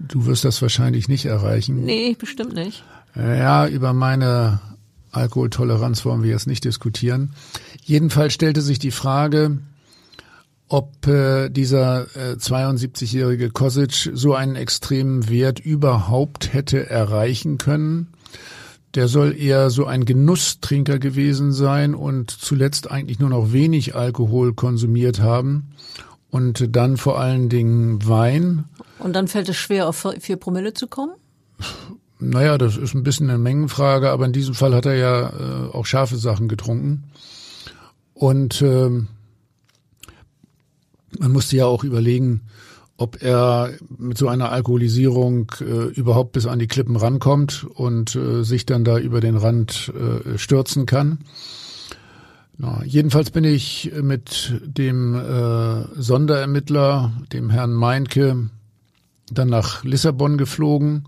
Du 0.06 0.26
wirst 0.26 0.44
das 0.44 0.60
wahrscheinlich 0.60 1.08
nicht 1.08 1.24
erreichen. 1.24 1.84
Nee, 1.84 2.14
bestimmt 2.18 2.52
nicht. 2.52 2.84
Ja, 3.16 3.68
über 3.68 3.92
meine 3.92 4.60
Alkoholtoleranz 5.12 6.04
wollen 6.04 6.22
wir 6.22 6.30
jetzt 6.30 6.46
nicht 6.46 6.64
diskutieren. 6.64 7.34
Jedenfalls 7.82 8.32
stellte 8.32 8.60
sich 8.60 8.78
die 8.78 8.90
Frage, 8.90 9.58
ob 10.68 11.06
äh, 11.06 11.50
dieser 11.50 12.06
äh, 12.16 12.34
72-jährige 12.34 13.50
Kosic 13.50 14.10
so 14.14 14.34
einen 14.34 14.56
extremen 14.56 15.28
Wert 15.28 15.60
überhaupt 15.60 16.52
hätte 16.52 16.88
erreichen 16.90 17.58
können. 17.58 18.08
Der 18.94 19.08
soll 19.08 19.36
eher 19.36 19.70
so 19.70 19.86
ein 19.86 20.04
Genusstrinker 20.04 20.98
gewesen 20.98 21.52
sein 21.52 21.94
und 21.94 22.30
zuletzt 22.30 22.90
eigentlich 22.90 23.18
nur 23.18 23.30
noch 23.30 23.52
wenig 23.52 23.94
Alkohol 23.94 24.54
konsumiert 24.54 25.20
haben 25.20 25.72
und 26.30 26.76
dann 26.76 26.96
vor 26.96 27.20
allen 27.20 27.48
Dingen 27.48 28.06
Wein. 28.08 28.64
Und 28.98 29.14
dann 29.14 29.28
fällt 29.28 29.48
es 29.48 29.56
schwer, 29.56 29.88
auf 29.88 30.06
vier 30.20 30.36
Promille 30.36 30.74
zu 30.74 30.86
kommen? 30.86 31.12
Naja, 32.30 32.58
das 32.58 32.76
ist 32.76 32.94
ein 32.94 33.02
bisschen 33.02 33.28
eine 33.28 33.38
Mengenfrage, 33.38 34.10
aber 34.10 34.24
in 34.24 34.32
diesem 34.32 34.54
Fall 34.54 34.74
hat 34.74 34.86
er 34.86 34.94
ja 34.94 35.28
äh, 35.28 35.68
auch 35.72 35.86
scharfe 35.86 36.16
Sachen 36.16 36.48
getrunken. 36.48 37.04
Und 38.14 38.62
äh, 38.62 38.88
man 41.18 41.32
musste 41.32 41.56
ja 41.56 41.66
auch 41.66 41.84
überlegen, 41.84 42.42
ob 42.96 43.22
er 43.22 43.72
mit 43.98 44.18
so 44.18 44.28
einer 44.28 44.52
Alkoholisierung 44.52 45.50
äh, 45.60 45.88
überhaupt 45.92 46.32
bis 46.32 46.46
an 46.46 46.60
die 46.60 46.68
Klippen 46.68 46.96
rankommt 46.96 47.66
und 47.74 48.14
äh, 48.14 48.44
sich 48.44 48.66
dann 48.66 48.84
da 48.84 48.98
über 48.98 49.20
den 49.20 49.36
Rand 49.36 49.92
äh, 49.94 50.38
stürzen 50.38 50.86
kann. 50.86 51.18
Na, 52.56 52.84
jedenfalls 52.84 53.32
bin 53.32 53.42
ich 53.42 53.92
mit 54.00 54.60
dem 54.64 55.14
äh, 55.16 56.00
Sonderermittler, 56.00 57.12
dem 57.32 57.50
Herrn 57.50 57.72
Meinke, 57.72 58.48
dann 59.32 59.48
nach 59.48 59.82
Lissabon 59.82 60.38
geflogen. 60.38 61.06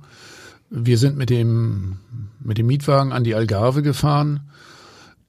Wir 0.71 0.99
sind 0.99 1.17
mit 1.17 1.31
dem, 1.31 1.99
mit 2.41 2.59
dem 2.59 2.67
Mietwagen 2.67 3.12
an 3.12 3.25
die 3.25 3.35
Algarve 3.35 3.83
gefahren 3.83 4.41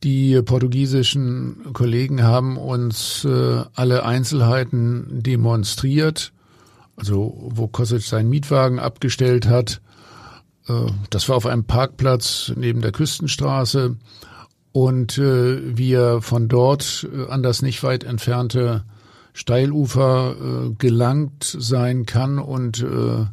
die 0.03 0.39
portugiesischen 0.43 1.73
Kollegen 1.73 2.21
haben 2.21 2.57
uns 2.57 3.25
äh, 3.25 3.63
alle 3.73 4.05
Einzelheiten 4.05 5.23
demonstriert, 5.23 6.33
also 6.95 7.35
wo 7.49 7.67
Kosic 7.67 8.03
seinen 8.03 8.29
Mietwagen 8.29 8.77
abgestellt 8.77 9.47
hat. 9.47 9.81
Äh, 10.67 10.91
das 11.09 11.27
war 11.29 11.35
auf 11.35 11.47
einem 11.47 11.63
Parkplatz 11.63 12.53
neben 12.55 12.81
der 12.81 12.91
Küstenstraße 12.91 13.95
und 14.71 15.17
äh, 15.17 15.75
wir 15.75 16.21
von 16.21 16.47
dort 16.47 17.07
äh, 17.11 17.31
an 17.31 17.41
das 17.41 17.63
nicht 17.63 17.81
weit 17.81 18.03
entfernte 18.03 18.83
Steilufer 19.33 20.35
äh, 20.35 20.73
gelangt 20.77 21.43
sein 21.43 22.05
kann 22.05 22.37
und 22.37 22.83
äh, 22.83 23.25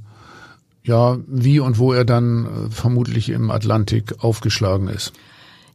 ja, 0.84 1.18
wie 1.26 1.60
und 1.60 1.78
wo 1.78 1.92
er 1.92 2.04
dann 2.04 2.44
äh, 2.44 2.70
vermutlich 2.70 3.30
im 3.30 3.50
Atlantik 3.50 4.22
aufgeschlagen 4.22 4.88
ist. 4.88 5.12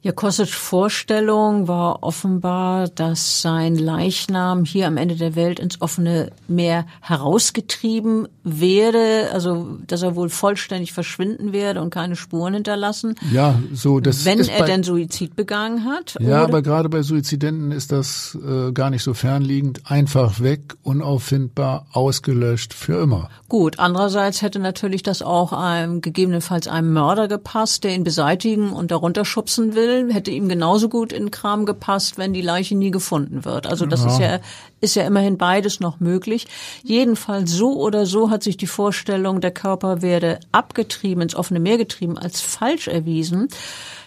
Ja, 0.01 0.13
Kosic 0.13 0.53
Vorstellung 0.53 1.67
war 1.67 2.03
offenbar, 2.03 2.87
dass 2.87 3.41
sein 3.41 3.75
Leichnam 3.75 4.63
hier 4.63 4.87
am 4.87 4.95
Ende 4.95 5.17
der 5.17 5.35
Welt 5.35 5.59
ins 5.59 5.81
offene 5.81 6.31
Meer 6.47 6.85
herausgetrieben 7.01 8.29
werde, 8.45 9.27
also 9.33 9.77
dass 9.85 10.01
er 10.01 10.15
wohl 10.15 10.29
vollständig 10.29 10.93
verschwinden 10.93 11.51
werde 11.51 11.81
und 11.81 11.89
keine 11.89 12.15
Spuren 12.15 12.53
hinterlassen. 12.53 13.15
Ja, 13.33 13.59
so 13.73 13.99
das 13.99 14.23
wenn 14.23 14.39
er 14.39 14.65
denn 14.65 14.83
Suizid 14.83 15.35
begangen 15.35 15.83
hat. 15.83 16.15
Ja, 16.21 16.45
aber 16.45 16.61
gerade 16.61 16.87
bei 16.87 17.01
Suizidenten 17.01 17.73
ist 17.73 17.91
das 17.91 18.37
äh, 18.41 18.71
gar 18.71 18.91
nicht 18.91 19.03
so 19.03 19.13
fernliegend, 19.13 19.81
einfach 19.83 20.39
weg, 20.39 20.75
unauffindbar, 20.81 21.87
ausgelöscht 21.91 22.73
für 22.73 23.01
immer. 23.01 23.27
Gut, 23.49 23.79
andererseits 23.79 24.41
hätte 24.41 24.59
natürlich 24.59 25.03
das 25.03 25.21
auch 25.21 25.51
einem 25.51 25.99
gegebenenfalls 25.99 26.69
einem 26.69 26.93
Mörder 26.93 27.27
gepasst, 27.27 27.83
der 27.83 27.95
ihn 27.95 28.05
beseitigen 28.05 28.71
und 28.71 28.91
darunter 28.91 29.25
schubsen 29.25 29.75
will 29.75 29.88
Müll 29.89 30.13
hätte 30.13 30.31
ihm 30.31 30.47
genauso 30.49 30.89
gut 30.89 31.11
in 31.11 31.31
Kram 31.31 31.65
gepasst, 31.65 32.17
wenn 32.17 32.33
die 32.33 32.41
Leiche 32.41 32.75
nie 32.75 32.91
gefunden 32.91 33.45
wird. 33.45 33.67
Also 33.67 33.85
das 33.85 34.03
ja. 34.03 34.07
ist 34.07 34.19
ja 34.19 34.39
ist 34.81 34.95
ja 34.95 35.05
immerhin 35.05 35.37
beides 35.37 35.81
noch 35.81 35.99
möglich. 35.99 36.47
Jedenfalls 36.83 37.51
so 37.51 37.73
oder 37.73 38.05
so 38.05 38.29
hat 38.29 38.43
sich 38.43 38.55
die 38.55 38.67
Vorstellung, 38.67 39.41
der 39.41 39.51
Körper 39.51 40.01
werde 40.01 40.39
abgetrieben, 40.53 41.21
ins 41.21 41.35
offene 41.35 41.59
Meer 41.59 41.77
getrieben, 41.77 42.17
als 42.17 42.39
falsch 42.39 42.87
erwiesen. 42.87 43.49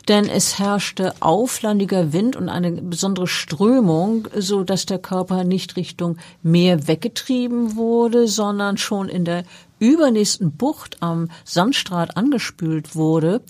Denn 0.08 0.28
es 0.28 0.58
herrschte 0.58 1.14
auflandiger 1.20 2.12
Wind 2.12 2.36
und 2.36 2.48
eine 2.48 2.72
besondere 2.72 3.26
Strömung, 3.26 4.28
so 4.36 4.64
dass 4.64 4.86
der 4.86 4.98
Körper 4.98 5.44
nicht 5.44 5.76
Richtung 5.76 6.16
Meer 6.42 6.88
weggetrieben 6.88 7.76
wurde, 7.76 8.26
sondern 8.26 8.78
schon 8.78 9.08
in 9.08 9.24
der 9.24 9.44
übernächsten 9.78 10.52
Bucht 10.52 10.96
am 11.00 11.28
Sandstrat 11.44 12.16
angespült 12.16 12.96
wurde. 12.96 13.42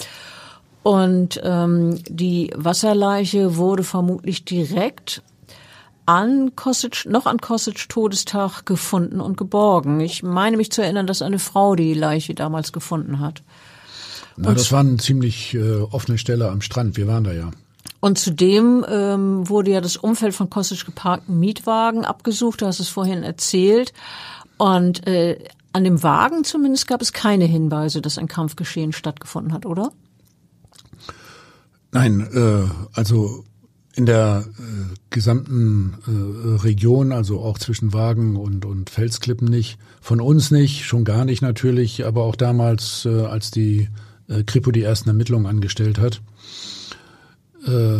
Und 0.82 1.40
ähm, 1.44 2.02
die 2.08 2.50
Wasserleiche 2.56 3.56
wurde 3.56 3.84
vermutlich 3.84 4.44
direkt 4.44 5.22
an 6.06 6.56
Kosic, 6.56 7.06
noch 7.06 7.26
an 7.26 7.38
Kosic 7.38 7.88
Todestag 7.88 8.66
gefunden 8.66 9.20
und 9.20 9.36
geborgen. 9.36 10.00
Ich 10.00 10.22
meine 10.22 10.56
mich 10.56 10.72
zu 10.72 10.82
erinnern, 10.82 11.06
dass 11.06 11.22
eine 11.22 11.38
Frau 11.38 11.76
die 11.76 11.94
Leiche 11.94 12.34
damals 12.34 12.72
gefunden 12.72 13.20
hat. 13.20 13.42
Na, 14.36 14.54
das 14.54 14.72
war 14.72 14.80
eine 14.80 14.96
ziemlich 14.96 15.54
äh, 15.54 15.82
offene 15.82 16.18
Stelle 16.18 16.50
am 16.50 16.60
Strand. 16.62 16.96
Wir 16.96 17.06
waren 17.06 17.24
da 17.24 17.32
ja. 17.32 17.50
Und 18.00 18.18
zudem 18.18 18.84
ähm, 18.88 19.48
wurde 19.48 19.70
ja 19.70 19.80
das 19.80 19.96
Umfeld 19.96 20.34
von 20.34 20.50
Kosic 20.50 20.84
geparkten 20.84 21.38
Mietwagen 21.38 22.04
abgesucht. 22.04 22.60
Du 22.60 22.66
hast 22.66 22.80
es 22.80 22.88
vorhin 22.88 23.22
erzählt. 23.22 23.92
Und 24.58 25.06
äh, 25.06 25.38
an 25.72 25.84
dem 25.84 26.02
Wagen 26.02 26.42
zumindest 26.42 26.88
gab 26.88 27.00
es 27.00 27.12
keine 27.12 27.44
Hinweise, 27.44 28.02
dass 28.02 28.18
ein 28.18 28.26
Kampfgeschehen 28.26 28.92
stattgefunden 28.92 29.52
hat, 29.52 29.66
oder? 29.66 29.92
Nein, 31.92 32.26
äh, 32.32 32.64
also 32.98 33.44
in 33.94 34.06
der 34.06 34.46
äh, 34.46 34.94
gesamten 35.10 35.94
äh, 36.06 36.62
Region, 36.62 37.12
also 37.12 37.40
auch 37.40 37.58
zwischen 37.58 37.92
Wagen 37.92 38.36
und, 38.36 38.64
und 38.64 38.88
Felsklippen 38.88 39.46
nicht, 39.46 39.78
von 40.00 40.20
uns 40.20 40.50
nicht, 40.50 40.84
schon 40.84 41.04
gar 41.04 41.26
nicht 41.26 41.42
natürlich, 41.42 42.06
aber 42.06 42.24
auch 42.24 42.36
damals, 42.36 43.04
äh, 43.04 43.26
als 43.26 43.50
die 43.50 43.90
äh, 44.28 44.42
Kripo 44.44 44.70
die 44.70 44.82
ersten 44.82 45.10
Ermittlungen 45.10 45.46
angestellt 45.46 45.98
hat. 45.98 46.22
Äh, 47.66 47.98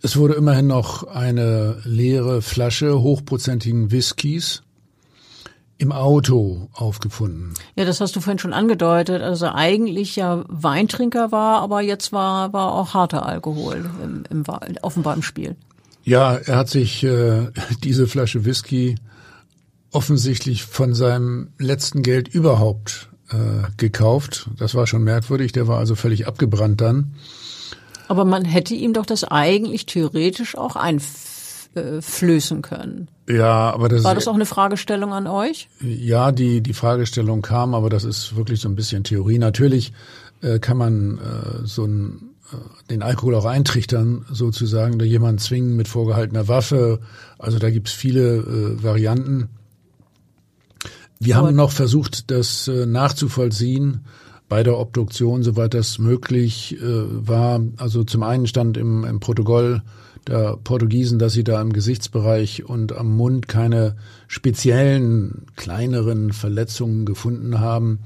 es 0.00 0.16
wurde 0.16 0.34
immerhin 0.34 0.68
noch 0.68 1.04
eine 1.04 1.80
leere 1.84 2.40
Flasche 2.40 3.00
hochprozentigen 3.00 3.90
Whiskys 3.90 4.62
im 5.78 5.92
Auto 5.92 6.68
aufgefunden. 6.72 7.54
Ja, 7.74 7.84
das 7.84 8.00
hast 8.00 8.16
du 8.16 8.20
vorhin 8.20 8.38
schon 8.38 8.52
angedeutet. 8.52 9.22
Also 9.22 9.46
eigentlich 9.46 10.16
ja 10.16 10.44
Weintrinker 10.48 11.32
war, 11.32 11.60
aber 11.60 11.82
jetzt 11.82 12.12
war, 12.12 12.52
war 12.52 12.72
auch 12.72 12.94
harter 12.94 13.26
Alkohol 13.26 13.84
im, 14.02 14.24
im, 14.30 14.44
offenbar 14.82 15.14
im 15.14 15.22
Spiel. 15.22 15.56
Ja, 16.02 16.36
er 16.36 16.56
hat 16.56 16.68
sich 16.68 17.02
äh, 17.04 17.48
diese 17.84 18.06
Flasche 18.06 18.44
Whisky 18.44 18.96
offensichtlich 19.92 20.64
von 20.64 20.94
seinem 20.94 21.48
letzten 21.58 22.02
Geld 22.02 22.28
überhaupt 22.28 23.08
äh, 23.30 23.68
gekauft. 23.76 24.48
Das 24.58 24.74
war 24.74 24.86
schon 24.86 25.04
merkwürdig. 25.04 25.52
Der 25.52 25.68
war 25.68 25.78
also 25.78 25.94
völlig 25.94 26.26
abgebrannt 26.26 26.80
dann. 26.80 27.14
Aber 28.08 28.24
man 28.24 28.44
hätte 28.44 28.74
ihm 28.74 28.92
doch 28.92 29.06
das 29.06 29.24
eigentlich 29.24 29.86
theoretisch 29.86 30.56
auch 30.56 30.76
einflößen 31.76 32.62
können. 32.62 33.08
Ja, 33.28 33.72
aber 33.72 33.88
das 33.88 34.04
war 34.04 34.14
das 34.14 34.28
auch 34.28 34.34
eine 34.34 34.46
Fragestellung 34.46 35.12
an 35.12 35.26
euch? 35.26 35.68
Ja, 35.80 36.32
die 36.32 36.60
die 36.60 36.72
Fragestellung 36.72 37.42
kam, 37.42 37.74
aber 37.74 37.90
das 37.90 38.04
ist 38.04 38.36
wirklich 38.36 38.60
so 38.60 38.68
ein 38.68 38.76
bisschen 38.76 39.04
Theorie. 39.04 39.38
Natürlich 39.38 39.92
äh, 40.42 40.58
kann 40.58 40.76
man 40.76 41.18
äh, 41.18 41.66
so 41.66 41.84
ein, 41.84 42.30
äh, 42.52 42.90
den 42.90 43.02
Alkohol 43.02 43.34
auch 43.34 43.44
eintrichtern, 43.44 44.24
sozusagen, 44.30 44.98
da 44.98 45.04
jemanden 45.04 45.38
zwingen 45.38 45.76
mit 45.76 45.88
vorgehaltener 45.88 46.48
Waffe. 46.48 47.00
Also 47.38 47.58
da 47.58 47.70
gibt's 47.70 47.92
viele 47.92 48.36
äh, 48.36 48.82
Varianten. 48.82 49.48
Wir 51.18 51.36
haben 51.36 51.56
noch 51.56 51.72
versucht, 51.72 52.30
das 52.30 52.68
äh, 52.68 52.86
nachzuvollziehen 52.86 54.04
bei 54.48 54.62
der 54.62 54.78
Obduktion, 54.78 55.42
soweit 55.42 55.74
das 55.74 55.98
möglich 55.98 56.76
äh, 56.80 56.84
war. 56.84 57.60
Also 57.78 58.04
zum 58.04 58.22
einen 58.22 58.46
stand 58.46 58.76
im, 58.76 59.04
im 59.04 59.18
Protokoll 59.18 59.82
der 60.26 60.56
Portugiesen, 60.62 61.18
dass 61.18 61.32
sie 61.32 61.44
da 61.44 61.60
im 61.60 61.72
Gesichtsbereich 61.72 62.64
und 62.64 62.92
am 62.96 63.16
Mund 63.16 63.48
keine 63.48 63.96
speziellen 64.28 65.46
kleineren 65.56 66.32
Verletzungen 66.32 67.06
gefunden 67.06 67.60
haben. 67.60 68.00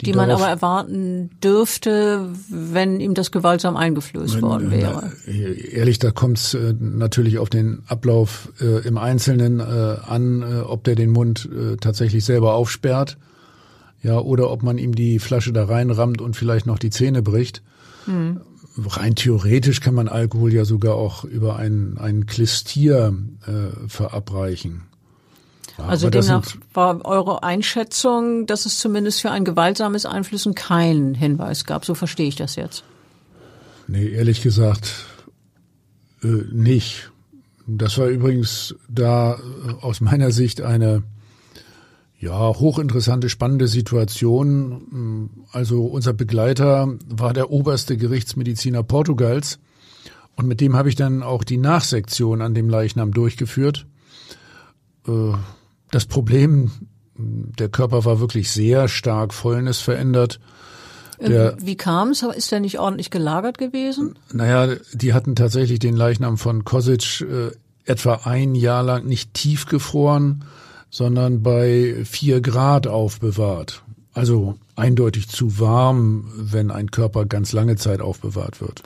Die, 0.00 0.06
die 0.06 0.12
man 0.14 0.30
aber 0.30 0.48
erwarten 0.48 1.30
dürfte, 1.44 2.28
wenn 2.48 2.98
ihm 2.98 3.14
das 3.14 3.30
gewaltsam 3.30 3.76
eingeflößt 3.76 4.36
wenn, 4.36 4.42
worden 4.42 4.70
wäre. 4.70 5.12
Na, 5.26 5.32
ehrlich, 5.32 5.98
da 5.98 6.10
kommt 6.10 6.38
es 6.38 6.54
äh, 6.54 6.74
natürlich 6.78 7.38
auf 7.38 7.50
den 7.50 7.82
Ablauf 7.86 8.52
äh, 8.60 8.86
im 8.86 8.98
Einzelnen 8.98 9.60
äh, 9.60 9.62
an, 9.62 10.42
äh, 10.42 10.60
ob 10.62 10.82
der 10.84 10.96
den 10.96 11.10
Mund 11.10 11.48
äh, 11.52 11.76
tatsächlich 11.76 12.24
selber 12.24 12.54
aufsperrt, 12.54 13.16
ja, 14.02 14.18
oder 14.18 14.50
ob 14.50 14.64
man 14.64 14.78
ihm 14.78 14.94
die 14.94 15.20
Flasche 15.20 15.52
da 15.52 15.66
reinrammt 15.66 16.20
und 16.20 16.34
vielleicht 16.34 16.66
noch 16.66 16.80
die 16.80 16.90
Zähne 16.90 17.22
bricht. 17.22 17.62
Hm. 18.06 18.40
Rein 18.76 19.14
theoretisch 19.14 19.80
kann 19.80 19.94
man 19.94 20.08
Alkohol 20.08 20.52
ja 20.52 20.64
sogar 20.64 20.94
auch 20.94 21.24
über 21.24 21.56
ein, 21.56 21.98
ein 21.98 22.26
Klistier 22.26 23.14
äh, 23.46 23.88
verabreichen. 23.88 24.82
Ja, 25.78 25.84
also 25.86 26.10
demnach 26.10 26.54
war 26.72 27.04
eure 27.04 27.42
Einschätzung, 27.42 28.46
dass 28.46 28.66
es 28.66 28.78
zumindest 28.78 29.20
für 29.20 29.30
ein 29.30 29.44
gewaltsames 29.44 30.06
Einflüssen 30.06 30.54
keinen 30.54 31.14
Hinweis 31.14 31.64
gab. 31.64 31.84
So 31.84 31.94
verstehe 31.94 32.28
ich 32.28 32.36
das 32.36 32.56
jetzt. 32.56 32.84
Nee, 33.88 34.08
ehrlich 34.08 34.42
gesagt 34.42 34.92
äh, 36.22 36.26
nicht. 36.52 37.10
Das 37.66 37.98
war 37.98 38.08
übrigens 38.08 38.74
da 38.88 39.34
äh, 39.34 39.72
aus 39.80 40.00
meiner 40.00 40.30
Sicht 40.30 40.60
eine 40.60 41.02
ja, 42.22 42.54
hochinteressante, 42.54 43.28
spannende 43.28 43.66
Situation. 43.66 45.28
Also 45.50 45.84
unser 45.84 46.12
Begleiter 46.12 46.94
war 47.08 47.32
der 47.32 47.50
oberste 47.50 47.96
Gerichtsmediziner 47.96 48.84
Portugals 48.84 49.58
und 50.36 50.46
mit 50.46 50.60
dem 50.60 50.76
habe 50.76 50.88
ich 50.88 50.94
dann 50.94 51.24
auch 51.24 51.42
die 51.42 51.56
Nachsektion 51.58 52.40
an 52.40 52.54
dem 52.54 52.68
Leichnam 52.68 53.12
durchgeführt. 53.12 53.86
Äh, 55.08 55.32
das 55.90 56.06
Problem, 56.06 56.70
der 57.16 57.68
Körper 57.68 58.04
war 58.04 58.20
wirklich 58.20 58.52
sehr 58.52 58.86
stark 58.86 59.34
fäulnisverändert. 59.34 60.38
Der, 61.20 61.56
Wie 61.60 61.76
kam 61.76 62.10
es? 62.10 62.22
Ist 62.22 62.52
der 62.52 62.60
nicht 62.60 62.78
ordentlich 62.78 63.10
gelagert 63.10 63.58
gewesen? 63.58 64.16
Naja, 64.32 64.76
die 64.92 65.12
hatten 65.12 65.34
tatsächlich 65.34 65.80
den 65.80 65.96
Leichnam 65.96 66.38
von 66.38 66.64
Kosic 66.64 67.20
äh, 67.22 67.50
etwa 67.84 68.20
ein 68.24 68.54
Jahr 68.54 68.84
lang 68.84 69.06
nicht 69.06 69.34
tiefgefroren, 69.34 70.44
sondern 70.92 71.42
bei 71.42 72.04
vier 72.04 72.42
Grad 72.42 72.86
aufbewahrt. 72.86 73.82
Also 74.12 74.58
eindeutig 74.76 75.28
zu 75.28 75.58
warm, 75.58 76.30
wenn 76.36 76.70
ein 76.70 76.90
Körper 76.90 77.24
ganz 77.24 77.52
lange 77.52 77.76
Zeit 77.76 78.02
aufbewahrt 78.02 78.60
wird. 78.60 78.82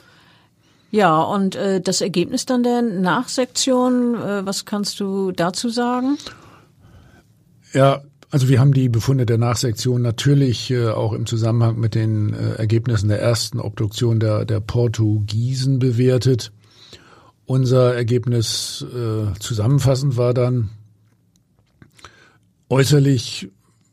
Ja, 0.93 1.21
und 1.21 1.57
äh, 1.57 1.81
das 1.81 2.01
Ergebnis 2.01 2.47
dann 2.47 2.63
der 2.63 2.81
Nachsektion, 2.81 4.15
äh, 4.15 4.47
was 4.47 4.65
kannst 4.65 5.01
du 5.01 5.33
dazu 5.33 5.69
sagen? 5.69 6.17
Ja, 7.73 8.03
also 8.31 8.49
wir 8.49 8.61
haben 8.61 8.73
die 8.73 8.89
Befunde 8.89 9.27
der 9.27 9.39
Nachsektion 9.39 10.01
natürlich 10.01 10.71
äh, 10.71 10.89
auch 10.89 11.13
im 11.13 11.27
Zusammenhang 11.27 11.81
mit 11.81 11.97
den 11.97 12.33
äh, 12.33 12.53
Ergebnissen 12.53 13.09
der 13.09 13.21
ersten 13.21 13.59
Obduktion 13.59 14.21
der, 14.21 14.45
der 14.45 14.61
Portugiesen 14.61 15.81
bewertet. 15.81 16.53
Unser 17.47 17.97
Ergebnis 17.97 18.87
äh, 18.95 19.37
zusammenfassend 19.41 20.17
war 20.17 20.35
dann 20.35 20.71
äußerlich 22.69 23.51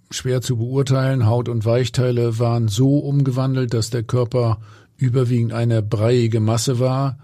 schwer 0.10 0.42
zu 0.42 0.58
beurteilen. 0.58 1.26
Haut 1.26 1.50
und 1.50 1.66
Weichteile 1.66 2.40
waren 2.40 2.68
so 2.68 3.00
umgewandelt, 3.00 3.74
dass 3.74 3.90
der 3.90 4.04
Körper 4.04 4.60
überwiegend 4.98 5.54
eine 5.54 5.82
breiige 5.82 6.40
Masse 6.40 6.80
war. 6.80 7.18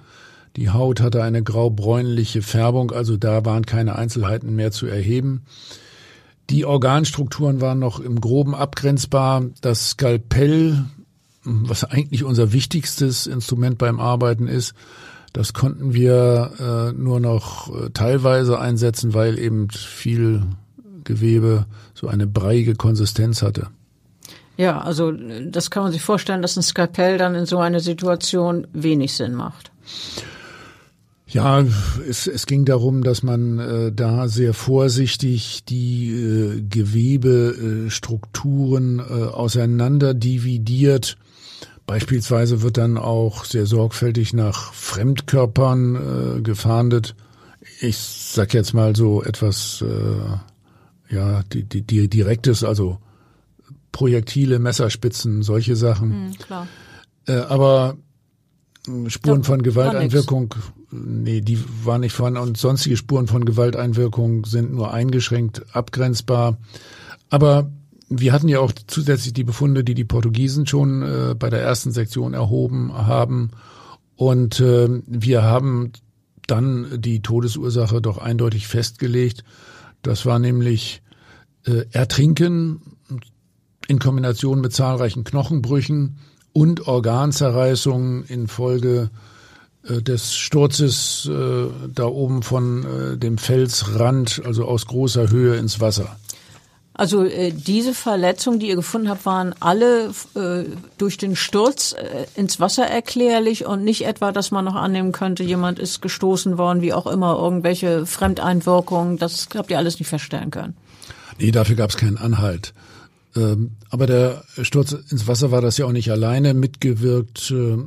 Die 0.55 0.69
Haut 0.69 0.99
hatte 0.99 1.23
eine 1.23 1.43
graubräunliche 1.43 2.41
Färbung, 2.41 2.91
also 2.91 3.17
da 3.17 3.45
waren 3.45 3.65
keine 3.65 3.95
Einzelheiten 3.95 4.55
mehr 4.55 4.71
zu 4.71 4.87
erheben. 4.87 5.43
Die 6.49 6.65
Organstrukturen 6.65 7.61
waren 7.61 7.77
noch 7.77 7.99
im 7.99 8.19
groben 8.19 8.55
abgrenzbar. 8.55 9.45
Das 9.61 9.91
Skalpell, 9.91 10.85
was 11.43 11.83
eigentlich 11.83 12.23
unser 12.23 12.51
wichtigstes 12.51 13.27
Instrument 13.27 13.77
beim 13.77 13.99
Arbeiten 13.99 14.47
ist, 14.47 14.73
das 15.31 15.53
konnten 15.53 15.93
wir 15.93 16.51
äh, 16.59 16.99
nur 16.99 17.19
noch 17.19 17.69
äh, 17.69 17.91
teilweise 17.91 18.59
einsetzen, 18.59 19.13
weil 19.13 19.37
eben 19.37 19.69
viel 19.69 20.41
Gewebe 21.09 21.65
so 21.95 22.07
eine 22.07 22.27
breiige 22.27 22.75
Konsistenz 22.75 23.41
hatte. 23.41 23.67
Ja, 24.57 24.79
also 24.79 25.11
das 25.11 25.71
kann 25.71 25.81
man 25.83 25.91
sich 25.91 26.03
vorstellen, 26.03 26.43
dass 26.43 26.55
ein 26.55 26.63
Skalpell 26.63 27.17
dann 27.17 27.33
in 27.33 27.47
so 27.47 27.57
einer 27.57 27.79
Situation 27.79 28.67
wenig 28.73 29.13
Sinn 29.13 29.33
macht. 29.33 29.71
Ja, 31.27 31.65
es, 32.07 32.27
es 32.27 32.45
ging 32.45 32.65
darum, 32.65 33.03
dass 33.03 33.23
man 33.23 33.57
äh, 33.59 33.91
da 33.91 34.27
sehr 34.27 34.53
vorsichtig 34.53 35.63
die 35.65 36.11
äh, 36.11 36.61
Gewebestrukturen 36.61 38.99
äh, 38.99 39.03
auseinander 39.03 40.13
dividiert. 40.13 41.17
Beispielsweise 41.85 42.61
wird 42.61 42.77
dann 42.77 42.97
auch 42.97 43.45
sehr 43.45 43.65
sorgfältig 43.65 44.33
nach 44.33 44.73
Fremdkörpern 44.73 45.95
äh, 45.95 46.41
gefahndet. 46.41 47.15
Ich 47.79 47.97
sag 47.97 48.53
jetzt 48.53 48.73
mal 48.73 48.95
so 48.95 49.23
etwas, 49.23 49.83
äh, 49.83 49.85
ja, 51.09 51.43
die, 51.43 51.63
die, 51.63 51.81
die 51.81 52.07
direktes, 52.07 52.63
also 52.63 52.99
Projektile, 53.91 54.59
Messerspitzen, 54.59 55.43
solche 55.43 55.75
Sachen. 55.75 56.27
Mhm, 56.27 56.37
klar. 56.37 56.67
Äh, 57.27 57.33
aber 57.33 57.97
Spuren 59.07 59.43
von 59.43 59.61
Gewalteinwirkung, 59.61 60.55
nee, 60.91 61.41
die 61.41 61.59
waren 61.83 62.01
nicht 62.01 62.13
vorhanden 62.13 62.39
und 62.39 62.57
sonstige 62.57 62.97
Spuren 62.97 63.27
von 63.27 63.45
Gewalteinwirkung 63.45 64.45
sind 64.45 64.73
nur 64.73 64.93
eingeschränkt 64.93 65.65
abgrenzbar. 65.75 66.57
Aber 67.29 67.69
wir 68.09 68.33
hatten 68.33 68.47
ja 68.47 68.59
auch 68.59 68.71
zusätzlich 68.87 69.33
die 69.33 69.43
Befunde, 69.43 69.83
die 69.83 69.93
die 69.93 70.05
Portugiesen 70.05 70.65
schon 70.65 71.03
äh, 71.03 71.35
bei 71.37 71.49
der 71.49 71.61
ersten 71.61 71.91
Sektion 71.91 72.33
erhoben 72.33 72.91
haben. 72.93 73.51
Und 74.15 74.59
äh, 74.59 74.89
wir 75.05 75.43
haben 75.43 75.91
dann 76.47 76.87
die 76.99 77.21
Todesursache 77.21 78.01
doch 78.01 78.17
eindeutig 78.17 78.67
festgelegt. 78.67 79.43
Das 80.01 80.25
war 80.25 80.39
nämlich 80.39 81.01
äh, 81.65 81.85
Ertrinken 81.91 82.97
in 83.87 83.99
Kombination 83.99 84.61
mit 84.61 84.73
zahlreichen 84.73 85.23
Knochenbrüchen 85.23 86.17
und 86.53 86.87
Organzerreißungen 86.87 88.23
infolge 88.25 89.09
äh, 89.83 90.01
des 90.01 90.35
Sturzes 90.35 91.29
äh, 91.31 91.67
da 91.93 92.05
oben 92.05 92.43
von 92.43 92.85
äh, 92.85 93.17
dem 93.17 93.37
Felsrand, 93.37 94.41
also 94.45 94.65
aus 94.65 94.85
großer 94.85 95.29
Höhe 95.29 95.55
ins 95.57 95.79
Wasser. 95.79 96.17
Also 96.99 97.23
äh, 97.23 97.53
diese 97.53 97.93
Verletzungen, 97.93 98.59
die 98.59 98.67
ihr 98.67 98.75
gefunden 98.75 99.07
habt, 99.07 99.25
waren 99.25 99.55
alle 99.61 100.11
äh, 100.35 100.65
durch 100.97 101.17
den 101.17 101.37
Sturz 101.37 101.93
äh, 101.93 102.25
ins 102.35 102.59
Wasser 102.59 102.85
erklärlich 102.85 103.65
und 103.65 103.85
nicht 103.85 104.05
etwa, 104.05 104.33
dass 104.33 104.51
man 104.51 104.65
noch 104.65 104.75
annehmen 104.75 105.13
könnte, 105.13 105.45
jemand 105.45 105.79
ist 105.79 106.01
gestoßen 106.01 106.57
worden, 106.57 106.81
wie 106.81 106.91
auch 106.91 107.07
immer, 107.07 107.39
irgendwelche 107.39 108.05
Fremdeinwirkungen. 108.05 109.17
Das 109.17 109.47
habt 109.55 109.71
ihr 109.71 109.77
alles 109.77 109.97
nicht 109.97 110.09
feststellen 110.09 110.51
können. 110.51 110.75
Nee, 111.39 111.51
dafür 111.51 111.77
gab 111.77 111.89
es 111.89 111.95
keinen 111.95 112.17
Anhalt. 112.17 112.73
Ähm, 113.33 113.77
aber 113.89 114.05
der 114.05 114.43
Sturz 114.61 114.91
ins 114.91 115.25
Wasser 115.25 115.51
war 115.51 115.61
das 115.61 115.77
ja 115.77 115.85
auch 115.85 115.93
nicht 115.93 116.11
alleine. 116.11 116.53
Mitgewirkt 116.53 117.49
äh, 117.51 117.77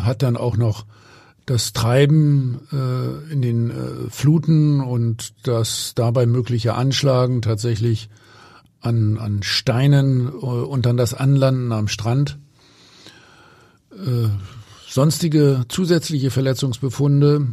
hat 0.00 0.24
dann 0.24 0.36
auch 0.36 0.56
noch 0.56 0.84
das 1.46 1.74
Treiben 1.74 2.58
äh, 2.72 3.32
in 3.32 3.40
den 3.40 3.70
äh, 3.70 4.10
Fluten 4.10 4.80
und 4.80 5.34
das 5.44 5.92
dabei 5.94 6.26
mögliche 6.26 6.74
Anschlagen 6.74 7.40
tatsächlich 7.40 8.08
an, 8.80 9.18
an 9.18 9.42
Steinen 9.42 10.28
und 10.28 10.86
dann 10.86 10.96
das 10.96 11.14
Anlanden 11.14 11.72
am 11.72 11.88
Strand. 11.88 12.38
sonstige 14.88 15.64
zusätzliche 15.68 16.30
Verletzungsbefunde, 16.30 17.48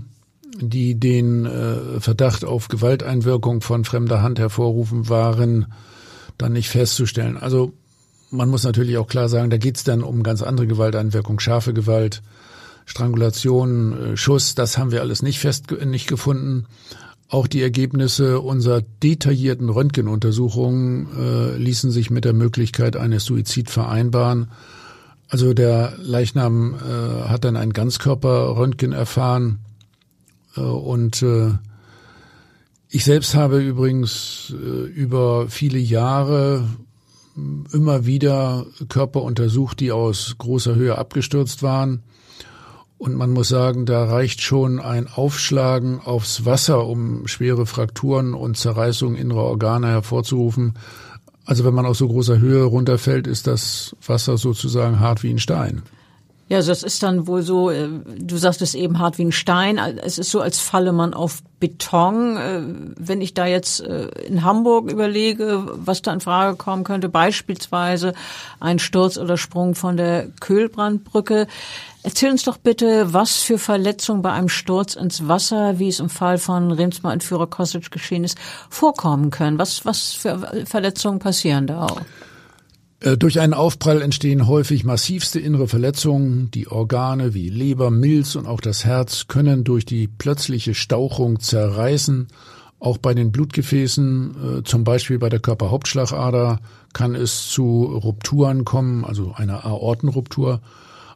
die 0.59 0.99
den 0.99 1.49
Verdacht 1.99 2.45
auf 2.45 2.67
Gewalteinwirkung 2.67 3.61
von 3.61 3.86
fremder 3.86 4.21
Hand 4.21 4.39
hervorrufen, 4.39 5.09
waren 5.09 5.65
dann 6.38 6.53
nicht 6.53 6.69
festzustellen. 6.69 7.38
Also 7.38 7.73
man 8.32 8.49
muss 8.49 8.63
natürlich 8.63 8.97
auch 8.97 9.07
klar 9.07 9.30
sagen, 9.30 9.49
da 9.49 9.57
geht's 9.57 9.84
dann 9.84 10.03
um 10.03 10.23
ganz 10.23 10.41
andere 10.41 10.67
Gewalteinwirkung, 10.67 11.39
scharfe 11.39 11.73
Gewalt, 11.73 12.21
Strangulation, 12.86 14.13
äh, 14.13 14.17
Schuss, 14.17 14.55
das 14.55 14.78
haben 14.78 14.91
wir 14.91 15.01
alles 15.01 15.21
nicht 15.21 15.39
fest 15.39 15.71
nicht 15.86 16.07
gefunden. 16.07 16.65
Auch 17.28 17.47
die 17.47 17.61
Ergebnisse 17.61 18.39
unserer 18.39 18.82
detaillierten 19.01 19.69
Röntgenuntersuchungen 19.69 21.07
äh, 21.17 21.57
ließen 21.57 21.91
sich 21.91 22.09
mit 22.11 22.23
der 22.23 22.34
Möglichkeit 22.34 22.95
eines 22.95 23.26
Suizid 23.26 23.69
vereinbaren. 23.69 24.51
Also 25.28 25.53
der 25.53 25.93
Leichnam 25.97 26.76
äh, 26.76 27.28
hat 27.28 27.43
dann 27.43 27.57
ein 27.57 27.73
Ganzkörperröntgen 27.73 28.91
erfahren 28.93 29.59
äh, 30.55 30.61
und 30.61 31.23
äh, 31.23 31.53
Ich 32.89 33.03
selbst 33.03 33.36
habe 33.36 33.61
übrigens 33.61 34.53
äh, 34.53 34.86
über 34.88 35.49
viele 35.49 35.80
Jahre 35.80 36.69
immer 37.73 38.05
wieder 38.05 38.65
Körper 38.88 39.23
untersucht, 39.23 39.82
die 39.82 39.91
aus 39.91 40.36
großer 40.38 40.76
Höhe 40.76 40.97
abgestürzt 40.97 41.61
waren. 41.63 42.03
Und 42.98 43.16
man 43.16 43.32
muss 43.32 43.50
sagen, 43.50 43.86
da 43.86 44.06
reicht 44.06 44.41
schon 44.41 44.80
ein 44.80 45.08
Aufschlagen 45.08 46.00
aufs 46.00 46.46
Wasser, 46.46 46.86
um 46.88 47.28
schwere 47.28 47.66
Frakturen 47.66 48.34
und 48.34 48.58
Zerreißungen 48.58 49.18
innerer 49.18 49.43
Organe 49.43 49.88
hervorzurufen. 49.88 50.76
Also 51.46 51.66
wenn 51.66 51.74
man 51.74 51.86
aus 51.86 51.98
so 51.98 52.08
großer 52.08 52.39
Höhe 52.39 52.64
runterfällt, 52.64 53.28
ist 53.28 53.48
das 53.48 53.96
Wasser 54.06 54.38
sozusagen 54.38 55.00
hart 55.00 55.24
wie 55.24 55.32
ein 55.32 55.39
Stein. 55.39 55.84
Ja, 56.48 56.58
also 56.58 56.70
das 56.70 56.84
ist 56.84 57.02
dann 57.02 57.26
wohl 57.26 57.41
so, 57.41 57.72
äh, 57.72 57.89
du 58.20 58.38
sagst 58.38 58.62
es 58.62 58.76
eben 58.76 59.00
hart 59.00 59.18
wie 59.18 59.26
ein 59.26 59.32
Stein. 59.32 59.80
Es 59.80 60.20
ist 60.20 60.30
so, 60.30 60.41
als 60.41 60.60
falle 60.60 60.91
man 60.91 61.16
auf 61.16 61.41
Beton. 61.60 62.38
Äh, 62.38 62.62
wenn 62.98 63.20
ich 63.20 63.34
da 63.34 63.48
jetzt 63.48 63.82
äh, 63.82 64.10
in 64.28 64.43
Hamburg 64.43 64.91
überlege, 64.91 65.66
was 65.74 66.04
da 66.04 66.14
in 66.14 66.20
Frage 66.20 66.56
kommen 66.56 66.84
könnte, 66.84 67.10
beispielsweise 67.10 68.14
ein 68.60 68.78
Sturz 68.78 69.18
oder 69.18 69.38
Sprung 69.38 69.74
von 69.74 69.98
der 69.98 70.28
Köhlbrandbrücke. 70.39 71.48
Erzähl 72.06 72.30
uns 72.30 72.43
doch 72.43 72.60
bitte, 72.60 73.14
was 73.14 73.38
für 73.38 73.58
Verletzungen 73.58 74.22
bei 74.22 74.32
einem 74.32 74.47
Sturz 74.47 74.93
ins 74.93 75.28
Wasser, 75.28 75.80
wie 75.80 75.88
es 75.88 75.99
im 75.99 76.10
Fall 76.10 76.38
von 76.38 76.72
Remsmar-Entführer 76.72 77.47
Kostic 77.47 77.89
geschehen 77.89 78.24
ist, 78.24 78.38
vorkommen 78.70 79.32
können. 79.32 79.58
Was, 79.58 79.86
was 79.86 80.14
für 80.14 80.66
Verletzungen 80.68 81.18
passieren 81.18 81.66
da 81.66 81.88
auch? 81.88 82.01
Äh, 82.99 83.18
durch 83.18 83.39
einen 83.39 83.56
Aufprall 83.56 84.03
entstehen 84.03 84.45
häufig 84.45 84.84
massivste 84.84 85.39
innere 85.39 85.68
Verletzungen. 85.68 86.51
Die 86.51 86.68
Organe 86.68 87.34
wie 87.34 87.49
Leber, 87.49 87.89
Milz 87.89 88.36
und 88.36 88.45
auch 88.45 88.62
das 88.62 88.86
Herz 88.86 89.26
können 89.26 89.64
durch 89.64 89.84
die 89.84 90.08
plötzliche 90.08 90.76
Stauchung 90.76 91.39
zerreißen. 91.39 92.28
Auch 92.80 92.99
bei 92.99 93.16
den 93.16 93.32
Blutgefäßen, 93.32 94.60
äh, 94.60 94.64
zum 94.64 94.84
Beispiel 94.84 95.18
bei 95.18 95.30
der 95.30 95.39
Körperhauptschlagader, 95.39 96.60
kann 96.93 97.16
es 97.16 97.47
zu 97.47 97.86
Rupturen 97.86 98.64
kommen, 98.64 99.06
also 99.06 99.34
einer 99.36 99.66
Aortenruptur. 99.66 100.62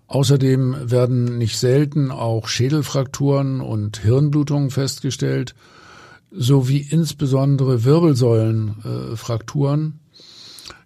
Außerdem 0.09 0.75
werden 0.89 1.37
nicht 1.37 1.57
selten 1.59 2.09
auch 2.09 2.47
Schädelfrakturen 2.47 3.61
und 3.61 3.99
Hirnblutungen 3.99 4.71
festgestellt, 4.71 5.53
sowie 6.31 6.87
insbesondere 6.89 7.83
Wirbelsäulenfrakturen. 7.83 9.99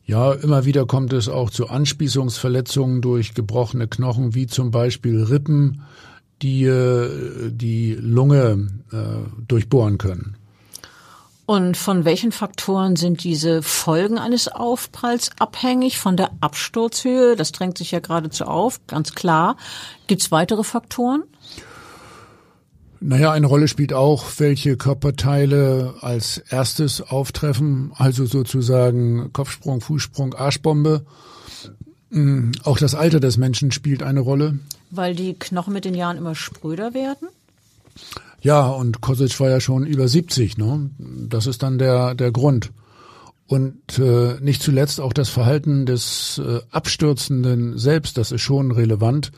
Ja, 0.05 0.34
immer 0.34 0.65
wieder 0.65 0.86
kommt 0.86 1.13
es 1.13 1.30
auch 1.30 1.49
zu 1.49 1.69
Anspießungsverletzungen 1.69 3.01
durch 3.01 3.34
gebrochene 3.34 3.88
Knochen, 3.88 4.36
wie 4.36 4.47
zum 4.47 4.71
Beispiel 4.71 5.24
Rippen, 5.24 5.84
die 6.41 6.65
äh, 6.65 7.49
die 7.49 7.93
Lunge 7.93 8.67
äh, 8.91 9.19
durchbohren 9.47 9.97
können. 9.97 10.36
Und 11.54 11.78
von 11.78 12.04
welchen 12.04 12.32
Faktoren 12.32 12.95
sind 12.95 13.24
diese 13.24 13.62
Folgen 13.62 14.18
eines 14.18 14.47
Aufpralls 14.47 15.30
abhängig? 15.38 15.99
Von 15.99 16.18
der 16.18 16.32
Absturzhöhe, 16.41 17.36
das 17.36 17.51
drängt 17.51 17.78
sich 17.78 17.91
ja 17.91 17.99
geradezu 17.99 18.45
auf, 18.45 18.80
ganz 18.88 19.14
klar. 19.14 19.56
Gibt 20.08 20.24
es 20.24 20.32
weitere 20.32 20.64
Faktoren? 20.64 21.22
Naja, 23.01 23.32
eine 23.32 23.45
Rolle 23.45 23.68
spielt 23.68 23.93
auch, 23.93 24.26
welche 24.38 24.78
Körperteile 24.78 25.93
als 26.01 26.39
erstes 26.39 27.01
auftreffen, 27.01 27.91
also 27.97 28.26
sozusagen 28.26 29.32
Kopfsprung, 29.32 29.80
Fußsprung, 29.80 30.34
Arschbombe. 30.34 31.06
Mm, 32.10 32.49
auch 32.64 32.80
das 32.80 32.95
Alter 32.95 33.20
des 33.20 33.38
Menschen 33.38 33.72
spielt 33.72 34.01
eine 34.01 34.22
Rolle. 34.22 34.58
Weil 34.89 35.14
die 35.14 35.36
Knochen 35.36 35.74
mit 35.74 35.86
den 35.86 35.93
Jahren 35.93 36.18
immer 36.18 36.34
spröder 36.34 36.95
werden? 36.95 37.28
Ja, 38.44 38.68
und 38.68 39.00
Kosic 39.00 39.39
war 39.39 39.50
ja 39.50 39.62
schon 39.62 39.86
über 39.86 40.08
70, 40.08 40.58
ne? 40.58 40.89
Das 41.00 41.48
ist 41.48 41.64
dann 41.64 41.78
der, 41.78 42.14
der 42.14 42.32
Grund. 42.34 42.72
Und 43.48 43.98
äh, 44.00 44.36
nicht 44.41 44.62
zuletzt 44.62 45.00
auch 45.00 45.14
das 45.14 45.30
Verhalten 45.30 45.86
des 45.86 46.41
äh, 46.44 46.60
Abstürzenden 46.70 47.78
selbst, 47.78 48.18
das 48.18 48.34
ist 48.34 48.41
schon 48.41 48.72
relevant. 48.72 49.32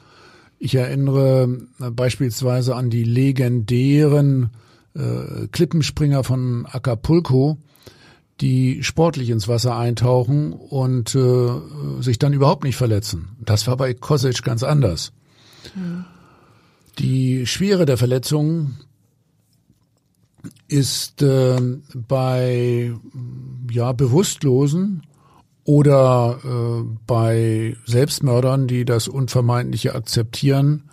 Ich 0.58 0.74
erinnere 0.74 1.60
äh, 1.80 1.92
beispielsweise 1.92 2.76
an 2.76 2.90
die 2.90 3.04
legendären 3.04 4.50
äh, 4.96 5.48
Klippenspringer 5.52 6.24
von 6.24 6.66
Acapulco, 6.66 7.58
die 8.42 8.84
sportlich 8.84 9.30
ins 9.30 9.48
Wasser 9.48 9.78
eintauchen 9.78 10.52
und 10.52 11.14
äh, 11.14 11.50
sich 12.00 12.18
dann 12.18 12.34
überhaupt 12.34 12.64
nicht 12.64 12.76
verletzen. 12.76 13.36
Das 13.40 13.68
war 13.68 13.78
bei 13.78 13.94
Kosic 13.94 14.42
ganz 14.42 14.64
anders. 14.64 15.14
Mhm. 15.76 16.06
Die 16.98 17.46
Schwere 17.46 17.86
der 17.86 17.98
Verletzungen 17.98 18.80
ist 20.68 21.22
äh, 21.22 21.60
bei 21.94 22.94
ja 23.72 23.92
bewusstlosen 23.94 25.04
oder 25.64 26.40
äh, 26.44 26.84
bei 27.08 27.76
Selbstmördern, 27.86 28.68
die 28.68 28.86
das 28.86 29.08
Unvermeidliche 29.08 29.96
akzeptieren, 29.96 30.90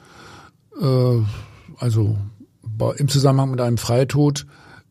äh, 0.80 1.20
also 1.78 2.16
im 2.96 3.08
Zusammenhang 3.08 3.50
mit 3.50 3.60
einem 3.60 3.78
Freitod 3.78 4.46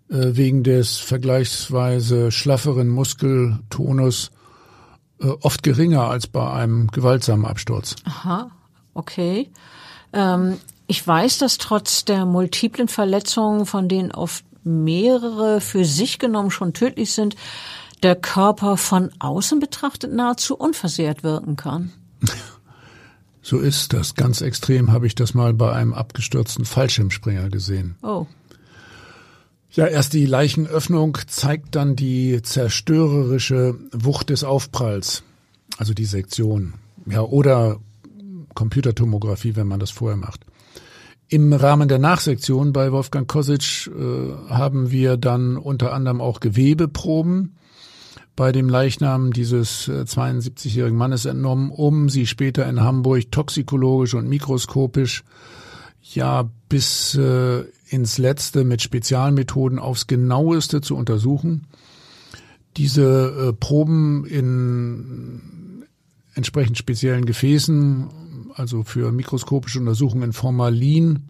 äh, 0.09 0.35
wegen 0.35 0.63
des 0.63 0.97
vergleichsweise 0.97 2.31
schlafferen 2.31 2.89
Muskeltonus 2.89 4.31
äh, 5.19 5.27
oft 5.41 5.63
geringer 5.63 6.03
als 6.03 6.27
bei 6.27 6.51
einem 6.51 6.87
gewaltsamen 6.87 7.45
Absturz. 7.45 7.95
Aha, 8.05 8.51
okay. 8.93 9.49
Ähm, 10.13 10.57
ich 10.87 11.05
weiß, 11.05 11.37
dass 11.37 11.57
trotz 11.57 12.05
der 12.05 12.25
multiplen 12.25 12.87
Verletzungen, 12.87 13.65
von 13.65 13.87
denen 13.87 14.11
oft 14.11 14.43
mehrere 14.63 15.61
für 15.61 15.85
sich 15.85 16.19
genommen 16.19 16.51
schon 16.51 16.73
tödlich 16.73 17.13
sind, 17.13 17.35
der 18.03 18.15
Körper 18.15 18.77
von 18.77 19.11
außen 19.19 19.59
betrachtet 19.59 20.13
nahezu 20.13 20.55
unversehrt 20.55 21.23
wirken 21.23 21.55
kann. 21.55 21.91
So 23.43 23.57
ist 23.57 23.93
das. 23.93 24.13
Ganz 24.13 24.41
extrem 24.41 24.91
habe 24.91 25.07
ich 25.07 25.15
das 25.15 25.33
mal 25.33 25.55
bei 25.55 25.73
einem 25.73 25.93
abgestürzten 25.93 26.63
Fallschirmspringer 26.63 27.49
gesehen. 27.49 27.95
Oh. 28.03 28.27
Ja, 29.71 29.87
erst 29.87 30.13
die 30.13 30.25
Leichenöffnung 30.25 31.17
zeigt 31.27 31.75
dann 31.75 31.95
die 31.95 32.41
zerstörerische 32.43 33.79
Wucht 33.91 34.29
des 34.29 34.43
Aufpralls, 34.43 35.23
also 35.77 35.93
die 35.93 36.05
Sektion. 36.05 36.75
Ja, 37.07 37.21
oder 37.21 37.79
Computertomographie, 38.53 39.55
wenn 39.55 39.67
man 39.67 39.79
das 39.79 39.89
vorher 39.89 40.17
macht. 40.17 40.45
Im 41.33 41.53
Rahmen 41.53 41.87
der 41.87 41.97
Nachsektion 41.97 42.73
bei 42.73 42.91
Wolfgang 42.91 43.25
Kosic 43.25 43.87
äh, 43.87 44.49
haben 44.49 44.91
wir 44.91 45.15
dann 45.15 45.55
unter 45.55 45.93
anderem 45.93 46.19
auch 46.19 46.41
Gewebeproben 46.41 47.55
bei 48.35 48.51
dem 48.51 48.67
Leichnam 48.67 49.31
dieses 49.31 49.87
72-jährigen 49.87 50.97
äh, 50.97 50.99
Mannes 50.99 51.23
entnommen, 51.23 51.71
um 51.71 52.09
sie 52.09 52.27
später 52.27 52.67
in 52.67 52.81
Hamburg 52.81 53.31
toxikologisch 53.31 54.13
und 54.13 54.27
mikroskopisch 54.27 55.23
ja 56.01 56.49
bis 56.67 57.15
äh, 57.15 57.63
ins 57.87 58.17
Letzte 58.17 58.65
mit 58.65 58.81
Spezialmethoden 58.81 59.79
aufs 59.79 60.07
genaueste 60.07 60.81
zu 60.81 60.97
untersuchen. 60.97 61.65
Diese 62.75 63.51
äh, 63.51 63.53
Proben 63.53 64.25
in 64.25 65.85
entsprechend 66.33 66.77
speziellen 66.77 67.23
Gefäßen, 67.23 68.09
also 68.55 68.83
für 68.83 69.11
mikroskopische 69.11 69.79
Untersuchungen 69.79 70.23
in 70.23 70.33
Formalin, 70.33 71.27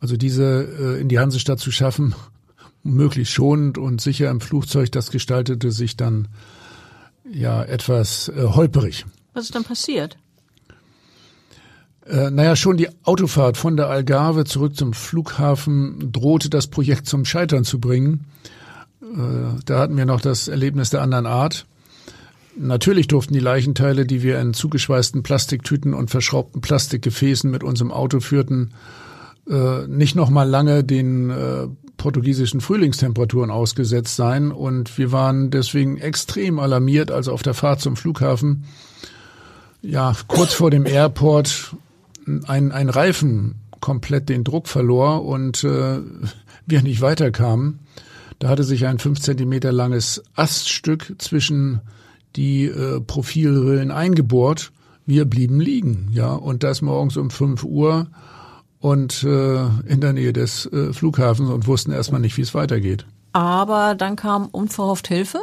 also 0.00 0.16
diese 0.16 0.96
äh, 0.96 1.00
in 1.00 1.08
die 1.08 1.18
Hansestadt 1.18 1.58
zu 1.58 1.70
schaffen, 1.70 2.14
möglichst 2.82 3.32
schonend 3.32 3.78
und 3.78 4.00
sicher 4.00 4.30
im 4.30 4.40
Flugzeug, 4.40 4.92
das 4.92 5.10
gestaltete 5.10 5.72
sich 5.72 5.96
dann 5.96 6.28
ja 7.30 7.62
etwas 7.62 8.28
äh, 8.28 8.42
holperig. 8.44 9.06
Was 9.34 9.44
ist 9.44 9.54
dann 9.54 9.64
passiert? 9.64 10.16
Äh, 12.08 12.30
naja, 12.30 12.54
schon 12.54 12.76
die 12.76 12.88
Autofahrt 13.04 13.56
von 13.56 13.76
der 13.76 13.88
Algarve 13.88 14.44
zurück 14.44 14.76
zum 14.76 14.92
Flughafen 14.92 16.12
drohte 16.12 16.48
das 16.48 16.68
Projekt 16.68 17.06
zum 17.06 17.24
Scheitern 17.24 17.64
zu 17.64 17.80
bringen. 17.80 18.26
Äh, 19.02 19.60
da 19.64 19.80
hatten 19.80 19.96
wir 19.96 20.06
noch 20.06 20.20
das 20.20 20.48
Erlebnis 20.48 20.90
der 20.90 21.02
anderen 21.02 21.26
Art. 21.26 21.66
Natürlich 22.58 23.06
durften 23.06 23.34
die 23.34 23.40
Leichenteile, 23.40 24.06
die 24.06 24.22
wir 24.22 24.40
in 24.40 24.54
zugeschweißten 24.54 25.22
Plastiktüten 25.22 25.92
und 25.92 26.10
verschraubten 26.10 26.62
Plastikgefäßen 26.62 27.50
mit 27.50 27.62
unserem 27.62 27.92
Auto 27.92 28.20
führten, 28.20 28.72
äh, 29.48 29.86
nicht 29.86 30.16
noch 30.16 30.30
mal 30.30 30.48
lange 30.48 30.82
den 30.82 31.30
äh, 31.30 31.68
portugiesischen 31.98 32.60
Frühlingstemperaturen 32.60 33.50
ausgesetzt 33.50 34.16
sein 34.16 34.52
und 34.52 34.96
wir 34.96 35.12
waren 35.12 35.50
deswegen 35.50 35.98
extrem 35.98 36.58
alarmiert, 36.58 37.10
als 37.10 37.28
auf 37.28 37.42
der 37.42 37.54
Fahrt 37.54 37.80
zum 37.80 37.96
Flughafen 37.96 38.64
ja 39.82 40.14
kurz 40.26 40.52
vor 40.52 40.70
dem 40.70 40.86
Airport 40.86 41.76
ein, 42.46 42.72
ein 42.72 42.88
Reifen 42.88 43.56
komplett 43.80 44.28
den 44.28 44.44
Druck 44.44 44.68
verlor 44.68 45.24
und 45.24 45.62
äh, 45.62 46.00
wir 46.66 46.82
nicht 46.82 47.00
weiterkamen. 47.00 47.80
Da 48.38 48.48
hatte 48.48 48.64
sich 48.64 48.86
ein 48.86 48.98
fünf 48.98 49.20
Zentimeter 49.20 49.72
langes 49.72 50.22
Aststück 50.34 51.14
zwischen 51.18 51.80
die 52.36 52.64
äh, 52.66 53.00
Profilrillen 53.00 53.90
eingebohrt. 53.90 54.72
Wir 55.06 55.24
blieben 55.24 55.60
liegen, 55.60 56.08
ja, 56.12 56.32
und 56.32 56.62
das 56.62 56.82
morgens 56.82 57.16
um 57.16 57.30
fünf 57.30 57.64
Uhr 57.64 58.08
und 58.80 59.22
äh, 59.24 59.64
in 59.86 60.00
der 60.00 60.12
Nähe 60.12 60.32
des 60.32 60.66
äh, 60.66 60.92
Flughafens 60.92 61.50
und 61.50 61.66
wussten 61.66 61.92
erstmal 61.92 62.20
nicht, 62.20 62.36
wie 62.36 62.42
es 62.42 62.54
weitergeht. 62.54 63.06
aber 63.32 63.94
dann 63.94 64.16
kam 64.16 64.46
unverhofft 64.46 65.08
Hilfe. 65.08 65.40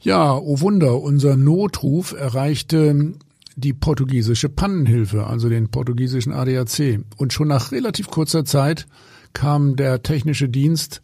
Ja, 0.00 0.36
oh 0.36 0.60
Wunder, 0.60 1.00
unser 1.00 1.36
Notruf 1.36 2.12
erreichte 2.12 3.14
die 3.56 3.72
portugiesische 3.72 4.48
Pannenhilfe, 4.48 5.26
also 5.26 5.48
den 5.48 5.70
portugiesischen 5.70 6.32
ADAC. 6.32 7.00
Und 7.16 7.32
schon 7.32 7.48
nach 7.48 7.72
relativ 7.72 8.08
kurzer 8.08 8.44
Zeit 8.44 8.86
kam 9.32 9.76
der 9.76 10.02
technische 10.02 10.48
Dienst 10.48 11.02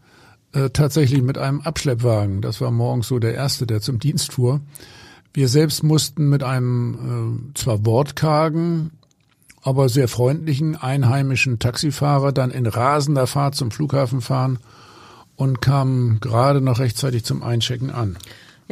äh, 0.53 0.71
tatsächlich 0.71 1.23
mit 1.23 1.39
einem 1.39 1.61
Abschleppwagen. 1.61 2.41
Das 2.41 2.61
war 2.61 2.71
morgens 2.71 3.09
so 3.09 3.19
der 3.19 3.35
erste, 3.35 3.67
der 3.67 3.81
zum 3.81 3.99
Dienst 3.99 4.33
fuhr. 4.33 4.61
Wir 5.33 5.49
selbst 5.49 5.83
mussten 5.83 6.29
mit 6.29 6.43
einem 6.43 7.51
äh, 7.55 7.59
zwar 7.59 7.87
wortkargen, 7.87 8.91
aber 9.63 9.89
sehr 9.89 10.09
freundlichen 10.09 10.77
einheimischen 10.77 11.59
Taxifahrer 11.59 12.33
dann 12.33 12.51
in 12.51 12.67
rasender 12.67 13.27
Fahrt 13.27 13.55
zum 13.55 13.71
Flughafen 13.71 14.21
fahren 14.21 14.59
und 15.37 15.61
kamen 15.61 16.21
gerade 16.21 16.61
noch 16.61 16.79
rechtzeitig 16.79 17.25
zum 17.25 17.43
Einchecken 17.43 17.91
an. 17.91 18.19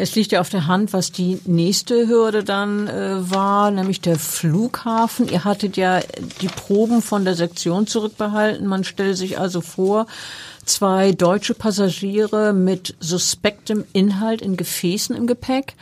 Es 0.00 0.14
liegt 0.14 0.30
ja 0.30 0.40
auf 0.40 0.48
der 0.48 0.68
Hand, 0.68 0.92
was 0.92 1.10
die 1.10 1.40
nächste 1.44 2.06
Hürde 2.06 2.44
dann 2.44 2.86
äh, 2.86 3.16
war, 3.30 3.72
nämlich 3.72 4.00
der 4.00 4.16
Flughafen. 4.16 5.28
Ihr 5.28 5.42
hattet 5.42 5.76
ja 5.76 6.00
die 6.40 6.46
Proben 6.46 7.02
von 7.02 7.24
der 7.24 7.34
Sektion 7.34 7.88
zurückbehalten. 7.88 8.66
Man 8.68 8.84
stellt 8.84 9.16
sich 9.16 9.40
also 9.40 9.60
vor, 9.60 10.06
zwei 10.68 11.12
deutsche 11.12 11.54
Passagiere 11.54 12.52
mit 12.52 12.96
suspektem 13.00 13.84
Inhalt 13.92 14.42
in 14.42 14.56
Gefäßen 14.56 15.16
im 15.16 15.26
Gepäck. 15.26 15.74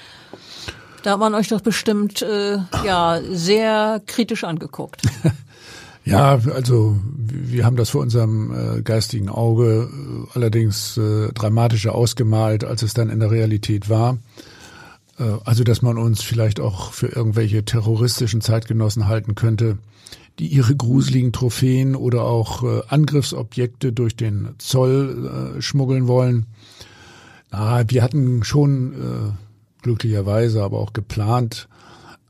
Da 1.02 1.16
man 1.16 1.34
euch 1.34 1.48
doch 1.48 1.60
bestimmt 1.60 2.22
äh, 2.22 2.58
ja 2.84 3.20
sehr 3.30 4.02
kritisch 4.06 4.44
angeguckt. 4.44 5.02
Ja, 6.06 6.38
also 6.54 6.96
wir 7.18 7.64
haben 7.64 7.74
das 7.74 7.90
vor 7.90 8.00
unserem 8.00 8.76
äh, 8.78 8.82
geistigen 8.82 9.28
Auge 9.28 9.90
äh, 9.90 10.28
allerdings 10.34 10.96
äh, 10.96 11.32
dramatischer 11.32 11.96
ausgemalt, 11.96 12.62
als 12.62 12.82
es 12.82 12.94
dann 12.94 13.10
in 13.10 13.18
der 13.18 13.32
Realität 13.32 13.90
war. 13.90 14.16
Äh, 15.18 15.24
also 15.44 15.64
dass 15.64 15.82
man 15.82 15.98
uns 15.98 16.22
vielleicht 16.22 16.60
auch 16.60 16.92
für 16.92 17.08
irgendwelche 17.08 17.64
terroristischen 17.64 18.40
Zeitgenossen 18.40 19.08
halten 19.08 19.34
könnte, 19.34 19.78
die 20.38 20.48
ihre 20.48 20.76
gruseligen 20.76 21.32
Trophäen 21.32 21.96
oder 21.96 22.24
auch 22.24 22.62
äh, 22.62 22.82
Angriffsobjekte 22.88 23.92
durch 23.92 24.16
den 24.16 24.50
Zoll 24.58 25.56
äh, 25.56 25.62
schmuggeln 25.62 26.06
wollen. 26.06 26.46
Ah, 27.50 27.84
wir 27.88 28.02
hatten 28.02 28.44
schon 28.44 28.92
äh, 28.92 29.82
glücklicherweise 29.82 30.62
aber 30.62 30.78
auch 30.78 30.92
geplant, 30.92 31.68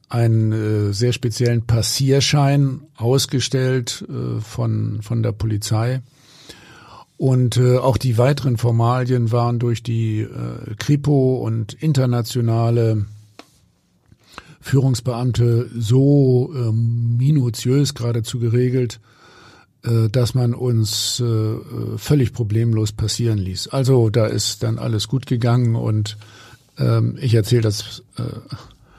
einen 0.09 0.53
äh, 0.53 0.93
sehr 0.93 1.13
speziellen 1.13 1.67
Passierschein 1.67 2.83
ausgestellt 2.97 4.05
äh, 4.09 4.41
von, 4.41 5.01
von 5.03 5.23
der 5.23 5.33
Polizei. 5.33 6.01
Und 7.17 7.57
äh, 7.57 7.79
auch 7.79 7.97
die 7.97 8.19
weiteren 8.19 8.59
Formalien 8.59 9.33
waren 9.33 9.59
durch 9.59 9.83
die 9.83 10.21
äh, 10.21 10.75
Kripo 10.79 11.37
und 11.37 11.73
internationale 11.73 13.07
Führungsbeamte 14.67 15.71
so 15.79 16.53
äh, 16.53 16.73
minutiös 16.73 17.95
geradezu 17.95 18.41
geregelt, 18.41 18.99
äh, 19.85 20.09
dass 20.09 20.35
man 20.35 20.55
uns 20.55 21.21
äh, 21.21 21.55
völlig 21.97 22.33
problemlos 22.33 22.91
passieren 22.91 23.39
ließ. 23.39 23.69
Also 23.69 24.11
da 24.11 24.27
ist 24.27 24.65
dann 24.65 24.81
alles 24.81 25.07
gut 25.07 25.27
gegangen 25.27 25.77
und 25.77 26.17
ähm, 26.79 27.17
ich 27.21 27.35
erzähle 27.35 27.63
das 27.63 28.03
äh, 28.19 28.25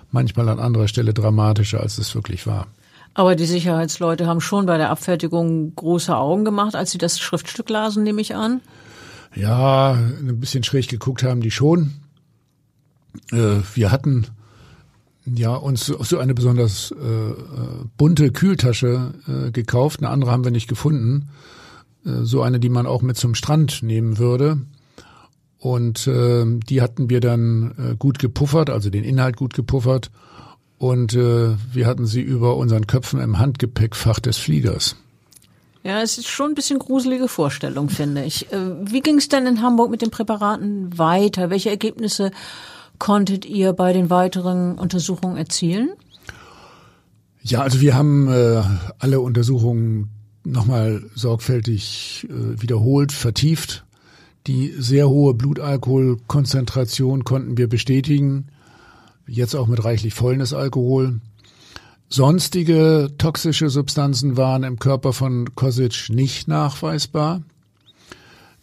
manchmal 0.09 0.47
an 0.47 0.59
anderer 0.59 0.87
Stelle 0.87 1.13
dramatischer, 1.13 1.81
als 1.81 1.97
es 1.97 2.15
wirklich 2.15 2.47
war. 2.47 2.67
Aber 3.13 3.35
die 3.35 3.45
Sicherheitsleute 3.45 4.25
haben 4.25 4.39
schon 4.39 4.67
bei 4.67 4.77
der 4.77 4.89
Abfertigung 4.89 5.75
große 5.75 6.15
Augen 6.15 6.45
gemacht, 6.45 6.75
als 6.75 6.91
sie 6.91 6.97
das 6.97 7.19
Schriftstück 7.19 7.69
lasen, 7.69 8.03
nehme 8.03 8.21
ich 8.21 8.35
an. 8.35 8.61
Ja, 9.35 9.91
ein 9.91 10.39
bisschen 10.39 10.63
schräg 10.63 10.87
geguckt 10.87 11.23
haben 11.23 11.41
die 11.41 11.51
schon. 11.51 11.91
Äh, 13.33 13.57
wir 13.75 13.91
hatten 13.91 14.27
ja 15.35 15.55
uns 15.55 15.85
so 15.85 16.17
eine 16.17 16.33
besonders 16.33 16.91
äh, 16.91 16.95
bunte 17.97 18.31
Kühltasche 18.31 19.13
äh, 19.27 19.51
gekauft. 19.51 19.99
Eine 20.01 20.09
andere 20.09 20.31
haben 20.31 20.43
wir 20.43 20.51
nicht 20.51 20.67
gefunden. 20.67 21.29
Äh, 22.05 22.23
so 22.23 22.41
eine, 22.41 22.59
die 22.59 22.69
man 22.69 22.87
auch 22.87 23.01
mit 23.01 23.17
zum 23.17 23.35
Strand 23.35 23.83
nehmen 23.83 24.17
würde. 24.17 24.61
Und 25.59 26.07
äh, 26.07 26.45
die 26.45 26.81
hatten 26.81 27.09
wir 27.09 27.19
dann 27.19 27.73
äh, 27.77 27.95
gut 27.97 28.19
gepuffert, 28.19 28.69
also 28.69 28.89
den 28.89 29.03
Inhalt 29.03 29.37
gut 29.37 29.53
gepuffert. 29.53 30.11
Und 30.77 31.15
äh, 31.15 31.55
wir 31.73 31.87
hatten 31.87 32.05
sie 32.05 32.21
über 32.21 32.55
unseren 32.55 32.85
Köpfen 32.85 33.19
im 33.19 33.39
Handgepäckfach 33.39 34.19
des 34.19 34.37
Fliegers. 34.37 34.95
Ja, 35.83 36.01
es 36.01 36.17
ist 36.17 36.27
schon 36.27 36.51
ein 36.51 36.55
bisschen 36.55 36.79
gruselige 36.79 37.27
Vorstellung, 37.27 37.89
finde 37.89 38.23
ich. 38.23 38.51
Äh, 38.51 38.91
wie 38.91 39.01
ging 39.01 39.17
es 39.17 39.29
denn 39.29 39.47
in 39.47 39.61
Hamburg 39.61 39.89
mit 39.89 40.01
den 40.01 40.11
Präparaten 40.11 40.97
weiter? 40.97 41.49
Welche 41.49 41.69
Ergebnisse 41.69 42.31
konntet 42.99 43.45
ihr 43.45 43.73
bei 43.73 43.93
den 43.93 44.09
weiteren 44.09 44.77
Untersuchungen 44.77 45.37
erzielen? 45.37 45.89
Ja, 47.41 47.61
also 47.61 47.81
wir 47.81 47.95
haben 47.95 48.27
äh, 48.27 48.61
alle 48.99 49.21
Untersuchungen 49.21 50.09
nochmal 50.43 51.03
sorgfältig 51.15 52.27
äh, 52.29 52.61
wiederholt, 52.61 53.11
vertieft. 53.11 53.85
Die 54.47 54.73
sehr 54.77 55.09
hohe 55.09 55.33
Blutalkoholkonzentration 55.33 57.23
konnten 57.25 57.57
wir 57.57 57.67
bestätigen, 57.67 58.47
jetzt 59.27 59.55
auch 59.55 59.67
mit 59.67 59.83
reichlich 59.83 60.13
Fäulnisalkohol. 60.13 61.19
Sonstige 62.09 63.11
toxische 63.17 63.69
Substanzen 63.69 64.37
waren 64.37 64.63
im 64.63 64.79
Körper 64.79 65.11
von 65.11 65.53
Kosic 65.55 66.09
nicht 66.09 66.47
nachweisbar. 66.47 67.41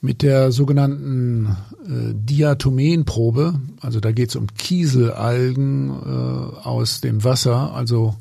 Mit 0.05 0.21
der 0.21 0.53
sogenannten 0.53 1.57
äh, 1.87 2.13
Diatomenprobe, 2.13 3.59
also 3.81 4.01
da 4.01 4.13
geht 4.13 4.29
es 4.29 4.37
um 4.37 4.49
Kieselalgen 4.49 5.89
äh, 5.89 6.59
aus 6.63 7.01
dem 7.01 7.25
Wasser, 7.25 7.73
also 7.73 8.15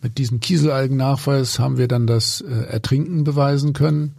mit 0.00 0.16
diesem 0.16 0.40
Kieselalgennachweis 0.40 1.58
haben 1.58 1.76
wir 1.76 1.88
dann 1.88 2.06
das 2.06 2.40
äh, 2.40 2.50
Ertrinken 2.50 3.24
beweisen 3.24 3.74
können. 3.74 4.14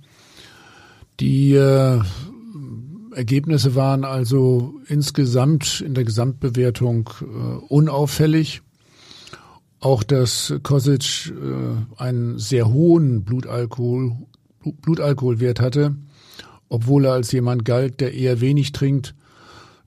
Die 1.20 1.56
äh, 1.56 2.02
Ergebnisse 3.16 3.74
waren 3.74 4.06
also 4.06 4.76
insgesamt 4.88 5.82
in 5.82 5.96
der 5.96 6.04
Gesamtbewertung 6.04 7.10
äh, 7.22 7.26
unauffällig. 7.68 8.62
Auch 9.80 10.04
dass 10.04 10.54
Kosic 10.62 11.32
äh, 11.32 12.00
einen 12.00 12.38
sehr 12.38 12.72
hohen 12.72 13.24
Blutalkohol, 13.24 14.18
Blutalkoholwert 14.84 15.60
hatte, 15.60 15.96
obwohl 16.72 17.04
er 17.04 17.12
als 17.12 17.34
jemand 17.34 17.66
galt, 17.66 18.00
der 18.00 18.14
eher 18.14 18.40
wenig 18.40 18.72
trinkt, 18.72 19.14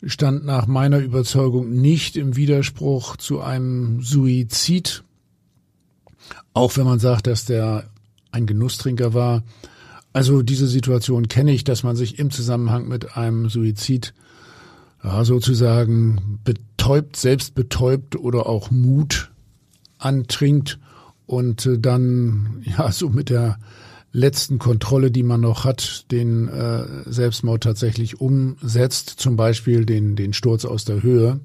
stand 0.04 0.44
nach 0.44 0.66
meiner 0.66 0.98
Überzeugung 0.98 1.70
nicht 1.70 2.14
im 2.18 2.36
Widerspruch 2.36 3.16
zu 3.16 3.40
einem 3.40 4.02
Suizid. 4.02 5.02
Auch 6.52 6.76
wenn 6.76 6.84
man 6.84 6.98
sagt, 6.98 7.26
dass 7.26 7.46
der 7.46 7.88
ein 8.32 8.44
Genusstrinker 8.44 9.14
war, 9.14 9.42
also 10.12 10.42
diese 10.42 10.68
Situation 10.68 11.26
kenne 11.28 11.52
ich, 11.52 11.64
dass 11.64 11.84
man 11.84 11.96
sich 11.96 12.18
im 12.18 12.30
Zusammenhang 12.30 12.86
mit 12.86 13.16
einem 13.16 13.48
Suizid 13.48 14.12
ja, 15.02 15.24
sozusagen 15.24 16.38
betäubt, 16.44 17.16
selbst 17.16 17.54
betäubt 17.54 18.14
oder 18.14 18.46
auch 18.46 18.70
Mut 18.70 19.32
antrinkt 19.98 20.78
und 21.24 21.64
äh, 21.64 21.78
dann 21.78 22.62
ja 22.76 22.92
so 22.92 23.08
mit 23.08 23.30
der 23.30 23.58
letzten 24.14 24.58
Kontrolle, 24.60 25.10
die 25.10 25.24
man 25.24 25.40
noch 25.40 25.64
hat, 25.64 26.10
den 26.12 26.48
äh, 26.48 26.86
Selbstmord 27.04 27.64
tatsächlich 27.64 28.20
umsetzt, 28.20 29.10
zum 29.10 29.36
Beispiel 29.36 29.84
den, 29.84 30.14
den 30.14 30.32
Sturz 30.32 30.64
aus 30.64 30.84
der 30.84 31.02
Höhe. 31.02 31.40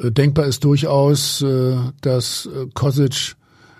Äh, 0.00 0.12
denkbar 0.12 0.46
ist 0.46 0.64
durchaus, 0.64 1.42
äh, 1.42 1.76
dass 2.00 2.46
äh, 2.46 2.68
Kosic 2.72 3.34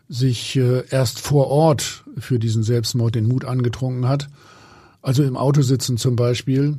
sich 0.08 0.56
äh, 0.56 0.82
erst 0.90 1.20
vor 1.20 1.48
Ort 1.48 2.04
für 2.18 2.40
diesen 2.40 2.64
Selbstmord 2.64 3.14
den 3.14 3.28
Mut 3.28 3.44
angetrunken 3.44 4.08
hat. 4.08 4.28
Also 5.00 5.22
im 5.22 5.36
Auto 5.36 5.62
sitzen 5.62 5.96
zum 5.96 6.16
Beispiel. 6.16 6.78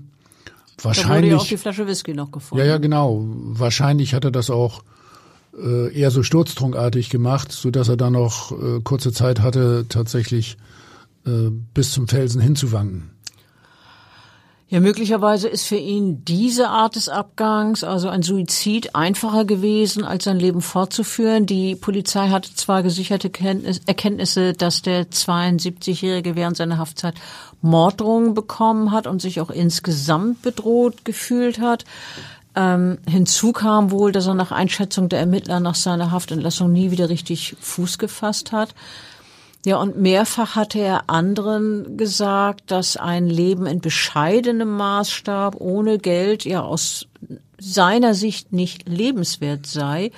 Wahrscheinlich. 0.81 1.07
Da 1.07 1.15
wurde 1.15 1.27
ja 1.27 1.37
auch 1.37 1.47
die 1.47 1.57
Flasche 1.57 1.87
Whisky 1.87 2.13
noch 2.13 2.31
gefunden. 2.31 2.59
Ja, 2.59 2.73
ja, 2.73 2.77
genau. 2.77 3.23
Wahrscheinlich 3.25 4.13
hat 4.13 4.25
er 4.25 4.31
das 4.31 4.49
auch 4.49 4.83
äh, 5.57 5.93
eher 5.93 6.11
so 6.11 6.23
sturztrunkartig 6.23 7.09
gemacht, 7.09 7.51
so 7.51 7.71
dass 7.71 7.89
er 7.89 7.97
dann 7.97 8.13
noch 8.13 8.51
äh, 8.51 8.81
kurze 8.83 9.11
Zeit 9.11 9.41
hatte, 9.41 9.85
tatsächlich 9.89 10.57
äh, 11.25 11.49
bis 11.73 11.91
zum 11.91 12.07
Felsen 12.07 12.41
hinzuwanken. 12.41 13.13
Ja, 14.73 14.79
möglicherweise 14.79 15.49
ist 15.49 15.67
für 15.67 15.75
ihn 15.75 16.25
diese 16.25 16.69
Art 16.69 16.95
des 16.95 17.07
Abgangs, 17.07 17.83
also 17.83 18.09
ein 18.09 18.23
Suizid, 18.23 18.95
einfacher 18.95 19.45
gewesen, 19.45 20.03
als 20.03 20.23
sein 20.23 20.39
Leben 20.39 20.61
fortzuführen. 20.61 21.45
Die 21.45 21.75
Polizei 21.75 22.29
hatte 22.29 22.55
zwar 22.55 22.81
gesicherte 22.81 23.29
Erkenntnisse, 23.85 24.53
dass 24.53 24.81
der 24.81 25.11
72-Jährige 25.11 26.35
während 26.35 26.57
seiner 26.57 26.79
Haftzeit 26.79 27.13
Morddrohungen 27.61 28.33
bekommen 28.33 28.91
hat 28.91 29.05
und 29.05 29.21
sich 29.21 29.41
auch 29.41 29.51
insgesamt 29.51 30.41
bedroht 30.41 31.05
gefühlt 31.05 31.59
hat. 31.59 31.85
Ähm, 32.55 32.99
hinzu 33.09 33.51
kam 33.51 33.89
wohl, 33.91 34.11
dass 34.11 34.27
er 34.27 34.35
nach 34.35 34.51
Einschätzung 34.51 35.09
der 35.09 35.19
Ermittler 35.19 35.59
nach 35.59 35.75
seiner 35.75 36.11
Haftentlassung 36.11 36.71
nie 36.71 36.91
wieder 36.91 37.09
richtig 37.09 37.55
Fuß 37.59 37.97
gefasst 37.97 38.51
hat. 38.51 38.75
Ja, 39.65 39.77
und 39.77 39.97
mehrfach 39.97 40.55
hatte 40.55 40.79
er 40.79 41.09
anderen 41.09 41.95
gesagt, 41.95 42.69
dass 42.69 42.97
ein 42.97 43.27
Leben 43.27 43.65
in 43.65 43.79
bescheidenem 43.79 44.69
Maßstab 44.75 45.55
ohne 45.59 45.99
Geld 45.99 46.43
ja 46.43 46.61
aus 46.61 47.07
seiner 47.57 48.13
Sicht 48.13 48.51
nicht 48.51 48.87
lebenswert 48.89 49.65
sei. 49.65 50.11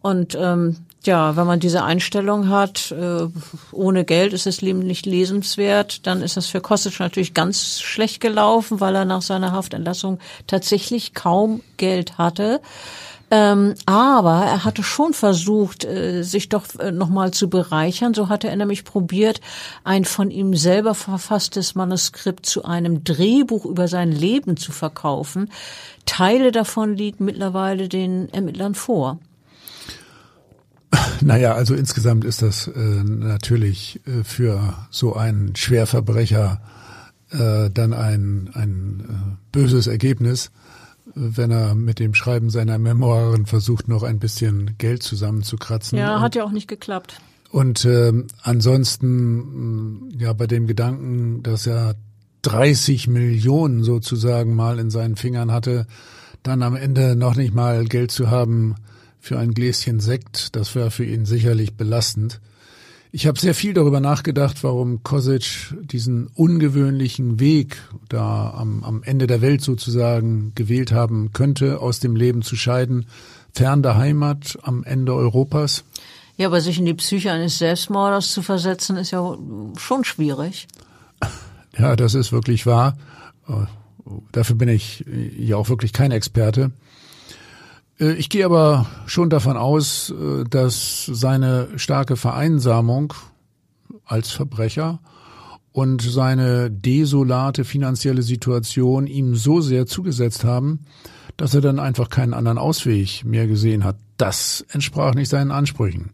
Und 0.00 0.36
ähm, 0.40 0.76
ja, 1.08 1.36
wenn 1.36 1.46
man 1.46 1.58
diese 1.58 1.82
Einstellung 1.84 2.50
hat, 2.50 2.92
äh, 2.92 3.26
ohne 3.72 4.04
Geld 4.04 4.34
ist 4.34 4.44
das 4.44 4.60
Leben 4.60 4.80
nicht 4.80 5.06
lesenswert, 5.06 6.06
dann 6.06 6.20
ist 6.20 6.36
das 6.36 6.46
für 6.46 6.60
Kostic 6.60 7.00
natürlich 7.00 7.32
ganz 7.32 7.80
schlecht 7.80 8.20
gelaufen, 8.20 8.78
weil 8.78 8.94
er 8.94 9.06
nach 9.06 9.22
seiner 9.22 9.52
Haftentlassung 9.52 10.18
tatsächlich 10.46 11.14
kaum 11.14 11.62
Geld 11.78 12.18
hatte. 12.18 12.60
Ähm, 13.30 13.74
aber 13.86 14.44
er 14.44 14.64
hatte 14.64 14.82
schon 14.82 15.14
versucht, 15.14 15.86
äh, 15.86 16.22
sich 16.22 16.50
doch 16.50 16.64
äh, 16.78 16.92
nochmal 16.92 17.30
zu 17.30 17.48
bereichern. 17.48 18.12
So 18.12 18.28
hatte 18.28 18.48
er 18.48 18.56
nämlich 18.56 18.84
probiert, 18.84 19.40
ein 19.84 20.04
von 20.04 20.30
ihm 20.30 20.54
selber 20.54 20.94
verfasstes 20.94 21.74
Manuskript 21.74 22.44
zu 22.44 22.64
einem 22.64 23.02
Drehbuch 23.02 23.64
über 23.64 23.88
sein 23.88 24.12
Leben 24.12 24.58
zu 24.58 24.72
verkaufen. 24.72 25.50
Teile 26.04 26.52
davon 26.52 26.96
liegen 26.96 27.24
mittlerweile 27.24 27.88
den 27.88 28.32
Ermittlern 28.32 28.74
vor. 28.74 29.18
Naja, 31.20 31.54
also 31.54 31.74
insgesamt 31.74 32.24
ist 32.24 32.42
das 32.42 32.68
äh, 32.68 32.80
natürlich 32.80 34.00
äh, 34.06 34.22
für 34.22 34.74
so 34.90 35.16
einen 35.16 35.56
Schwerverbrecher 35.56 36.60
äh, 37.30 37.70
dann 37.70 37.92
ein, 37.92 38.50
ein 38.54 39.00
äh, 39.00 39.36
böses 39.52 39.86
Ergebnis 39.86 40.50
wenn 41.14 41.50
er 41.50 41.74
mit 41.74 41.98
dem 41.98 42.14
Schreiben 42.14 42.50
seiner 42.50 42.78
Memoiren 42.78 43.46
versucht, 43.46 43.88
noch 43.88 44.02
ein 44.02 44.18
bisschen 44.18 44.76
Geld 44.78 45.02
zusammenzukratzen. 45.02 45.98
Ja, 45.98 46.20
hat 46.20 46.34
ja 46.34 46.44
auch 46.44 46.50
nicht 46.50 46.68
geklappt. 46.68 47.20
Und 47.50 47.84
äh, 47.84 48.12
ansonsten, 48.42 50.10
ja, 50.18 50.32
bei 50.32 50.46
dem 50.46 50.66
Gedanken, 50.66 51.42
dass 51.42 51.66
er 51.66 51.94
30 52.42 53.08
Millionen 53.08 53.82
sozusagen 53.82 54.54
mal 54.54 54.78
in 54.78 54.90
seinen 54.90 55.16
Fingern 55.16 55.50
hatte, 55.50 55.86
dann 56.42 56.62
am 56.62 56.76
Ende 56.76 57.16
noch 57.16 57.36
nicht 57.36 57.54
mal 57.54 57.84
Geld 57.86 58.10
zu 58.10 58.30
haben 58.30 58.76
für 59.20 59.38
ein 59.38 59.52
Gläschen 59.52 60.00
Sekt, 60.00 60.56
das 60.56 60.74
wäre 60.74 60.90
für 60.90 61.04
ihn 61.04 61.26
sicherlich 61.26 61.74
belastend. 61.74 62.40
Ich 63.10 63.26
habe 63.26 63.40
sehr 63.40 63.54
viel 63.54 63.72
darüber 63.72 64.00
nachgedacht, 64.00 64.62
warum 64.62 65.02
Kosic 65.02 65.74
diesen 65.82 66.26
ungewöhnlichen 66.34 67.40
Weg 67.40 67.78
da 68.08 68.50
am, 68.50 68.84
am 68.84 69.02
Ende 69.02 69.26
der 69.26 69.40
Welt 69.40 69.62
sozusagen 69.62 70.52
gewählt 70.54 70.92
haben 70.92 71.32
könnte, 71.32 71.80
aus 71.80 72.00
dem 72.00 72.16
Leben 72.16 72.42
zu 72.42 72.54
scheiden, 72.54 73.06
fern 73.54 73.82
der 73.82 73.96
Heimat, 73.96 74.58
am 74.62 74.84
Ende 74.84 75.14
Europas. 75.14 75.84
Ja, 76.36 76.48
aber 76.48 76.60
sich 76.60 76.78
in 76.78 76.84
die 76.84 76.94
Psyche 76.94 77.32
eines 77.32 77.58
Selbstmorders 77.58 78.32
zu 78.32 78.42
versetzen, 78.42 78.96
ist 78.96 79.10
ja 79.10 79.36
schon 79.76 80.04
schwierig. 80.04 80.68
Ja, 81.76 81.96
das 81.96 82.14
ist 82.14 82.30
wirklich 82.30 82.66
wahr. 82.66 82.96
Dafür 84.32 84.56
bin 84.56 84.68
ich 84.68 85.04
ja 85.38 85.56
auch 85.56 85.68
wirklich 85.68 85.92
kein 85.92 86.12
Experte. 86.12 86.72
Äh, 88.00 88.12
ich 88.12 88.28
gehe 88.28 88.44
aber 88.44 88.86
schon 89.06 89.30
davon 89.30 89.56
aus, 89.56 90.10
äh, 90.10 90.44
dass 90.48 91.06
seine 91.06 91.68
starke 91.76 92.16
Vereinsamung 92.16 93.14
als 94.04 94.30
Verbrecher 94.30 95.00
und 95.72 96.02
seine 96.02 96.70
desolate 96.70 97.64
finanzielle 97.64 98.22
Situation 98.22 99.06
ihm 99.06 99.34
so 99.34 99.60
sehr 99.60 99.86
zugesetzt 99.86 100.44
haben, 100.44 100.80
dass 101.36 101.54
er 101.54 101.60
dann 101.60 101.78
einfach 101.78 102.08
keinen 102.08 102.34
anderen 102.34 102.58
Ausweg 102.58 103.24
mehr 103.24 103.46
gesehen 103.46 103.84
hat. 103.84 103.96
Das 104.16 104.64
entsprach 104.70 105.14
nicht 105.14 105.28
seinen 105.28 105.52
Ansprüchen. 105.52 106.10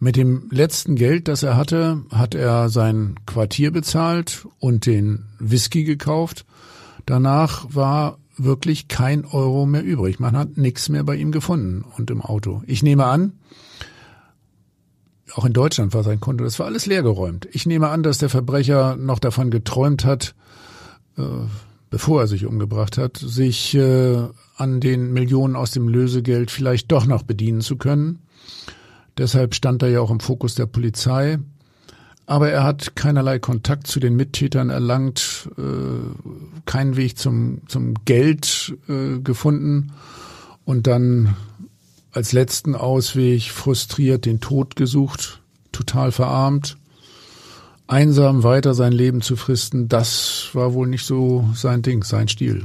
Mit 0.00 0.16
dem 0.16 0.48
letzten 0.50 0.96
Geld, 0.96 1.28
das 1.28 1.42
er 1.42 1.56
hatte, 1.56 2.02
hat 2.10 2.34
er 2.34 2.70
sein 2.70 3.16
Quartier 3.26 3.70
bezahlt 3.70 4.46
und 4.58 4.86
den 4.86 5.26
Whisky 5.38 5.84
gekauft. 5.84 6.46
Danach 7.04 7.66
war 7.68 8.18
wirklich 8.44 8.88
kein 8.88 9.24
Euro 9.24 9.66
mehr 9.66 9.84
übrig. 9.84 10.20
Man 10.20 10.36
hat 10.36 10.56
nichts 10.56 10.88
mehr 10.88 11.04
bei 11.04 11.16
ihm 11.16 11.32
gefunden 11.32 11.84
und 11.96 12.10
im 12.10 12.20
Auto. 12.22 12.62
Ich 12.66 12.82
nehme 12.82 13.04
an, 13.04 13.32
auch 15.34 15.44
in 15.44 15.52
Deutschland 15.52 15.94
war 15.94 16.02
sein 16.02 16.20
Konto, 16.20 16.44
das 16.44 16.58
war 16.58 16.66
alles 16.66 16.86
leergeräumt. 16.86 17.48
Ich 17.52 17.66
nehme 17.66 17.88
an, 17.88 18.02
dass 18.02 18.18
der 18.18 18.28
Verbrecher 18.28 18.96
noch 18.96 19.18
davon 19.18 19.50
geträumt 19.50 20.04
hat, 20.04 20.34
äh, 21.16 21.22
bevor 21.88 22.22
er 22.22 22.26
sich 22.26 22.46
umgebracht 22.46 22.98
hat, 22.98 23.16
sich 23.16 23.74
äh, 23.74 24.18
an 24.56 24.80
den 24.80 25.12
Millionen 25.12 25.56
aus 25.56 25.70
dem 25.70 25.88
Lösegeld 25.88 26.50
vielleicht 26.50 26.90
doch 26.92 27.06
noch 27.06 27.22
bedienen 27.22 27.60
zu 27.60 27.76
können. 27.76 28.20
Deshalb 29.18 29.54
stand 29.54 29.82
er 29.82 29.90
ja 29.90 30.00
auch 30.00 30.10
im 30.10 30.20
Fokus 30.20 30.54
der 30.54 30.66
Polizei. 30.66 31.38
Aber 32.30 32.48
er 32.48 32.62
hat 32.62 32.94
keinerlei 32.94 33.40
Kontakt 33.40 33.88
zu 33.88 33.98
den 33.98 34.14
Mittätern 34.14 34.70
erlangt, 34.70 35.48
äh, 35.58 36.62
keinen 36.64 36.94
Weg 36.94 37.18
zum, 37.18 37.62
zum 37.66 37.94
Geld 38.04 38.72
äh, 38.88 39.18
gefunden 39.18 39.90
und 40.64 40.86
dann 40.86 41.34
als 42.12 42.30
letzten 42.30 42.76
Ausweg 42.76 43.50
frustriert 43.50 44.26
den 44.26 44.38
Tod 44.38 44.76
gesucht, 44.76 45.40
total 45.72 46.12
verarmt, 46.12 46.76
einsam 47.88 48.44
weiter 48.44 48.74
sein 48.74 48.92
Leben 48.92 49.22
zu 49.22 49.34
fristen, 49.34 49.88
das 49.88 50.50
war 50.52 50.72
wohl 50.72 50.86
nicht 50.86 51.04
so 51.04 51.50
sein 51.52 51.82
Ding, 51.82 52.04
sein 52.04 52.28
Stil. 52.28 52.64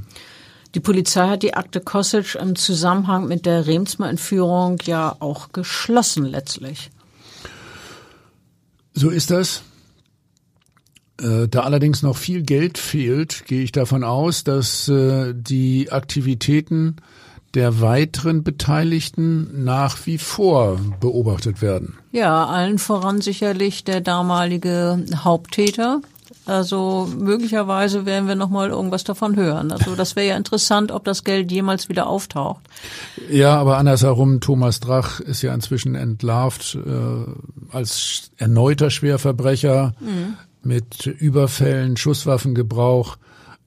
Die 0.75 0.79
Polizei 0.79 1.27
hat 1.27 1.41
die 1.41 1.55
Akte 1.55 1.81
Kosic 1.81 2.35
im 2.35 2.55
Zusammenhang 2.55 3.27
mit 3.27 3.47
der 3.47 3.65
Remsmar-Entführung 3.65 4.77
ja 4.85 5.15
auch 5.19 5.53
geschlossen 5.53 6.25
letztlich. 6.25 6.91
So 8.95 9.09
ist 9.09 9.29
das. 9.29 9.61
Äh, 11.21 11.47
da 11.47 11.61
allerdings 11.61 12.01
noch 12.01 12.17
viel 12.17 12.41
Geld 12.41 12.77
fehlt, 12.77 13.45
gehe 13.45 13.61
ich 13.61 13.71
davon 13.71 14.03
aus, 14.03 14.43
dass 14.43 14.87
äh, 14.87 15.33
die 15.35 15.91
Aktivitäten 15.91 16.95
der 17.53 17.79
weiteren 17.79 18.43
Beteiligten 18.43 19.63
nach 19.63 20.05
wie 20.05 20.17
vor 20.17 20.79
beobachtet 20.99 21.61
werden. 21.61 21.97
Ja, 22.11 22.45
allen 22.45 22.79
voran 22.79 23.21
sicherlich 23.21 23.85
der 23.85 24.01
damalige 24.01 25.05
Haupttäter. 25.23 26.01
Also 26.45 27.09
möglicherweise 27.17 28.05
werden 28.05 28.27
wir 28.27 28.35
noch 28.35 28.49
mal 28.49 28.69
irgendwas 28.69 29.03
davon 29.03 29.35
hören. 29.35 29.71
Also 29.71 29.95
das 29.95 30.15
wäre 30.15 30.27
ja 30.27 30.37
interessant, 30.37 30.91
ob 30.91 31.03
das 31.03 31.23
Geld 31.23 31.51
jemals 31.51 31.89
wieder 31.89 32.07
auftaucht. 32.07 32.61
Ja, 33.29 33.55
aber 33.57 33.77
andersherum, 33.77 34.41
Thomas 34.41 34.79
Drach 34.79 35.19
ist 35.19 35.41
ja 35.41 35.53
inzwischen 35.53 35.95
entlarvt 35.95 36.77
äh, 36.85 37.75
als 37.75 38.31
erneuter 38.37 38.91
Schwerverbrecher 38.91 39.95
mhm. 39.99 40.35
mit 40.61 41.07
Überfällen, 41.07 41.97
Schusswaffengebrauch. 41.97 43.17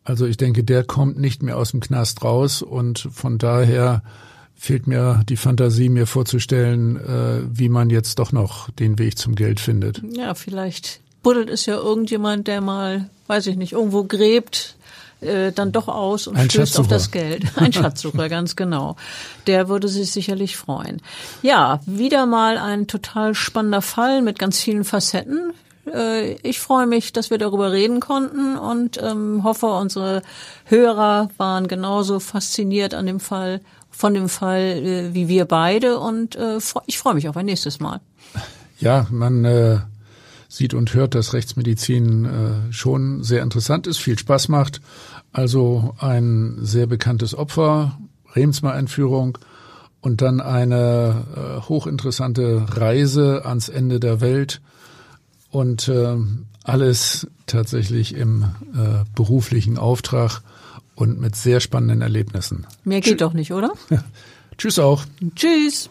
Also 0.04 0.26
ich 0.26 0.36
denke, 0.36 0.62
der 0.62 0.84
kommt 0.84 1.18
nicht 1.18 1.42
mehr 1.42 1.56
aus 1.56 1.72
dem 1.72 1.80
Knast 1.80 2.22
raus 2.22 2.62
und 2.62 3.08
von 3.12 3.38
daher 3.38 4.02
fehlt 4.54 4.86
mir 4.86 5.22
die 5.28 5.36
Fantasie, 5.36 5.88
mir 5.88 6.06
vorzustellen, 6.06 6.96
äh, 6.96 7.42
wie 7.50 7.68
man 7.68 7.90
jetzt 7.90 8.18
doch 8.18 8.32
noch 8.32 8.70
den 8.70 8.98
Weg 8.98 9.18
zum 9.18 9.34
Geld 9.34 9.60
findet. 9.60 10.02
Ja, 10.16 10.34
vielleicht 10.34 11.00
buddelt 11.22 11.50
es 11.50 11.66
ja 11.66 11.76
irgendjemand, 11.76 12.46
der 12.46 12.60
mal, 12.60 13.08
weiß 13.26 13.46
ich 13.48 13.56
nicht, 13.56 13.72
irgendwo 13.72 14.04
gräbt, 14.04 14.76
äh, 15.20 15.52
dann 15.52 15.72
doch 15.72 15.88
aus 15.88 16.26
und 16.26 16.36
Ein 16.36 16.48
stößt 16.48 16.78
auf 16.78 16.88
das 16.88 17.10
Geld. 17.10 17.44
Ein 17.56 17.72
Schatzsucher, 17.72 18.28
ganz 18.28 18.56
genau. 18.56 18.96
Der 19.46 19.68
würde 19.68 19.88
sich 19.88 20.12
sicherlich 20.12 20.56
freuen. 20.56 21.02
Ja, 21.42 21.80
wieder 21.86 22.26
mal 22.26 22.58
ein 22.58 22.86
total 22.86 23.34
spannender 23.34 23.82
Fall 23.82 24.22
mit 24.22 24.38
ganz 24.38 24.60
vielen 24.60 24.84
Facetten. 24.84 25.52
Äh, 25.92 26.34
ich 26.42 26.60
freue 26.60 26.86
mich, 26.86 27.12
dass 27.12 27.30
wir 27.30 27.38
darüber 27.38 27.72
reden 27.72 28.00
konnten 28.00 28.56
und 28.56 29.00
ähm, 29.02 29.42
hoffe, 29.42 29.66
unsere 29.66 30.22
Hörer 30.66 31.30
waren 31.36 31.66
genauso 31.68 32.20
fasziniert 32.20 32.94
an 32.94 33.06
dem 33.06 33.20
Fall, 33.20 33.60
von 33.90 34.14
dem 34.14 34.28
Fall 34.28 34.60
äh, 34.60 35.14
wie 35.14 35.28
wir 35.28 35.46
beide 35.46 35.98
und 35.98 36.36
äh, 36.36 36.58
ich 36.86 36.98
freue 36.98 37.14
mich 37.14 37.28
auf 37.28 37.36
ein 37.36 37.46
nächstes 37.46 37.80
Mal. 37.80 38.00
Ja, 38.78 39.06
man 39.10 39.44
äh, 39.44 39.78
sieht 40.48 40.74
und 40.74 40.94
hört, 40.94 41.14
dass 41.14 41.34
Rechtsmedizin 41.34 42.24
äh, 42.24 42.72
schon 42.72 43.22
sehr 43.22 43.42
interessant 43.42 43.86
ist, 43.86 43.98
viel 43.98 44.18
Spaß 44.18 44.48
macht. 44.48 44.80
Also 45.32 45.94
ein 45.98 46.56
sehr 46.60 46.86
bekanntes 46.86 47.36
Opfer, 47.36 47.98
Remsmar-Entführung 48.34 49.38
und 50.00 50.22
dann 50.22 50.40
eine 50.40 51.24
äh, 51.36 51.68
hochinteressante 51.68 52.66
Reise 52.70 53.42
ans 53.44 53.68
Ende 53.68 54.00
der 54.00 54.20
Welt 54.20 54.60
und 55.50 55.88
äh, 55.88 56.16
alles 56.64 57.26
tatsächlich 57.46 58.14
im 58.14 58.44
äh, 58.74 59.04
beruflichen 59.14 59.78
Auftrag 59.78 60.42
und 60.94 61.20
mit 61.20 61.36
sehr 61.36 61.60
spannenden 61.60 62.02
Erlebnissen. 62.02 62.66
Mehr 62.84 63.00
geht 63.00 63.14
Tschü 63.14 63.16
doch 63.16 63.32
nicht, 63.32 63.52
oder? 63.52 63.72
Tschüss 64.58 64.78
auch. 64.78 65.04
Tschüss. 65.34 65.90